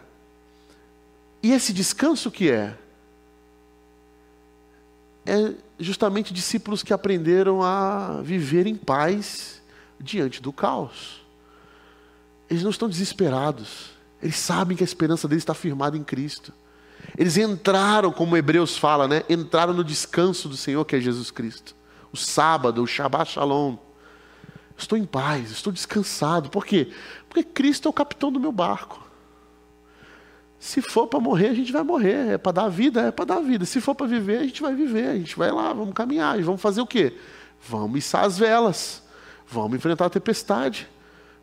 E 1.43 1.53
esse 1.53 1.73
descanso 1.73 2.31
que 2.31 2.51
é? 2.51 2.79
É 5.27 5.55
justamente 5.79 6.33
discípulos 6.33 6.83
que 6.83 6.93
aprenderam 6.93 7.63
a 7.63 8.23
viver 8.23 8.67
em 8.67 8.77
paz 8.77 9.61
diante 9.99 10.41
do 10.41 10.53
caos. 10.53 11.21
Eles 12.49 12.63
não 12.63 12.71
estão 12.71 12.89
desesperados. 12.89 13.91
Eles 14.23 14.37
sabem 14.37 14.77
que 14.77 14.83
a 14.83 14.87
esperança 14.87 15.27
deles 15.27 15.43
está 15.43 15.55
firmada 15.55 15.97
em 15.97 16.05
Cristo. 16.05 16.53
Eles 17.19 17.37
entraram, 17.37 18.13
como 18.13 18.37
Hebreus 18.37 18.79
fala, 18.79 19.09
né? 19.09 19.23
Entraram 19.29 19.75
no 19.75 19.83
descanso 19.83 20.49
do 20.49 20.57
Senhor, 20.57 20.85
que 20.85 20.97
é 20.97 21.01
Jesus 21.01 21.31
Cristo. 21.31 21.75
O 22.13 22.17
sábado, 22.17 22.83
o 22.83 22.87
Shabbat 22.87 23.33
Shalom. 23.33 23.77
Estou 24.77 24.97
em 24.97 25.05
paz, 25.05 25.51
estou 25.51 25.73
descansado. 25.73 26.49
Por 26.49 26.65
quê? 26.65 26.93
Porque 27.29 27.43
Cristo 27.43 27.89
é 27.89 27.91
o 27.91 27.93
capitão 27.93 28.31
do 28.31 28.41
meu 28.41 28.53
barco. 28.53 29.03
Se 30.59 30.81
for 30.81 31.09
para 31.09 31.19
morrer, 31.19 31.49
a 31.49 31.55
gente 31.55 31.73
vai 31.73 31.83
morrer. 31.83 32.35
É 32.35 32.39
para 32.39 32.53
dar 32.53 32.69
vida, 32.69 33.03
é 33.03 33.11
para 33.11 33.25
dar 33.25 33.41
vida. 33.41 33.65
Se 33.65 33.81
for 33.81 33.95
para 33.95 34.07
viver, 34.07 34.39
a 34.39 34.45
gente 34.45 34.63
vai 34.63 34.75
viver. 34.75 35.09
A 35.09 35.15
gente 35.17 35.37
vai 35.37 35.51
lá, 35.51 35.73
vamos 35.73 35.93
caminhar. 35.93 36.39
E 36.39 36.43
vamos 36.43 36.61
fazer 36.61 36.81
o 36.81 36.87
quê? 36.87 37.17
Vamos 37.69 37.99
içar 37.99 38.25
as 38.25 38.39
velas. 38.39 39.03
Vamos 39.49 39.77
enfrentar 39.77 40.07
a 40.07 40.11
tempestade. 40.11 40.89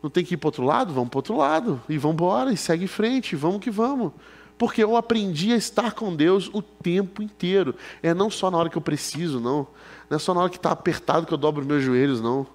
Não 0.02 0.08
tem 0.08 0.24
que 0.24 0.34
ir 0.34 0.36
para 0.36 0.48
outro 0.48 0.64
lado? 0.64 0.92
Vamos 0.92 1.10
para 1.10 1.18
outro 1.18 1.36
lado. 1.36 1.80
E 1.88 1.98
vamos 1.98 2.14
embora, 2.14 2.52
e 2.52 2.56
segue 2.56 2.84
em 2.84 2.88
frente, 2.88 3.36
vamos 3.36 3.60
que 3.60 3.70
vamos. 3.70 4.12
Porque 4.56 4.82
eu 4.82 4.96
aprendi 4.96 5.52
a 5.52 5.56
estar 5.56 5.92
com 5.92 6.14
Deus 6.14 6.50
o 6.52 6.60
tempo 6.60 7.22
inteiro. 7.22 7.74
É 8.02 8.12
não 8.12 8.30
só 8.30 8.50
na 8.50 8.58
hora 8.58 8.68
que 8.68 8.76
eu 8.76 8.82
preciso, 8.82 9.40
não. 9.40 9.66
Não 10.08 10.16
é 10.16 10.18
só 10.18 10.34
na 10.34 10.40
hora 10.40 10.50
que 10.50 10.56
está 10.56 10.70
apertado 10.70 11.26
que 11.26 11.32
eu 11.32 11.38
dobro 11.38 11.64
meus 11.64 11.82
joelhos, 11.82 12.20
não. 12.20 12.46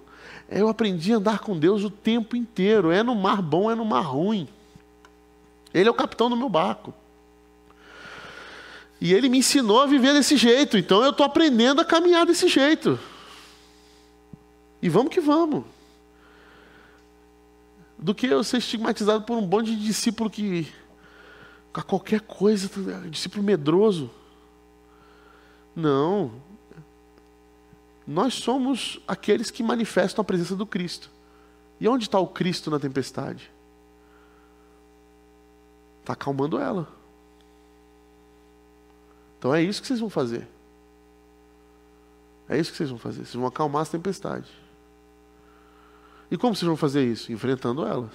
É 0.48 0.60
eu 0.60 0.68
aprendi 0.68 1.12
a 1.12 1.16
andar 1.16 1.40
com 1.40 1.58
Deus 1.58 1.82
o 1.82 1.90
tempo 1.90 2.36
inteiro. 2.36 2.90
É 2.90 3.02
no 3.02 3.14
mar 3.14 3.42
bom, 3.42 3.70
é 3.70 3.74
no 3.74 3.84
mar 3.84 4.02
ruim. 4.02 4.48
Ele 5.74 5.88
é 5.88 5.90
o 5.90 5.94
capitão 5.94 6.30
do 6.30 6.36
meu 6.36 6.48
barco. 6.48 6.94
E 9.00 9.12
ele 9.12 9.28
me 9.28 9.38
ensinou 9.38 9.80
a 9.80 9.86
viver 9.86 10.12
desse 10.12 10.36
jeito. 10.36 10.78
Então 10.78 11.02
eu 11.02 11.10
estou 11.10 11.26
aprendendo 11.26 11.80
a 11.80 11.84
caminhar 11.84 12.24
desse 12.24 12.48
jeito. 12.48 12.98
E 14.80 14.88
vamos 14.88 15.12
que 15.12 15.20
vamos. 15.20 15.64
Do 17.98 18.14
que 18.14 18.26
eu 18.26 18.44
ser 18.44 18.58
estigmatizado 18.58 19.24
por 19.24 19.36
um 19.36 19.46
bonde 19.46 19.74
de 19.74 19.84
discípulo 19.84 20.28
que 20.28 20.68
a 21.72 21.82
qualquer 21.82 22.20
coisa, 22.22 22.70
discípulo 23.10 23.42
medroso. 23.42 24.10
Não. 25.74 26.32
Nós 28.06 28.34
somos 28.34 28.98
aqueles 29.06 29.50
que 29.50 29.62
manifestam 29.62 30.22
a 30.22 30.24
presença 30.24 30.56
do 30.56 30.64
Cristo. 30.64 31.10
E 31.78 31.86
onde 31.86 32.04
está 32.04 32.18
o 32.18 32.28
Cristo 32.28 32.70
na 32.70 32.78
tempestade? 32.78 33.50
Está 36.00 36.14
acalmando 36.14 36.58
ela. 36.58 36.88
Então 39.38 39.54
é 39.54 39.62
isso 39.62 39.82
que 39.82 39.86
vocês 39.86 40.00
vão 40.00 40.08
fazer. 40.08 40.48
É 42.48 42.58
isso 42.58 42.70
que 42.70 42.76
vocês 42.78 42.88
vão 42.88 42.98
fazer. 42.98 43.18
Vocês 43.18 43.34
vão 43.34 43.46
acalmar 43.46 43.82
as 43.82 43.90
tempestades. 43.90 44.50
E 46.30 46.36
como 46.36 46.54
vocês 46.54 46.66
vão 46.66 46.76
fazer 46.76 47.04
isso? 47.04 47.32
Enfrentando 47.32 47.86
elas. 47.86 48.10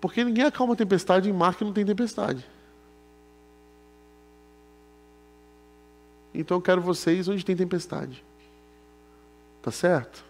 Porque 0.00 0.24
ninguém 0.24 0.44
acalma 0.44 0.76
tempestade 0.76 1.28
em 1.28 1.32
mar 1.32 1.54
que 1.54 1.64
não 1.64 1.72
tem 1.72 1.84
tempestade. 1.84 2.44
Então 6.34 6.56
eu 6.56 6.62
quero 6.62 6.80
vocês 6.80 7.28
onde 7.28 7.44
tem 7.44 7.56
tempestade. 7.56 8.22
Tá 9.62 9.70
certo? 9.70 10.24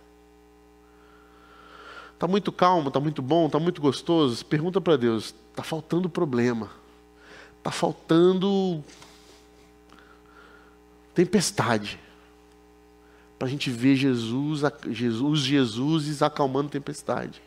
Tá 2.18 2.26
muito 2.26 2.50
calmo, 2.50 2.90
tá 2.90 2.98
muito 2.98 3.22
bom, 3.22 3.48
tá 3.48 3.58
muito 3.58 3.80
gostoso. 3.80 4.44
Pergunta 4.44 4.80
para 4.80 4.96
Deus, 4.96 5.34
tá 5.54 5.62
faltando 5.62 6.08
problema. 6.08 6.70
Tá 7.62 7.70
faltando 7.70 8.82
tempestade. 11.14 12.00
Para 13.38 13.46
a 13.46 13.50
gente 13.50 13.70
ver 13.70 13.94
Jesus, 13.94 14.62
Jesus, 14.90 15.40
Jesuses 15.40 16.22
acalmando 16.22 16.70
tempestade. 16.70 17.40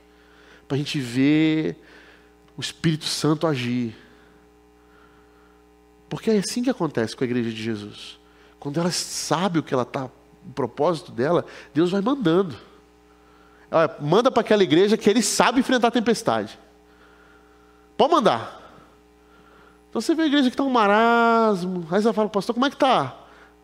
Para 0.67 0.75
a 0.75 0.77
gente 0.77 0.99
ver 0.99 1.75
o 2.57 2.61
Espírito 2.61 3.05
Santo 3.05 3.45
agir. 3.45 3.95
Porque 6.07 6.31
é 6.31 6.37
assim 6.37 6.63
que 6.63 6.69
acontece 6.69 7.15
com 7.15 7.23
a 7.23 7.27
igreja 7.27 7.49
de 7.49 7.61
Jesus. 7.61 8.19
Quando 8.59 8.79
ela 8.79 8.91
sabe 8.91 9.59
o 9.59 9.63
que 9.63 9.73
ela 9.73 9.83
está, 9.83 10.05
o 10.05 10.53
propósito 10.53 11.11
dela, 11.11 11.45
Deus 11.73 11.91
vai 11.91 12.01
mandando. 12.01 12.55
Olha, 13.69 13.95
manda 13.99 14.31
para 14.31 14.41
aquela 14.41 14.63
igreja 14.63 14.97
que 14.97 15.09
ele 15.09 15.21
sabe 15.21 15.59
enfrentar 15.59 15.89
a 15.89 15.91
tempestade. 15.91 16.57
Pode 17.97 18.13
mandar. 18.13 18.59
Então 19.89 20.01
você 20.01 20.15
vê 20.15 20.23
a 20.23 20.27
igreja 20.27 20.49
que 20.49 20.53
está 20.53 20.63
um 20.63 20.69
marasmo. 20.69 21.85
Aí 21.91 22.01
você 22.01 22.13
fala, 22.13 22.29
pastor, 22.29 22.53
como 22.53 22.65
é 22.65 22.69
que 22.69 22.75
está? 22.75 23.20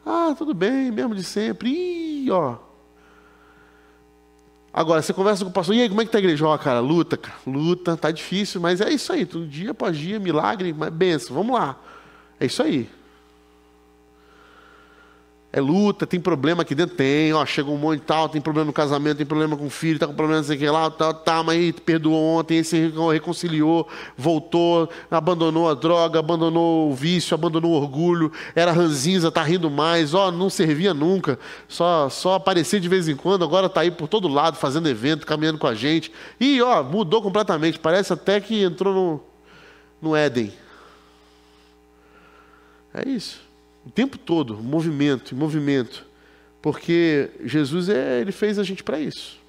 Ah, 0.07 0.33
tudo 0.37 0.53
bem, 0.53 0.89
mesmo 0.91 1.13
de 1.13 1.23
sempre. 1.23 1.69
Ih, 1.69 2.31
ó, 2.31 2.57
Agora, 4.77 5.01
você 5.01 5.11
conversa 5.11 5.43
com 5.43 5.49
o 5.49 5.53
pastor, 5.53 5.73
e 5.73 5.81
aí, 5.81 5.89
como 5.89 6.03
é 6.03 6.05
que 6.05 6.11
tá 6.11 6.19
a 6.19 6.21
igreja? 6.21 6.45
Ó, 6.45 6.55
cara, 6.55 6.79
luta, 6.79 7.17
cara, 7.17 7.35
luta, 7.47 7.97
tá 7.97 8.11
difícil, 8.11 8.61
mas 8.61 8.79
é 8.79 8.91
isso 8.91 9.11
aí, 9.11 9.27
um 9.33 9.47
dia 9.47 9.71
após 9.71 9.97
dia, 9.97 10.19
milagre, 10.19 10.71
benção, 10.71 11.35
vamos 11.35 11.57
lá. 11.57 11.81
É 12.39 12.45
isso 12.45 12.61
aí. 12.61 12.87
É 15.57 15.61
luta, 15.61 16.05
tem 16.05 16.19
problema 16.19 16.61
aqui 16.61 16.75
dentro? 16.75 16.95
Tem, 16.95 17.33
ó, 17.33 17.43
chegou 17.43 17.73
um 17.73 17.79
monte 17.79 17.97
e 17.97 18.03
tal, 18.03 18.29
tem 18.29 18.39
problema 18.39 18.67
no 18.67 18.73
casamento, 18.73 19.17
tem 19.17 19.25
problema 19.25 19.57
com 19.57 19.65
o 19.65 19.69
filho, 19.71 19.97
tá 19.97 20.05
com 20.05 20.13
problema 20.13 20.39
não 20.39 20.47
sei 20.47 20.55
o 20.55 20.59
que 20.59 20.69
lá, 20.69 20.89
tá, 20.91 21.11
tá, 21.11 21.41
mas 21.41 21.57
aí 21.57 21.73
perdoou 21.73 22.37
ontem, 22.37 22.59
esse 22.59 22.93
reconciliou, 23.11 23.87
voltou, 24.15 24.87
abandonou 25.09 25.67
a 25.67 25.73
droga, 25.73 26.19
abandonou 26.19 26.91
o 26.91 26.93
vício, 26.93 27.33
abandonou 27.33 27.71
o 27.71 27.75
orgulho, 27.75 28.31
era 28.53 28.71
ranzinza, 28.71 29.31
tá 29.31 29.41
rindo 29.41 29.69
mais, 29.69 30.13
ó, 30.13 30.31
não 30.31 30.47
servia 30.47 30.93
nunca, 30.93 31.39
só, 31.67 32.07
só 32.07 32.35
aparecia 32.35 32.79
de 32.79 32.87
vez 32.87 33.07
em 33.07 33.15
quando, 33.15 33.43
agora 33.43 33.67
tá 33.67 33.81
aí 33.81 33.89
por 33.89 34.07
todo 34.07 34.27
lado, 34.27 34.57
fazendo 34.57 34.87
evento, 34.87 35.25
caminhando 35.25 35.57
com 35.57 35.65
a 35.65 35.73
gente, 35.73 36.11
e 36.39 36.61
ó, 36.61 36.83
mudou 36.83 37.19
completamente, 37.19 37.79
parece 37.79 38.13
até 38.13 38.39
que 38.39 38.61
entrou 38.61 38.93
no, 38.93 39.23
no 40.09 40.15
Éden. 40.15 40.53
É 42.93 43.09
isso. 43.09 43.46
O 43.87 43.89
tempo 43.89 44.17
todo, 44.17 44.57
movimento, 44.57 45.33
movimento. 45.33 46.05
Porque 46.61 47.29
Jesus 47.45 47.87
é, 47.87 48.19
ele 48.19 48.33
fez 48.33 48.59
a 48.59 48.63
gente 48.63 48.83
para 48.83 48.99
isso. 48.99 49.39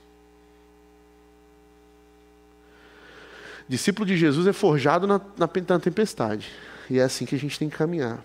Discípulo 3.68 4.06
de 4.06 4.16
Jesus 4.16 4.46
é 4.46 4.52
forjado 4.52 5.08
na, 5.08 5.20
na, 5.36 5.50
na 5.68 5.80
tempestade. 5.80 6.48
E 6.88 7.00
é 7.00 7.02
assim 7.02 7.26
que 7.26 7.34
a 7.34 7.38
gente 7.38 7.58
tem 7.58 7.68
que 7.68 7.76
caminhar. 7.76 8.24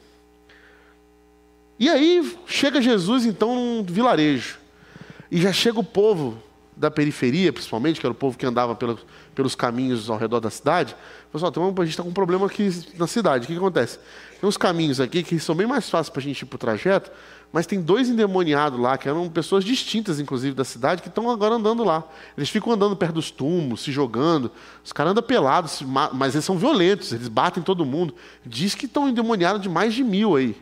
E 1.79 1.89
aí 1.89 2.37
chega 2.45 2.79
Jesus 2.79 3.25
então 3.25 3.55
num 3.55 3.83
vilarejo. 3.83 4.59
E 5.31 5.41
já 5.41 5.51
chega 5.51 5.79
o 5.79 5.83
povo 5.83 6.37
da 6.77 6.91
periferia, 6.91 7.51
principalmente, 7.51 7.99
que 7.99 8.05
era 8.05 8.13
o 8.13 8.15
povo 8.15 8.37
que 8.37 8.45
andava 8.45 8.75
pelos, 8.75 9.03
pelos 9.33 9.55
caminhos 9.55 10.09
ao 10.09 10.17
redor 10.17 10.39
da 10.39 10.49
cidade. 10.49 10.95
Pessoal, 11.31 11.49
então, 11.49 11.63
a 11.65 11.81
gente 11.81 11.89
está 11.89 12.03
com 12.03 12.09
um 12.09 12.13
problema 12.13 12.45
aqui 12.45 12.69
na 12.97 13.07
cidade. 13.07 13.45
O 13.45 13.47
que, 13.47 13.53
que 13.53 13.59
acontece? 13.59 13.99
Tem 14.39 14.47
uns 14.47 14.57
caminhos 14.57 14.99
aqui 14.99 15.23
que 15.23 15.39
são 15.39 15.55
bem 15.55 15.65
mais 15.65 15.89
fáceis 15.89 16.09
para 16.09 16.19
a 16.19 16.23
gente 16.23 16.41
ir 16.41 16.45
para 16.45 16.55
o 16.55 16.59
trajeto, 16.59 17.11
mas 17.51 17.65
tem 17.65 17.79
dois 17.79 18.09
endemoniados 18.09 18.79
lá, 18.79 18.97
que 18.97 19.07
eram 19.07 19.29
pessoas 19.29 19.63
distintas, 19.63 20.19
inclusive, 20.19 20.55
da 20.55 20.63
cidade, 20.63 21.01
que 21.01 21.07
estão 21.07 21.29
agora 21.29 21.55
andando 21.55 21.83
lá. 21.83 22.03
Eles 22.35 22.49
ficam 22.49 22.73
andando 22.73 22.95
perto 22.95 23.13
dos 23.13 23.31
túmulos, 23.31 23.81
se 23.81 23.91
jogando. 23.91 24.51
Os 24.83 24.91
caras 24.91 25.11
andam 25.11 25.23
pelados, 25.23 25.81
mas 26.13 26.33
eles 26.33 26.45
são 26.45 26.57
violentos, 26.57 27.13
eles 27.13 27.27
batem 27.27 27.61
todo 27.61 27.85
mundo. 27.85 28.15
Diz 28.45 28.75
que 28.75 28.85
estão 28.85 29.07
endemoniados 29.07 29.61
de 29.61 29.69
mais 29.69 29.93
de 29.93 30.03
mil 30.03 30.35
aí. 30.35 30.55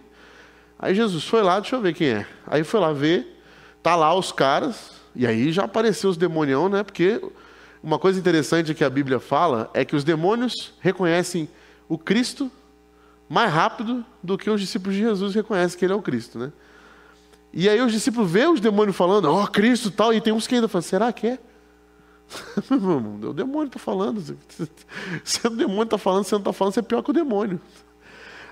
Aí 0.78 0.96
Jesus 0.96 1.24
foi 1.24 1.42
lá, 1.42 1.60
deixa 1.60 1.76
eu 1.76 1.82
ver 1.82 1.94
quem 1.94 2.08
é. 2.08 2.28
Aí 2.48 2.64
foi 2.64 2.80
lá 2.80 2.92
ver, 2.92 3.42
tá 3.84 3.96
lá 3.96 4.14
os 4.14 4.32
caras, 4.32 4.92
e 5.16 5.28
aí 5.28 5.52
já 5.52 5.64
apareceu 5.64 6.10
os 6.10 6.18
demonião, 6.18 6.68
né? 6.68 6.84
Porque 6.84 7.22
uma 7.84 7.98
coisa 7.98 8.20
interessante 8.20 8.74
que 8.74 8.84
a 8.84 8.90
Bíblia 8.90 9.20
fala 9.20 9.70
é 9.74 9.84
que 9.84 9.96
os 9.96 10.04
demônios 10.04 10.74
reconhecem 10.80 11.50
o 11.90 11.98
Cristo 11.98 12.52
mais 13.28 13.52
rápido 13.52 14.06
do 14.22 14.38
que 14.38 14.50
os 14.50 14.60
discípulos 14.60 14.96
de 14.96 15.02
Jesus 15.02 15.34
reconhecem 15.34 15.80
que 15.80 15.86
ele 15.86 15.94
é 15.94 15.96
o 15.96 16.02
Cristo, 16.02 16.38
né? 16.38 16.52
E 17.54 17.68
aí 17.68 17.82
os 17.82 17.92
discípulos 17.92 18.30
vê 18.30 18.46
os 18.48 18.60
demônios 18.60 18.96
falando, 18.96 19.26
ó, 19.26 19.44
oh, 19.44 19.48
Cristo 19.48 19.90
tal, 19.92 20.14
e 20.14 20.22
tem 20.22 20.32
uns 20.32 20.48
que 20.48 20.56
ainda 20.56 20.68
falam, 20.68 20.84
será 20.84 21.12
que 21.12 21.28
é? 21.28 21.40
o 22.72 23.34
demônio 23.34 23.68
está 23.68 23.80
falando. 23.80 24.22
Se 25.24 25.46
o 25.46 25.50
demônio 25.50 25.84
está 25.84 25.98
falando, 25.98 26.24
você 26.24 26.36
não 26.36 26.40
está 26.40 26.54
falando, 26.54 26.74
você 26.74 26.80
é 26.80 26.84
pior 26.84 27.02
que 27.02 27.10
o 27.10 27.14
demônio. 27.14 27.60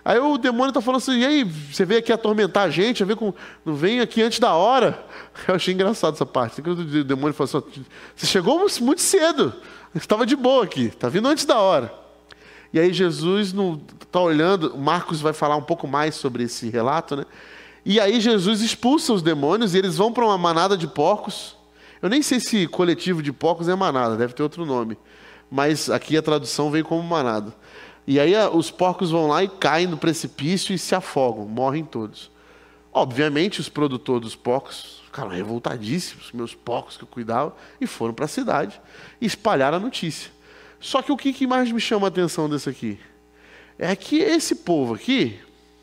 Aí 0.09 0.17
o 0.17 0.39
demônio 0.39 0.69
está 0.69 0.81
falando 0.81 0.97
assim, 0.97 1.19
e 1.19 1.23
aí, 1.23 1.43
você 1.43 1.85
veio 1.85 1.99
aqui 1.99 2.11
atormentar 2.11 2.63
a 2.63 2.69
gente, 2.71 3.03
ver 3.03 3.15
com, 3.15 3.31
não 3.63 3.75
vem 3.75 3.99
aqui 3.99 4.23
antes 4.23 4.39
da 4.39 4.55
hora. 4.55 5.05
Eu 5.47 5.53
achei 5.53 5.71
engraçado 5.71 6.15
essa 6.15 6.25
parte. 6.25 6.61
O 6.61 7.03
demônio 7.03 7.31
falou 7.31 7.63
assim, 7.69 7.85
você 8.15 8.25
chegou 8.25 8.57
muito 8.81 9.03
cedo, 9.03 9.53
estava 9.93 10.25
de 10.25 10.35
boa 10.35 10.63
aqui, 10.63 10.85
está 10.85 11.07
vindo 11.09 11.27
antes 11.27 11.45
da 11.45 11.59
hora. 11.59 11.93
E 12.73 12.79
aí 12.79 12.91
Jesus 12.91 13.53
está 14.01 14.19
olhando, 14.19 14.75
Marcos 14.75 15.21
vai 15.21 15.31
falar 15.31 15.57
um 15.57 15.61
pouco 15.61 15.87
mais 15.87 16.15
sobre 16.15 16.41
esse 16.41 16.71
relato, 16.71 17.15
né? 17.15 17.25
E 17.85 17.99
aí 17.99 18.19
Jesus 18.19 18.61
expulsa 18.61 19.13
os 19.13 19.21
demônios 19.21 19.75
e 19.75 19.77
eles 19.77 19.95
vão 19.95 20.11
para 20.11 20.25
uma 20.25 20.39
manada 20.39 20.75
de 20.75 20.87
porcos. 20.87 21.55
Eu 22.01 22.09
nem 22.09 22.23
sei 22.23 22.39
se 22.39 22.65
coletivo 22.65 23.21
de 23.21 23.31
porcos 23.31 23.69
é 23.69 23.75
manada, 23.75 24.15
deve 24.17 24.33
ter 24.33 24.41
outro 24.41 24.65
nome. 24.65 24.97
Mas 25.51 25.87
aqui 25.87 26.17
a 26.17 26.21
tradução 26.23 26.71
vem 26.71 26.81
como 26.81 27.03
manada. 27.03 27.53
E 28.09 28.19
aí 28.19 28.33
os 28.51 28.71
porcos 28.71 29.11
vão 29.11 29.27
lá 29.27 29.43
e 29.43 29.47
caem 29.47 29.85
no 29.85 29.95
precipício 29.95 30.73
e 30.73 30.79
se 30.79 30.95
afogam, 30.95 31.45
morrem 31.45 31.85
todos. 31.85 32.31
Obviamente 32.91 33.59
os 33.59 33.69
produtores 33.69 34.23
dos 34.23 34.35
porcos 34.35 35.03
ficaram 35.05 35.29
revoltadíssimos, 35.29 36.31
meus 36.31 36.55
porcos 36.55 36.97
que 36.97 37.03
eu 37.03 37.07
cuidava, 37.07 37.55
e 37.79 37.85
foram 37.85 38.11
para 38.11 38.25
a 38.25 38.27
cidade 38.27 38.81
e 39.21 39.27
espalharam 39.27 39.77
a 39.77 39.79
notícia. 39.79 40.31
Só 40.79 41.03
que 41.03 41.11
o 41.11 41.17
que 41.17 41.45
mais 41.45 41.71
me 41.71 41.79
chama 41.79 42.07
a 42.07 42.09
atenção 42.09 42.49
desse 42.49 42.67
aqui? 42.67 42.99
É 43.77 43.95
que 43.95 44.17
esse 44.17 44.55
povo 44.55 44.95
aqui, 44.95 45.39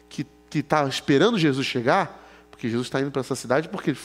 que 0.08 0.26
está 0.52 0.84
esperando 0.88 1.38
Jesus 1.38 1.64
chegar, 1.64 2.28
porque 2.50 2.68
Jesus 2.68 2.88
está 2.88 3.00
indo 3.00 3.12
para 3.12 3.20
essa 3.20 3.36
cidade, 3.36 3.68
porque 3.68 3.92
o 3.92 3.96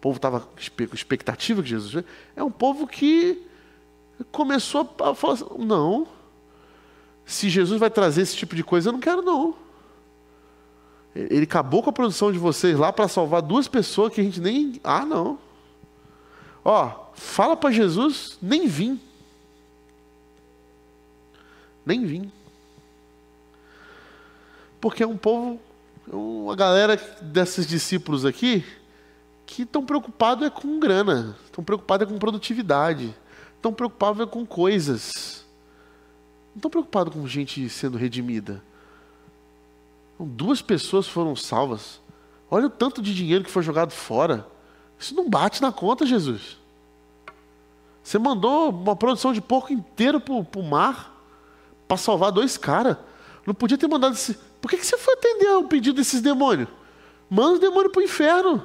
povo 0.00 0.18
estava 0.18 0.38
com 0.38 0.94
expectativa 0.94 1.60
que 1.64 1.68
Jesus 1.68 2.04
é 2.36 2.44
um 2.44 2.50
povo 2.50 2.86
que 2.86 3.42
começou 4.30 4.94
a 5.00 5.16
falar 5.16 5.34
assim, 5.34 5.46
não, 5.58 6.06
se 7.26 7.50
Jesus 7.50 7.78
vai 7.78 7.90
trazer 7.90 8.22
esse 8.22 8.36
tipo 8.36 8.56
de 8.56 8.64
coisa, 8.64 8.88
eu 8.88 8.94
não 8.94 9.00
quero 9.00 9.20
não. 9.20 9.54
Ele 11.14 11.44
acabou 11.44 11.82
com 11.82 11.90
a 11.90 11.92
produção 11.92 12.32
de 12.32 12.38
vocês 12.38 12.78
lá 12.78 12.92
para 12.92 13.08
salvar 13.08 13.42
duas 13.42 13.68
pessoas 13.68 14.12
que 14.12 14.20
a 14.20 14.24
gente 14.24 14.40
nem. 14.40 14.80
Ah, 14.82 15.04
não. 15.04 15.38
Ó, 16.64 17.10
fala 17.14 17.56
para 17.56 17.70
Jesus 17.70 18.38
nem 18.40 18.66
vim 18.66 19.00
nem 21.86 22.04
vim. 22.04 22.32
Porque 24.80 25.04
é 25.04 25.06
um 25.06 25.16
povo, 25.16 25.60
uma 26.08 26.56
galera 26.56 26.96
desses 27.22 27.64
discípulos 27.66 28.26
aqui, 28.26 28.64
que 29.46 29.62
estão 29.62 29.86
preocupados 29.86 30.44
é 30.44 30.50
com 30.50 30.80
grana, 30.80 31.36
estão 31.44 31.62
preocupados 31.62 32.06
é 32.06 32.10
com 32.10 32.18
produtividade, 32.18 33.14
estão 33.54 33.72
preocupados 33.72 34.20
é 34.20 34.26
com 34.26 34.44
coisas. 34.44 35.45
Não 36.56 36.58
estão 36.58 36.70
preocupados 36.70 37.12
com 37.12 37.28
gente 37.28 37.68
sendo 37.68 37.98
redimida. 37.98 38.62
Duas 40.18 40.62
pessoas 40.62 41.06
foram 41.06 41.36
salvas. 41.36 42.00
Olha 42.50 42.68
o 42.68 42.70
tanto 42.70 43.02
de 43.02 43.14
dinheiro 43.14 43.44
que 43.44 43.50
foi 43.50 43.62
jogado 43.62 43.90
fora. 43.90 44.48
Isso 44.98 45.14
não 45.14 45.28
bate 45.28 45.60
na 45.60 45.70
conta, 45.70 46.06
Jesus. 46.06 46.56
Você 48.02 48.18
mandou 48.18 48.70
uma 48.70 48.96
produção 48.96 49.34
de 49.34 49.42
porco 49.42 49.70
inteiro 49.70 50.18
para 50.18 50.32
o 50.32 50.62
mar 50.62 51.14
para 51.86 51.98
salvar 51.98 52.32
dois 52.32 52.56
caras. 52.56 52.96
Não 53.46 53.52
podia 53.52 53.76
ter 53.76 53.86
mandado 53.86 54.14
esse. 54.14 54.32
Por 54.58 54.70
que, 54.70 54.78
que 54.78 54.86
você 54.86 54.96
foi 54.96 55.12
atender 55.12 55.48
ao 55.48 55.64
pedido 55.64 55.96
desses 55.96 56.22
demônios? 56.22 56.70
Manda 57.28 57.52
os 57.52 57.60
demônios 57.60 57.92
para 57.92 58.00
o 58.00 58.04
inferno. 58.04 58.64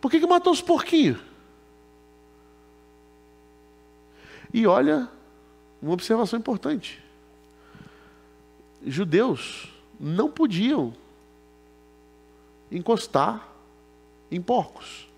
Por 0.00 0.10
que, 0.10 0.18
que 0.18 0.26
matou 0.26 0.52
os 0.52 0.60
porquinhos? 0.60 1.20
E 4.52 4.66
olha, 4.66 5.08
uma 5.80 5.92
observação 5.92 6.36
importante: 6.36 7.00
judeus 8.84 9.72
não 9.98 10.30
podiam 10.30 10.94
encostar 12.70 13.46
em 14.30 14.40
porcos. 14.40 15.08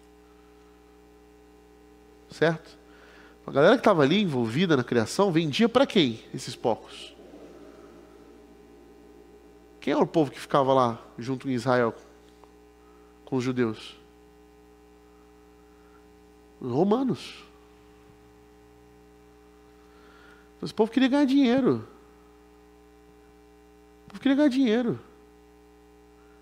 Certo? 2.31 2.79
A 3.47 3.51
galera 3.51 3.75
que 3.75 3.81
estava 3.81 4.03
ali 4.03 4.23
envolvida 4.23 4.77
na 4.77 4.85
criação 4.85 5.31
vendia 5.31 5.69
para 5.69 5.87
quem 5.87 6.23
esses 6.33 6.57
porcos? 6.57 7.15
Quem 9.81 9.93
é 9.93 9.97
o 9.97 10.07
povo 10.07 10.31
que 10.31 10.41
ficava 10.41 10.73
lá 10.73 11.03
junto 11.19 11.51
em 11.51 11.53
Israel 11.53 11.95
com 13.25 13.37
os 13.37 13.45
judeus? 13.45 13.97
Os 16.61 16.71
romanos. 16.71 17.45
Esse 20.63 20.73
povo 20.73 20.93
queria 20.93 21.09
ganhar 21.09 21.25
dinheiro. 21.25 21.92
Povo 24.13 24.21
queria 24.21 24.37
ganhar 24.37 24.49
dinheiro. 24.49 24.91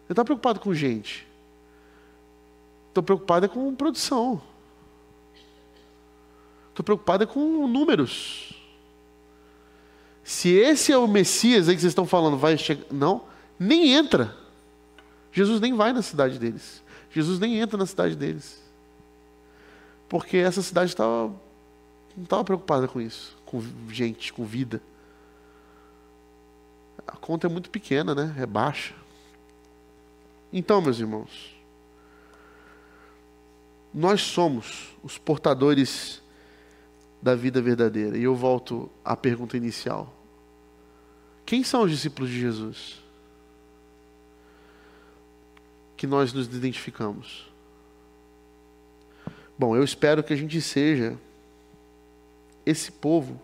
Ele 0.06 0.12
está 0.12 0.24
preocupado 0.24 0.58
com 0.58 0.74
gente. 0.74 1.26
Estou 2.88 3.02
preocupado 3.02 3.46
é 3.46 3.48
com 3.48 3.72
produção. 3.76 4.42
Estou 6.70 6.84
preocupado 6.84 7.22
é 7.22 7.26
com 7.26 7.68
números. 7.68 8.52
Se 10.24 10.48
esse 10.50 10.90
é 10.90 10.98
o 10.98 11.06
Messias 11.06 11.68
aí 11.68 11.76
que 11.76 11.80
vocês 11.80 11.92
estão 11.92 12.06
falando, 12.06 12.36
vai 12.36 12.58
chegar. 12.58 12.84
Não 12.90 13.22
nem 13.58 13.92
entra. 13.92 14.36
Jesus 15.32 15.60
nem 15.60 15.74
vai 15.74 15.92
na 15.92 16.02
cidade 16.02 16.38
deles. 16.38 16.82
Jesus 17.12 17.38
nem 17.38 17.60
entra 17.60 17.78
na 17.78 17.86
cidade 17.86 18.16
deles. 18.16 18.60
Porque 20.08 20.36
essa 20.38 20.60
cidade 20.60 20.90
estava, 20.90 21.32
não 22.16 22.24
estava 22.24 22.42
preocupada 22.42 22.88
com 22.88 23.00
isso, 23.00 23.36
com 23.46 23.62
gente, 23.88 24.32
com 24.32 24.44
vida. 24.44 24.82
A 27.10 27.16
conta 27.16 27.46
é 27.46 27.50
muito 27.50 27.70
pequena, 27.70 28.14
né? 28.14 28.34
É 28.38 28.46
baixa. 28.46 28.94
Então, 30.52 30.80
meus 30.80 30.98
irmãos, 30.98 31.54
nós 33.92 34.22
somos 34.22 34.96
os 35.02 35.18
portadores 35.18 36.22
da 37.20 37.34
vida 37.34 37.60
verdadeira. 37.60 38.16
E 38.16 38.22
eu 38.22 38.34
volto 38.34 38.90
à 39.04 39.16
pergunta 39.16 39.56
inicial: 39.56 40.12
quem 41.44 41.62
são 41.62 41.82
os 41.82 41.90
discípulos 41.90 42.30
de 42.30 42.40
Jesus? 42.40 43.00
que 46.00 46.06
nós 46.06 46.32
nos 46.32 46.46
identificamos? 46.46 47.46
Bom, 49.58 49.76
eu 49.76 49.84
espero 49.84 50.24
que 50.24 50.32
a 50.32 50.36
gente 50.36 50.58
seja 50.58 51.14
esse 52.64 52.90
povo 52.90 53.38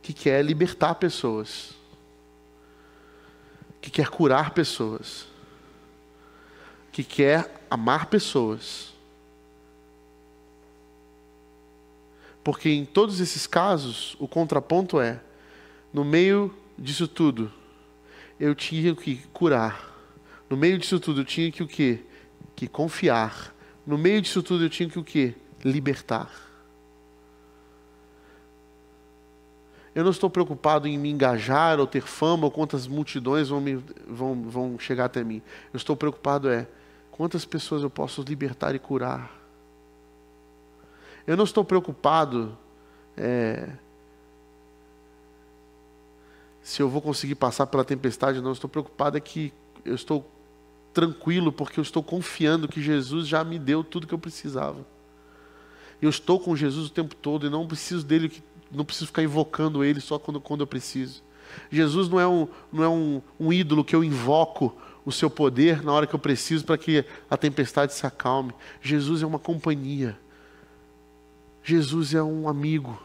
que 0.00 0.14
quer 0.14 0.42
libertar 0.42 0.94
pessoas, 0.94 1.74
que 3.84 3.90
quer 3.90 4.08
curar 4.08 4.52
pessoas, 4.52 5.26
que 6.90 7.04
quer 7.04 7.66
amar 7.70 8.06
pessoas. 8.06 8.94
Porque 12.42 12.70
em 12.70 12.86
todos 12.86 13.20
esses 13.20 13.46
casos, 13.46 14.16
o 14.18 14.26
contraponto 14.26 14.98
é: 14.98 15.20
no 15.92 16.02
meio 16.02 16.54
disso 16.78 17.06
tudo, 17.06 17.52
eu 18.40 18.54
tinha 18.54 18.96
que 18.96 19.16
curar. 19.34 19.92
No 20.48 20.56
meio 20.56 20.78
disso 20.78 20.98
tudo, 20.98 21.20
eu 21.20 21.24
tinha 21.26 21.52
que 21.52 21.62
o 21.62 21.68
quê? 21.68 22.00
Que 22.56 22.66
confiar. 22.66 23.54
No 23.86 23.98
meio 23.98 24.22
disso 24.22 24.42
tudo, 24.42 24.64
eu 24.64 24.70
tinha 24.70 24.88
que 24.88 24.98
o 24.98 25.04
quê? 25.04 25.34
Libertar. 25.62 26.30
Eu 29.94 30.02
não 30.02 30.10
estou 30.10 30.28
preocupado 30.28 30.88
em 30.88 30.98
me 30.98 31.08
engajar 31.10 31.78
ou 31.78 31.86
ter 31.86 32.02
fama 32.02 32.44
ou 32.44 32.50
quantas 32.50 32.86
multidões 32.86 33.48
vão, 33.48 33.60
me, 33.60 33.76
vão, 34.08 34.42
vão 34.42 34.78
chegar 34.78 35.04
até 35.04 35.22
mim. 35.22 35.40
Eu 35.72 35.76
estou 35.76 35.96
preocupado 35.96 36.48
é 36.48 36.66
quantas 37.10 37.44
pessoas 37.44 37.82
eu 37.82 37.90
posso 37.90 38.22
libertar 38.22 38.74
e 38.74 38.78
curar. 38.78 39.30
Eu 41.26 41.36
não 41.36 41.44
estou 41.44 41.64
preocupado 41.64 42.58
é, 43.16 43.70
se 46.60 46.82
eu 46.82 46.88
vou 46.88 47.00
conseguir 47.00 47.34
passar 47.36 47.66
pela 47.66 47.84
tempestade, 47.84 48.40
não. 48.40 48.48
Eu 48.48 48.54
estou 48.54 48.68
preocupado 48.68 49.16
é 49.16 49.20
que 49.20 49.52
eu 49.84 49.94
estou 49.94 50.28
tranquilo 50.92 51.52
porque 51.52 51.78
eu 51.78 51.82
estou 51.82 52.02
confiando 52.02 52.66
que 52.66 52.82
Jesus 52.82 53.28
já 53.28 53.44
me 53.44 53.58
deu 53.58 53.84
tudo 53.84 54.06
que 54.06 54.14
eu 54.14 54.18
precisava. 54.18 54.84
Eu 56.00 56.10
estou 56.10 56.40
com 56.40 56.56
Jesus 56.56 56.88
o 56.88 56.90
tempo 56.90 57.14
todo 57.14 57.46
e 57.46 57.50
não 57.50 57.66
preciso 57.66 58.04
dele 58.04 58.42
não 58.74 58.84
preciso 58.84 59.06
ficar 59.06 59.22
invocando 59.22 59.84
ele 59.84 60.00
só 60.00 60.18
quando, 60.18 60.40
quando 60.40 60.60
eu 60.60 60.66
preciso. 60.66 61.22
Jesus 61.70 62.08
não 62.08 62.18
é, 62.18 62.26
um, 62.26 62.48
não 62.72 62.84
é 62.84 62.88
um, 62.88 63.22
um 63.38 63.52
ídolo 63.52 63.84
que 63.84 63.94
eu 63.94 64.02
invoco 64.02 64.74
o 65.04 65.12
seu 65.12 65.28
poder 65.28 65.82
na 65.82 65.92
hora 65.92 66.06
que 66.06 66.14
eu 66.14 66.18
preciso 66.18 66.64
para 66.64 66.78
que 66.78 67.04
a 67.30 67.36
tempestade 67.36 67.92
se 67.92 68.06
acalme. 68.06 68.52
Jesus 68.80 69.22
é 69.22 69.26
uma 69.26 69.38
companhia. 69.38 70.18
Jesus 71.62 72.14
é 72.14 72.22
um 72.22 72.48
amigo. 72.48 73.00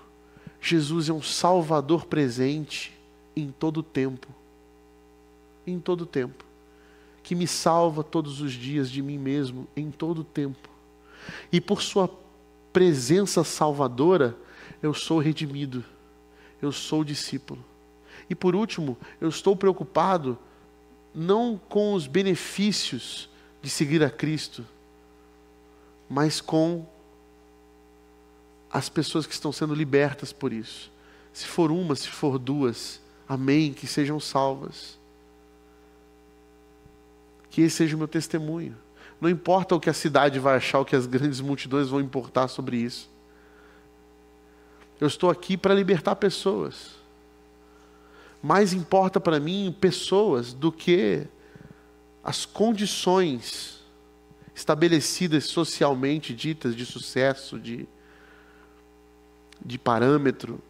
Jesus 0.61 1.09
é 1.09 1.13
um 1.13 1.21
salvador 1.21 2.05
presente 2.05 2.97
em 3.35 3.51
todo 3.51 3.77
o 3.77 3.83
tempo. 3.83 4.27
Em 5.65 5.79
todo 5.79 6.01
o 6.01 6.05
tempo. 6.05 6.43
Que 7.21 7.35
me 7.35 7.47
salva 7.47 8.03
todos 8.03 8.41
os 8.41 8.53
dias 8.53 8.89
de 8.89 9.01
mim 9.01 9.17
mesmo, 9.17 9.67
em 9.75 9.91
todo 9.91 10.19
o 10.19 10.23
tempo. 10.23 10.69
E 11.51 11.61
por 11.61 11.81
sua 11.81 12.09
presença 12.71 13.43
salvadora, 13.43 14.35
eu 14.81 14.93
sou 14.93 15.19
redimido, 15.19 15.83
eu 16.61 16.71
sou 16.71 17.03
discípulo. 17.03 17.63
E 18.29 18.35
por 18.35 18.55
último, 18.55 18.97
eu 19.19 19.29
estou 19.29 19.55
preocupado 19.55 20.37
não 21.13 21.57
com 21.57 21.93
os 21.93 22.07
benefícios 22.07 23.29
de 23.61 23.69
seguir 23.69 24.03
a 24.03 24.09
Cristo, 24.09 24.65
mas 26.07 26.39
com 26.39 26.85
as 28.71 28.87
pessoas 28.87 29.25
que 29.25 29.33
estão 29.33 29.51
sendo 29.51 29.73
libertas 29.73 30.31
por 30.31 30.53
isso. 30.53 30.91
Se 31.33 31.45
for 31.45 31.71
uma, 31.71 31.95
se 31.95 32.07
for 32.07 32.37
duas, 32.37 33.01
amém, 33.27 33.73
que 33.73 33.87
sejam 33.87 34.19
salvas. 34.19 34.97
Que 37.49 37.61
esse 37.61 37.77
seja 37.77 37.95
o 37.95 37.99
meu 37.99 38.07
testemunho. 38.07 38.77
Não 39.19 39.29
importa 39.29 39.75
o 39.75 39.79
que 39.79 39.89
a 39.89 39.93
cidade 39.93 40.39
vai 40.39 40.55
achar, 40.55 40.79
o 40.79 40.85
que 40.85 40.95
as 40.95 41.05
grandes 41.05 41.41
multidões 41.41 41.89
vão 41.89 41.99
importar 41.99 42.47
sobre 42.47 42.77
isso. 42.77 43.09
Eu 44.99 45.07
estou 45.07 45.29
aqui 45.29 45.55
para 45.55 45.73
libertar 45.73 46.15
pessoas. 46.15 46.97
Mais 48.41 48.73
importa 48.73 49.19
para 49.19 49.39
mim 49.39 49.75
pessoas 49.79 50.53
do 50.53 50.71
que 50.71 51.25
as 52.23 52.45
condições 52.45 53.79
estabelecidas 54.53 55.45
socialmente 55.45 56.33
ditas 56.33 56.75
de 56.75 56.85
sucesso, 56.85 57.57
de, 57.57 57.87
de 59.65 59.77
parâmetro. 59.77 60.61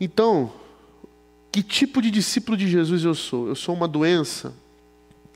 Então, 0.00 0.52
que 1.50 1.62
tipo 1.62 2.00
de 2.00 2.10
discípulo 2.10 2.56
de 2.56 2.68
Jesus 2.68 3.04
eu 3.04 3.14
sou? 3.14 3.48
Eu 3.48 3.56
sou 3.56 3.74
uma 3.74 3.88
doença? 3.88 4.54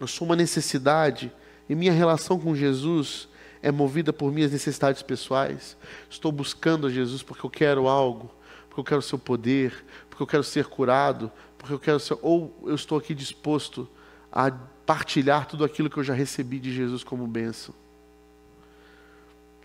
Eu 0.01 0.07
sou 0.07 0.27
uma 0.27 0.37
necessidade? 0.37 1.33
E 1.69 1.75
minha 1.75 1.93
relação 1.93 2.39
com 2.39 2.55
Jesus 2.55 3.29
é 3.63 3.71
movida 3.71 4.13
por 4.13 4.33
minhas 4.33 4.51
necessidades 4.51 5.03
pessoais. 5.03 5.77
Estou 6.11 6.33
buscando 6.33 6.87
a 6.87 6.91
Jesus 6.91 7.23
porque 7.23 7.47
eu 7.47 7.51
quero 7.51 7.87
algo, 7.87 8.31
porque 8.69 8.81
eu 8.81 8.85
quero 8.85 8.99
o 8.99 9.03
seu 9.03 9.19
poder, 9.19 9.85
porque 10.11 10.23
eu 10.23 10.27
quero 10.27 10.43
ser 10.43 10.67
curado, 10.67 11.31
porque 11.57 11.73
eu 11.73 11.79
quero 11.79 12.01
ser. 12.01 12.19
Ou 12.21 12.53
eu 12.65 12.75
estou 12.75 12.99
aqui 12.99 13.15
disposto 13.15 13.89
a 14.31 14.51
partilhar 14.85 15.47
tudo 15.47 15.65
aquilo 15.65 15.89
que 15.89 15.97
eu 15.97 16.05
já 16.05 16.13
recebi 16.13 16.59
de 16.59 16.73
Jesus 16.73 17.05
como 17.05 17.27
bênção. 17.27 17.75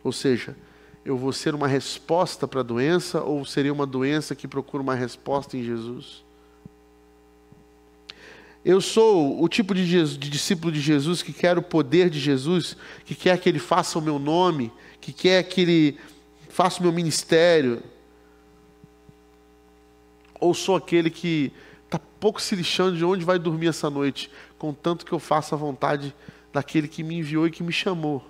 Ou 0.04 0.12
seja, 0.12 0.56
eu 1.04 1.18
vou 1.18 1.34
ser 1.34 1.56
uma 1.56 1.68
resposta 1.68 2.48
para 2.48 2.60
a 2.60 2.64
doença 2.64 3.24
ou 3.24 3.44
seria 3.46 3.74
uma 3.74 3.86
doença 3.86 4.36
que 4.36 4.48
procura 4.48 4.84
uma 4.84 4.94
resposta 4.94 5.58
em 5.58 5.64
Jesus? 5.64 6.24
Eu 8.70 8.82
sou 8.82 9.42
o 9.42 9.48
tipo 9.48 9.74
de, 9.74 9.86
Jesus, 9.86 10.18
de, 10.20 10.30
discípulo 10.30 10.74
de 10.74 10.82
Jesus 10.82 11.24
que 11.24 11.32
quer 11.32 11.58
o 11.58 11.62
poder 11.62 12.10
de 12.10 12.20
Jesus, 12.20 12.76
que 13.06 13.16
quer 13.16 13.40
que 13.40 13.48
ele 13.48 13.60
faça 13.60 13.98
o 13.98 14.02
meu 14.02 14.20
nome, 14.20 14.74
que 15.00 15.14
quer 15.14 15.42
que 15.44 15.62
ele 15.62 15.98
faça 16.50 16.82
o 16.82 16.84
meu 16.84 16.92
ministério. 16.92 17.82
Ou 20.38 20.54
sou 20.54 20.76
aquele 20.76 21.10
que 21.10 21.54
está 21.86 21.98
pouco 21.98 22.42
se 22.42 22.58
lixando 22.58 22.98
de 22.98 23.06
onde 23.06 23.24
vai 23.24 23.40
dormir 23.40 23.68
essa 23.68 23.90
noite, 23.90 24.30
contanto 24.60 25.06
que 25.06 25.14
eu 25.14 25.20
faça 25.20 25.56
a 25.56 25.58
vontade 25.58 26.14
daquele 26.52 26.90
que 26.90 27.04
me 27.04 27.20
enviou 27.20 27.48
e 27.48 27.52
que 27.52 27.64
me 27.64 27.72
chamou. 27.72 28.22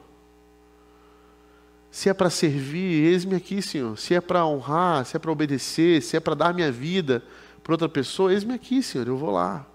Se 1.90 2.10
é 2.10 2.14
para 2.14 2.30
servir, 2.30 3.08
eis-me 3.08 3.36
aqui, 3.36 3.60
Senhor. 3.60 3.98
Se 3.98 4.14
é 4.14 4.22
para 4.22 4.46
honrar, 4.46 5.04
se 5.04 5.18
é 5.18 5.20
para 5.20 5.32
obedecer, 5.32 6.00
se 6.04 6.16
é 6.16 6.20
para 6.20 6.36
dar 6.36 6.54
minha 6.54 6.72
vida 6.72 7.24
para 7.64 7.74
outra 7.74 7.90
pessoa, 7.90 8.32
eis-me 8.32 8.54
aqui, 8.54 8.84
Senhor. 8.84 9.08
Eu 9.08 9.18
vou 9.18 9.32
lá 9.32 9.66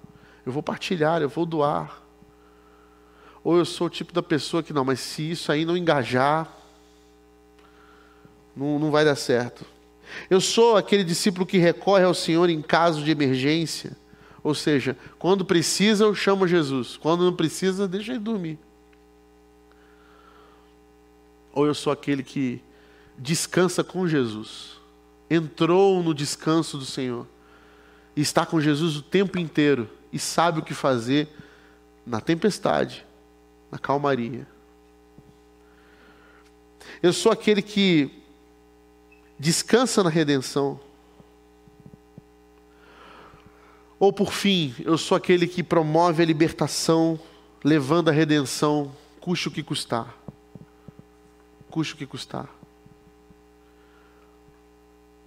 eu 0.45 0.53
vou 0.53 0.62
partilhar, 0.62 1.22
eu 1.22 1.28
vou 1.28 1.47
doar. 1.47 2.03
Ou 3.45 3.59
eu 3.59 3.64
sou 3.64 3.86
o 3.86 3.90
tipo 3.90 4.12
da 4.12 4.22
pessoa 4.22 4.62
que 4.62 4.72
não, 4.72 4.84
mas 4.84 5.01
se 5.01 5.30
isso 5.30 5.51
aí 5.51 5.64
não 5.64 5.76
engajar, 5.76 6.51
não, 8.55 8.78
não 8.78 8.90
vai 8.90 9.05
dar 9.05 9.16
certo. 9.16 9.64
Eu 10.28 10.40
sou 10.40 10.76
aquele 10.76 11.05
discípulo 11.05 11.47
que 11.47 11.59
recorre 11.59 12.05
ao 12.05 12.14
Senhor 12.14 12.49
em 12.51 12.61
caso 12.61 13.03
de 13.03 13.11
emergência. 13.11 13.97
Ou 14.43 14.55
seja, 14.55 14.97
quando 15.18 15.45
precisa, 15.45 16.05
eu 16.05 16.14
chamo 16.14 16.47
Jesus. 16.47 16.97
Quando 16.97 17.24
não 17.24 17.34
precisa, 17.34 17.88
deixa 17.88 18.12
ele 18.12 18.20
dormir. 18.20 18.59
Ou 21.53 21.66
eu 21.66 21.74
sou 21.74 21.93
aquele 21.93 22.22
que 22.22 22.61
descansa 23.16 23.84
com 23.84 24.07
Jesus. 24.07 24.80
Entrou 25.30 26.03
no 26.03 26.14
descanso 26.14 26.76
do 26.76 26.84
Senhor. 26.84 27.26
E 28.14 28.20
está 28.20 28.45
com 28.45 28.61
Jesus 28.61 28.97
o 28.97 29.03
tempo 29.03 29.38
inteiro 29.38 29.88
e 30.12 30.18
sabe 30.18 30.58
o 30.58 30.62
que 30.62 30.74
fazer 30.74 31.28
na 32.04 32.20
tempestade, 32.20 33.06
na 33.70 33.78
calmaria. 33.78 34.46
Eu 37.02 37.12
sou 37.12 37.32
aquele 37.32 37.62
que 37.62 38.22
descansa 39.38 40.02
na 40.02 40.10
redenção. 40.10 40.78
Ou 43.98 44.12
por 44.12 44.32
fim, 44.32 44.74
eu 44.80 44.98
sou 44.98 45.16
aquele 45.16 45.46
que 45.46 45.62
promove 45.62 46.22
a 46.22 46.26
libertação, 46.26 47.18
levando 47.64 48.08
a 48.08 48.12
redenção, 48.12 48.92
custe 49.20 49.48
o 49.48 49.50
que 49.50 49.62
custar. 49.62 50.14
Custe 51.70 51.94
o 51.94 51.96
que 51.96 52.06
custar. 52.06 52.48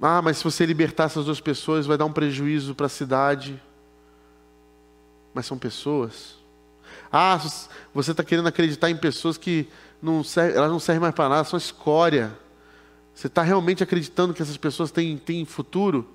Ah, 0.01 0.21
mas 0.21 0.37
se 0.37 0.43
você 0.43 0.65
libertar 0.65 1.05
essas 1.05 1.25
duas 1.25 1.39
pessoas, 1.39 1.85
vai 1.85 1.97
dar 1.97 2.05
um 2.05 2.11
prejuízo 2.11 2.75
para 2.75 2.85
a 2.85 2.89
cidade 2.89 3.59
mas 5.35 5.45
são 5.45 5.57
pessoas. 5.57 6.35
Ah, 7.11 7.37
você 7.93 8.11
está 8.11 8.23
querendo 8.23 8.47
acreditar 8.47 8.89
em 8.89 8.95
pessoas 8.95 9.37
que 9.37 9.67
não 10.01 10.23
servem, 10.23 10.55
elas 10.55 10.71
não 10.71 10.79
servem 10.79 11.01
mais 11.01 11.13
para 11.13 11.27
nada, 11.27 11.43
são 11.43 11.57
escória. 11.57 12.31
Você 13.13 13.27
está 13.27 13.41
realmente 13.41 13.83
acreditando 13.83 14.33
que 14.33 14.41
essas 14.41 14.55
pessoas 14.55 14.91
têm, 14.91 15.17
têm 15.17 15.43
futuro? 15.43 16.09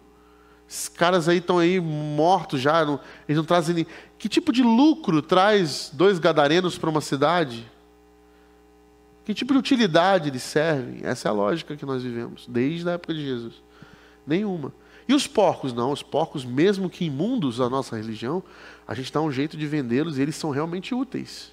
Esses 0.66 0.88
caras 0.88 1.28
aí 1.28 1.38
estão 1.38 1.58
aí 1.58 1.78
mortos 1.80 2.60
já, 2.60 2.84
não, 2.84 2.98
eles 3.28 3.36
não 3.36 3.44
trazem. 3.44 3.74
Nem... 3.74 3.86
Que 4.18 4.28
tipo 4.28 4.52
de 4.52 4.62
lucro 4.62 5.20
traz 5.20 5.90
dois 5.92 6.18
gadarenos 6.18 6.78
para 6.78 6.88
uma 6.88 7.00
cidade? 7.02 7.70
Que 9.24 9.34
tipo 9.34 9.52
de 9.52 9.58
utilidade 9.58 10.30
eles 10.30 10.42
servem? 10.42 11.00
Essa 11.02 11.28
é 11.28 11.30
a 11.30 11.34
lógica 11.34 11.76
que 11.76 11.84
nós 11.84 12.02
vivemos, 12.02 12.46
desde 12.48 12.88
a 12.88 12.92
época 12.92 13.12
de 13.12 13.22
Jesus. 13.22 13.62
Nenhuma. 14.26 14.72
E 15.10 15.12
os 15.12 15.26
porcos? 15.26 15.72
Não, 15.72 15.90
os 15.90 16.04
porcos, 16.04 16.44
mesmo 16.44 16.88
que 16.88 17.04
imundos 17.04 17.56
da 17.56 17.68
nossa 17.68 17.96
religião, 17.96 18.44
a 18.86 18.94
gente 18.94 19.12
dá 19.12 19.20
um 19.20 19.32
jeito 19.32 19.56
de 19.56 19.66
vendê-los 19.66 20.16
e 20.16 20.22
eles 20.22 20.36
são 20.36 20.50
realmente 20.50 20.94
úteis. 20.94 21.52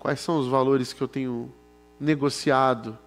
Quais 0.00 0.18
são 0.18 0.40
os 0.40 0.48
valores 0.48 0.92
que 0.92 1.00
eu 1.00 1.06
tenho 1.06 1.48
negociado 2.00 2.98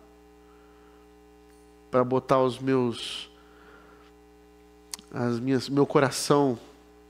para 1.92 2.06
botar 2.06 2.40
os 2.40 2.58
meus 2.58 3.30
as 5.12 5.42
minhas 5.42 5.68
meu 5.68 5.86
coração, 5.86 6.58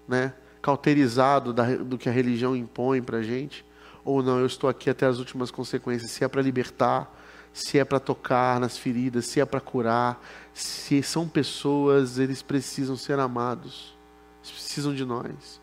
né, 0.08 0.34
cauterizado 0.60 1.54
da, 1.54 1.76
do 1.76 2.00
que 2.00 2.10
a 2.10 2.12
religião 2.12 2.56
impõe 2.56 3.00
para 3.00 3.22
gente? 3.22 3.64
Ou 4.04 4.24
não, 4.24 4.40
eu 4.40 4.48
estou 4.48 4.68
aqui 4.68 4.90
até 4.90 5.06
as 5.06 5.20
últimas 5.20 5.52
consequências, 5.52 6.10
se 6.10 6.24
é 6.24 6.28
para 6.28 6.42
libertar, 6.42 7.19
se 7.54 7.78
é 7.80 7.86
para 7.86 8.00
tocar 8.00 8.60
nas 8.60 8.78
feridas, 8.78 9.26
se 9.26 9.40
é 9.40 9.46
para 9.46 9.60
curar, 9.60 10.24
se 10.54 11.02
são 11.04 11.28
pessoas, 11.28 12.18
eles 12.18 12.42
precisam 12.42 12.96
ser 12.96 13.20
amados, 13.20 13.94
eles 14.42 14.52
precisam 14.52 14.94
de 14.94 15.06
nós. 15.06 15.60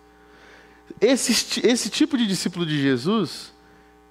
Esse, 1.01 1.67
esse 1.67 1.91
tipo 1.91 2.17
de 2.17 2.27
discípulo 2.27 2.65
de 2.65 2.81
Jesus, 2.81 3.53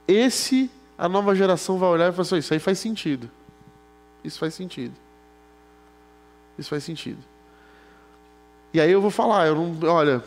esse 0.08 0.70
a 0.98 1.10
nova 1.10 1.36
geração 1.36 1.78
vai 1.78 1.90
olhar 1.90 2.10
e 2.10 2.12
falar 2.12 2.22
assim: 2.22 2.38
Isso 2.38 2.54
aí 2.54 2.60
faz 2.60 2.80
sentido. 2.80 3.30
Isso 4.24 4.40
faz 4.40 4.54
sentido. 4.54 4.94
Isso 6.58 6.70
faz 6.70 6.84
sentido. 6.84 7.20
E 8.74 8.80
aí 8.80 8.92
eu 8.92 9.02
vou 9.02 9.12
falar: 9.12 9.48
eu 9.48 9.56
não, 9.56 9.90
Olha, 9.90 10.24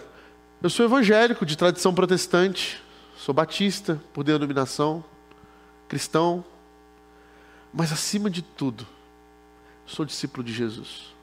eu 0.63 0.71
sou 0.71 0.85
evangélico 0.85 1.47
de 1.47 1.57
tradição 1.57 1.95
protestante, 1.95 2.83
sou 3.17 3.35
batista 3.35 4.01
por 4.13 4.25
denominação, 4.25 5.03
cristão, 5.89 6.45
mas 7.73 7.93
acima 7.93 8.31
de 8.31 8.43
tudo, 8.43 8.87
sou 9.87 10.05
discípulo 10.05 10.43
de 10.43 10.53
Jesus. 10.53 11.15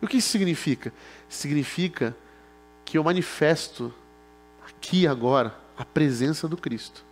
E 0.00 0.04
o 0.04 0.08
que 0.08 0.18
isso 0.18 0.28
significa? 0.28 0.92
Significa 1.28 2.16
que 2.84 2.98
eu 2.98 3.04
manifesto 3.04 3.92
aqui 4.66 5.06
agora 5.06 5.58
a 5.76 5.84
presença 5.84 6.48
do 6.48 6.56
Cristo. 6.56 7.04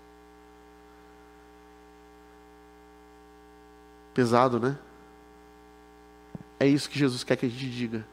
Pesado, 4.14 4.58
né? 4.58 4.76
É 6.58 6.66
isso 6.66 6.90
que 6.90 6.98
Jesus 6.98 7.22
quer 7.22 7.36
que 7.36 7.46
a 7.46 7.48
gente 7.48 7.70
diga. 7.70 8.06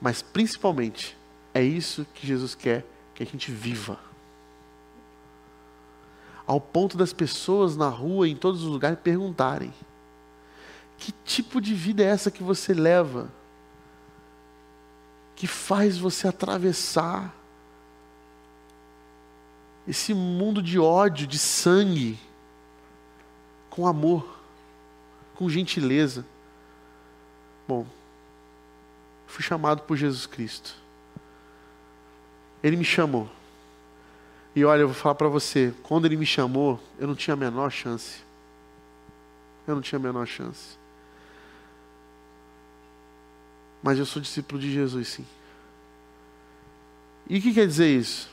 Mas 0.00 0.20
principalmente, 0.20 1.16
é 1.54 1.62
isso 1.62 2.06
que 2.14 2.26
Jesus 2.26 2.54
quer 2.54 2.84
que 3.14 3.22
a 3.22 3.26
gente 3.26 3.50
viva 3.50 3.98
ao 6.46 6.60
ponto 6.60 6.96
das 6.96 7.12
pessoas 7.12 7.76
na 7.76 7.88
rua, 7.88 8.28
em 8.28 8.36
todos 8.36 8.62
os 8.62 8.68
lugares, 8.68 8.98
perguntarem: 9.02 9.72
que 10.98 11.12
tipo 11.24 11.60
de 11.60 11.74
vida 11.74 12.02
é 12.02 12.06
essa 12.06 12.30
que 12.30 12.42
você 12.42 12.72
leva? 12.72 13.28
Que 15.34 15.46
faz 15.46 15.98
você 15.98 16.28
atravessar 16.28 17.34
esse 19.86 20.14
mundo 20.14 20.62
de 20.62 20.78
ódio, 20.78 21.26
de 21.26 21.38
sangue, 21.38 22.18
com 23.68 23.86
amor, 23.86 24.40
com 25.34 25.48
gentileza. 25.48 26.24
Bom, 27.68 27.86
fui 29.26 29.44
chamado 29.44 29.82
por 29.82 29.96
Jesus 29.96 30.26
Cristo. 30.26 30.74
Ele 32.62 32.76
me 32.76 32.84
chamou. 32.84 33.35
E 34.56 34.64
olha, 34.64 34.80
eu 34.80 34.88
vou 34.88 34.96
falar 34.96 35.14
para 35.14 35.28
você, 35.28 35.74
quando 35.82 36.06
ele 36.06 36.16
me 36.16 36.24
chamou, 36.24 36.80
eu 36.98 37.06
não 37.06 37.14
tinha 37.14 37.34
a 37.34 37.36
menor 37.36 37.70
chance. 37.70 38.22
Eu 39.68 39.74
não 39.74 39.82
tinha 39.82 39.98
a 39.98 40.02
menor 40.02 40.26
chance. 40.26 40.78
Mas 43.82 43.98
eu 43.98 44.06
sou 44.06 44.22
discípulo 44.22 44.58
de 44.58 44.72
Jesus, 44.72 45.08
sim. 45.08 45.26
E 47.28 47.36
o 47.38 47.42
que 47.42 47.52
quer 47.52 47.66
dizer 47.66 47.86
isso? 47.86 48.30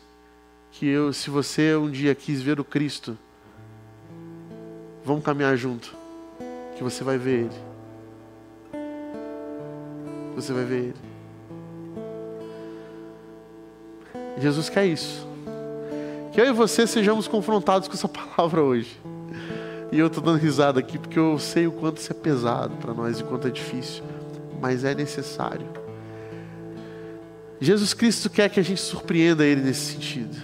Que 0.71 0.85
eu, 0.85 1.11
se 1.11 1.29
você 1.29 1.75
um 1.75 1.91
dia 1.91 2.15
quis 2.15 2.41
ver 2.41 2.57
o 2.57 2.63
Cristo, 2.63 3.17
vamos 5.03 5.25
caminhar 5.25 5.57
junto, 5.57 5.93
que 6.77 6.83
você 6.83 7.03
vai 7.03 7.17
ver 7.17 7.47
Ele. 7.47 7.63
Você 10.37 10.53
vai 10.53 10.63
ver 10.63 10.83
Ele. 10.85 10.95
Jesus 14.39 14.69
quer 14.69 14.85
isso. 14.85 15.32
Que 16.33 16.41
eu 16.41 16.47
e 16.47 16.51
você 16.51 16.87
sejamos 16.87 17.27
confrontados 17.27 17.87
com 17.87 17.93
essa 17.93 18.09
palavra 18.09 18.63
hoje. 18.63 18.99
E 19.91 19.99
eu 19.99 20.07
estou 20.07 20.23
dando 20.23 20.39
risada 20.39 20.79
aqui 20.79 20.97
porque 20.97 21.19
eu 21.19 21.37
sei 21.37 21.67
o 21.67 21.71
quanto 21.71 21.97
isso 21.97 22.11
é 22.11 22.15
pesado 22.15 22.75
para 22.77 22.91
nós 22.91 23.19
e 23.19 23.23
quanto 23.23 23.47
é 23.47 23.51
difícil, 23.51 24.03
mas 24.59 24.83
é 24.83 24.95
necessário. 24.95 25.67
Jesus 27.61 27.93
Cristo 27.93 28.31
quer 28.31 28.49
que 28.49 28.59
a 28.59 28.63
gente 28.63 28.81
surpreenda 28.81 29.45
Ele 29.45 29.61
nesse 29.61 29.93
sentido. 29.93 30.35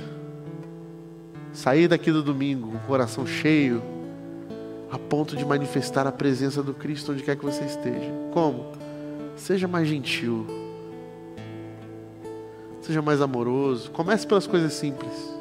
Sair 1.51 1.87
daqui 1.87 2.11
do 2.11 2.21
domingo 2.21 2.69
com 2.69 2.77
o 2.77 2.81
coração 2.81 3.25
cheio, 3.25 3.81
a 4.91 4.99
ponto 4.99 5.35
de 5.35 5.43
manifestar 5.43 6.05
a 6.05 6.11
presença 6.11 6.61
do 6.61 6.75
Cristo 6.75 7.13
onde 7.13 7.23
quer 7.23 7.35
que 7.35 7.43
você 7.43 7.63
esteja. 7.65 8.13
Como? 8.31 8.73
Seja 9.35 9.67
mais 9.67 9.87
gentil. 9.87 10.45
Seja 12.81 13.01
mais 13.01 13.21
amoroso. 13.21 13.89
Comece 13.89 14.27
pelas 14.27 14.45
coisas 14.45 14.73
simples. 14.73 15.38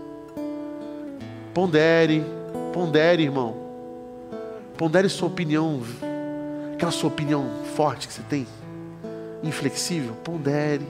Pondere, 1.59 2.25
pondere, 2.73 3.25
irmão. 3.25 3.57
Pondere 4.77 5.09
sua 5.09 5.27
opinião, 5.27 5.83
aquela 6.73 6.93
sua 6.93 7.09
opinião 7.09 7.51
forte 7.75 8.07
que 8.07 8.15
você 8.15 8.23
tem, 8.23 8.47
inflexível. 9.43 10.15
Pondere. 10.23 10.87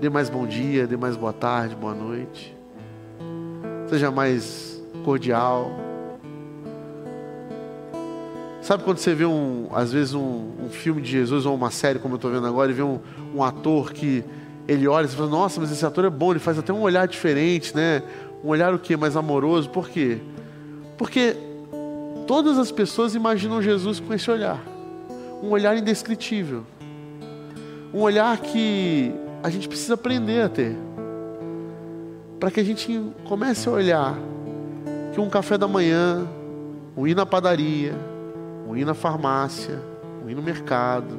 Dê 0.00 0.08
mais 0.08 0.30
bom 0.30 0.46
dia, 0.46 0.86
dê 0.86 0.96
mais 0.96 1.16
boa 1.16 1.32
tarde, 1.32 1.74
boa 1.74 1.92
noite. 1.92 2.56
Seja 3.88 4.12
mais 4.12 4.80
cordial. 5.04 5.72
Sabe 8.62 8.84
quando 8.84 8.98
você 8.98 9.12
vê 9.12 9.26
um, 9.26 9.66
às 9.72 9.92
vezes 9.92 10.14
um, 10.14 10.52
um 10.66 10.68
filme 10.70 11.02
de 11.02 11.10
Jesus 11.10 11.46
ou 11.46 11.56
uma 11.56 11.72
série 11.72 11.98
como 11.98 12.14
eu 12.14 12.16
estou 12.16 12.30
vendo 12.30 12.46
agora 12.46 12.70
e 12.70 12.74
vê 12.74 12.82
um, 12.84 13.00
um 13.34 13.42
ator 13.42 13.92
que 13.92 14.22
ele 14.68 14.88
olha 14.88 15.06
e 15.06 15.08
fala, 15.08 15.28
nossa, 15.28 15.60
mas 15.60 15.70
esse 15.70 15.84
ator 15.84 16.04
é 16.04 16.10
bom, 16.10 16.32
ele 16.32 16.40
faz 16.40 16.58
até 16.58 16.72
um 16.72 16.80
olhar 16.80 17.06
diferente, 17.06 17.74
né? 17.74 18.02
Um 18.44 18.48
olhar 18.48 18.74
o 18.74 18.78
que? 18.78 18.96
Mais 18.96 19.16
amoroso. 19.16 19.70
Por 19.70 19.88
quê? 19.88 20.20
Porque 20.96 21.36
todas 22.26 22.58
as 22.58 22.70
pessoas 22.70 23.14
imaginam 23.14 23.60
Jesus 23.60 24.00
com 24.00 24.12
esse 24.14 24.30
olhar. 24.30 24.62
Um 25.42 25.50
olhar 25.50 25.76
indescritível. 25.76 26.64
Um 27.92 28.00
olhar 28.00 28.38
que 28.38 29.12
a 29.42 29.50
gente 29.50 29.68
precisa 29.68 29.94
aprender 29.94 30.42
a 30.42 30.48
ter. 30.48 30.76
Para 32.38 32.50
que 32.50 32.60
a 32.60 32.64
gente 32.64 33.00
comece 33.28 33.68
a 33.68 33.72
olhar 33.72 34.18
que 35.12 35.20
um 35.20 35.30
café 35.30 35.56
da 35.56 35.66
manhã, 35.66 36.26
um 36.96 37.06
ir 37.06 37.14
na 37.14 37.24
padaria, 37.24 37.94
um 38.68 38.76
ir 38.76 38.84
na 38.84 38.92
farmácia, 38.92 39.80
um 40.22 40.28
ir 40.28 40.34
no 40.34 40.42
mercado, 40.42 41.18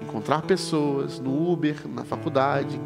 encontrar 0.00 0.42
pessoas 0.42 1.18
no 1.18 1.52
Uber, 1.52 1.76
na 1.86 2.04
faculdade, 2.04 2.80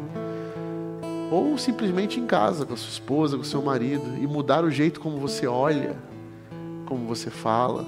ou 1.31 1.57
simplesmente 1.57 2.19
em 2.19 2.27
casa, 2.27 2.65
com 2.65 2.73
a 2.73 2.77
sua 2.77 2.89
esposa, 2.89 3.37
com 3.37 3.43
o 3.43 3.45
seu 3.45 3.61
marido, 3.61 4.17
e 4.21 4.27
mudar 4.27 4.65
o 4.65 4.69
jeito 4.69 4.99
como 4.99 5.17
você 5.17 5.47
olha, 5.47 5.95
como 6.85 7.07
você 7.07 7.29
fala, 7.29 7.85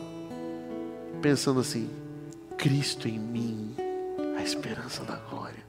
pensando 1.21 1.59
assim: 1.59 1.89
Cristo 2.57 3.05
em 3.05 3.19
mim, 3.19 3.75
a 4.37 4.41
esperança 4.41 5.03
da 5.03 5.17
glória. 5.29 5.61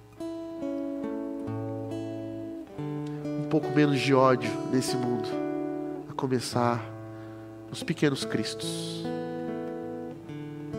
Um 3.45 3.49
pouco 3.49 3.69
menos 3.75 3.99
de 4.01 4.15
ódio 4.15 4.53
nesse 4.73 4.97
mundo, 4.97 5.29
a 6.09 6.13
começar 6.13 6.81
nos 7.69 7.83
pequenos 7.83 8.25
Cristos, 8.25 9.05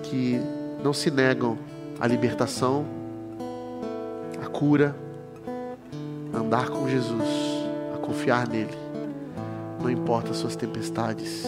que 0.03 0.39
não 0.81 0.93
se 0.93 1.11
negam 1.11 1.57
à 1.99 2.07
libertação, 2.07 2.85
à 4.41 4.47
cura, 4.47 4.95
andar 6.35 6.69
com 6.69 6.87
Jesus, 6.87 7.27
a 7.93 7.97
confiar 7.97 8.47
nele. 8.47 8.77
Não 9.81 9.89
importa 9.89 10.31
as 10.31 10.37
suas 10.37 10.55
tempestades, 10.55 11.43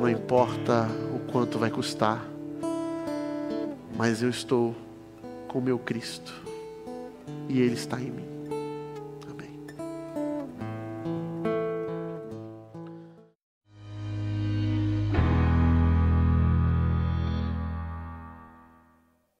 não 0.00 0.08
importa 0.08 0.88
o 1.14 1.30
quanto 1.30 1.58
vai 1.58 1.70
custar, 1.70 2.24
mas 3.96 4.22
eu 4.22 4.30
estou 4.30 4.74
com 5.46 5.60
meu 5.60 5.78
Cristo 5.78 6.32
e 7.48 7.60
Ele 7.60 7.74
está 7.74 8.00
em 8.00 8.10
mim. 8.10 8.39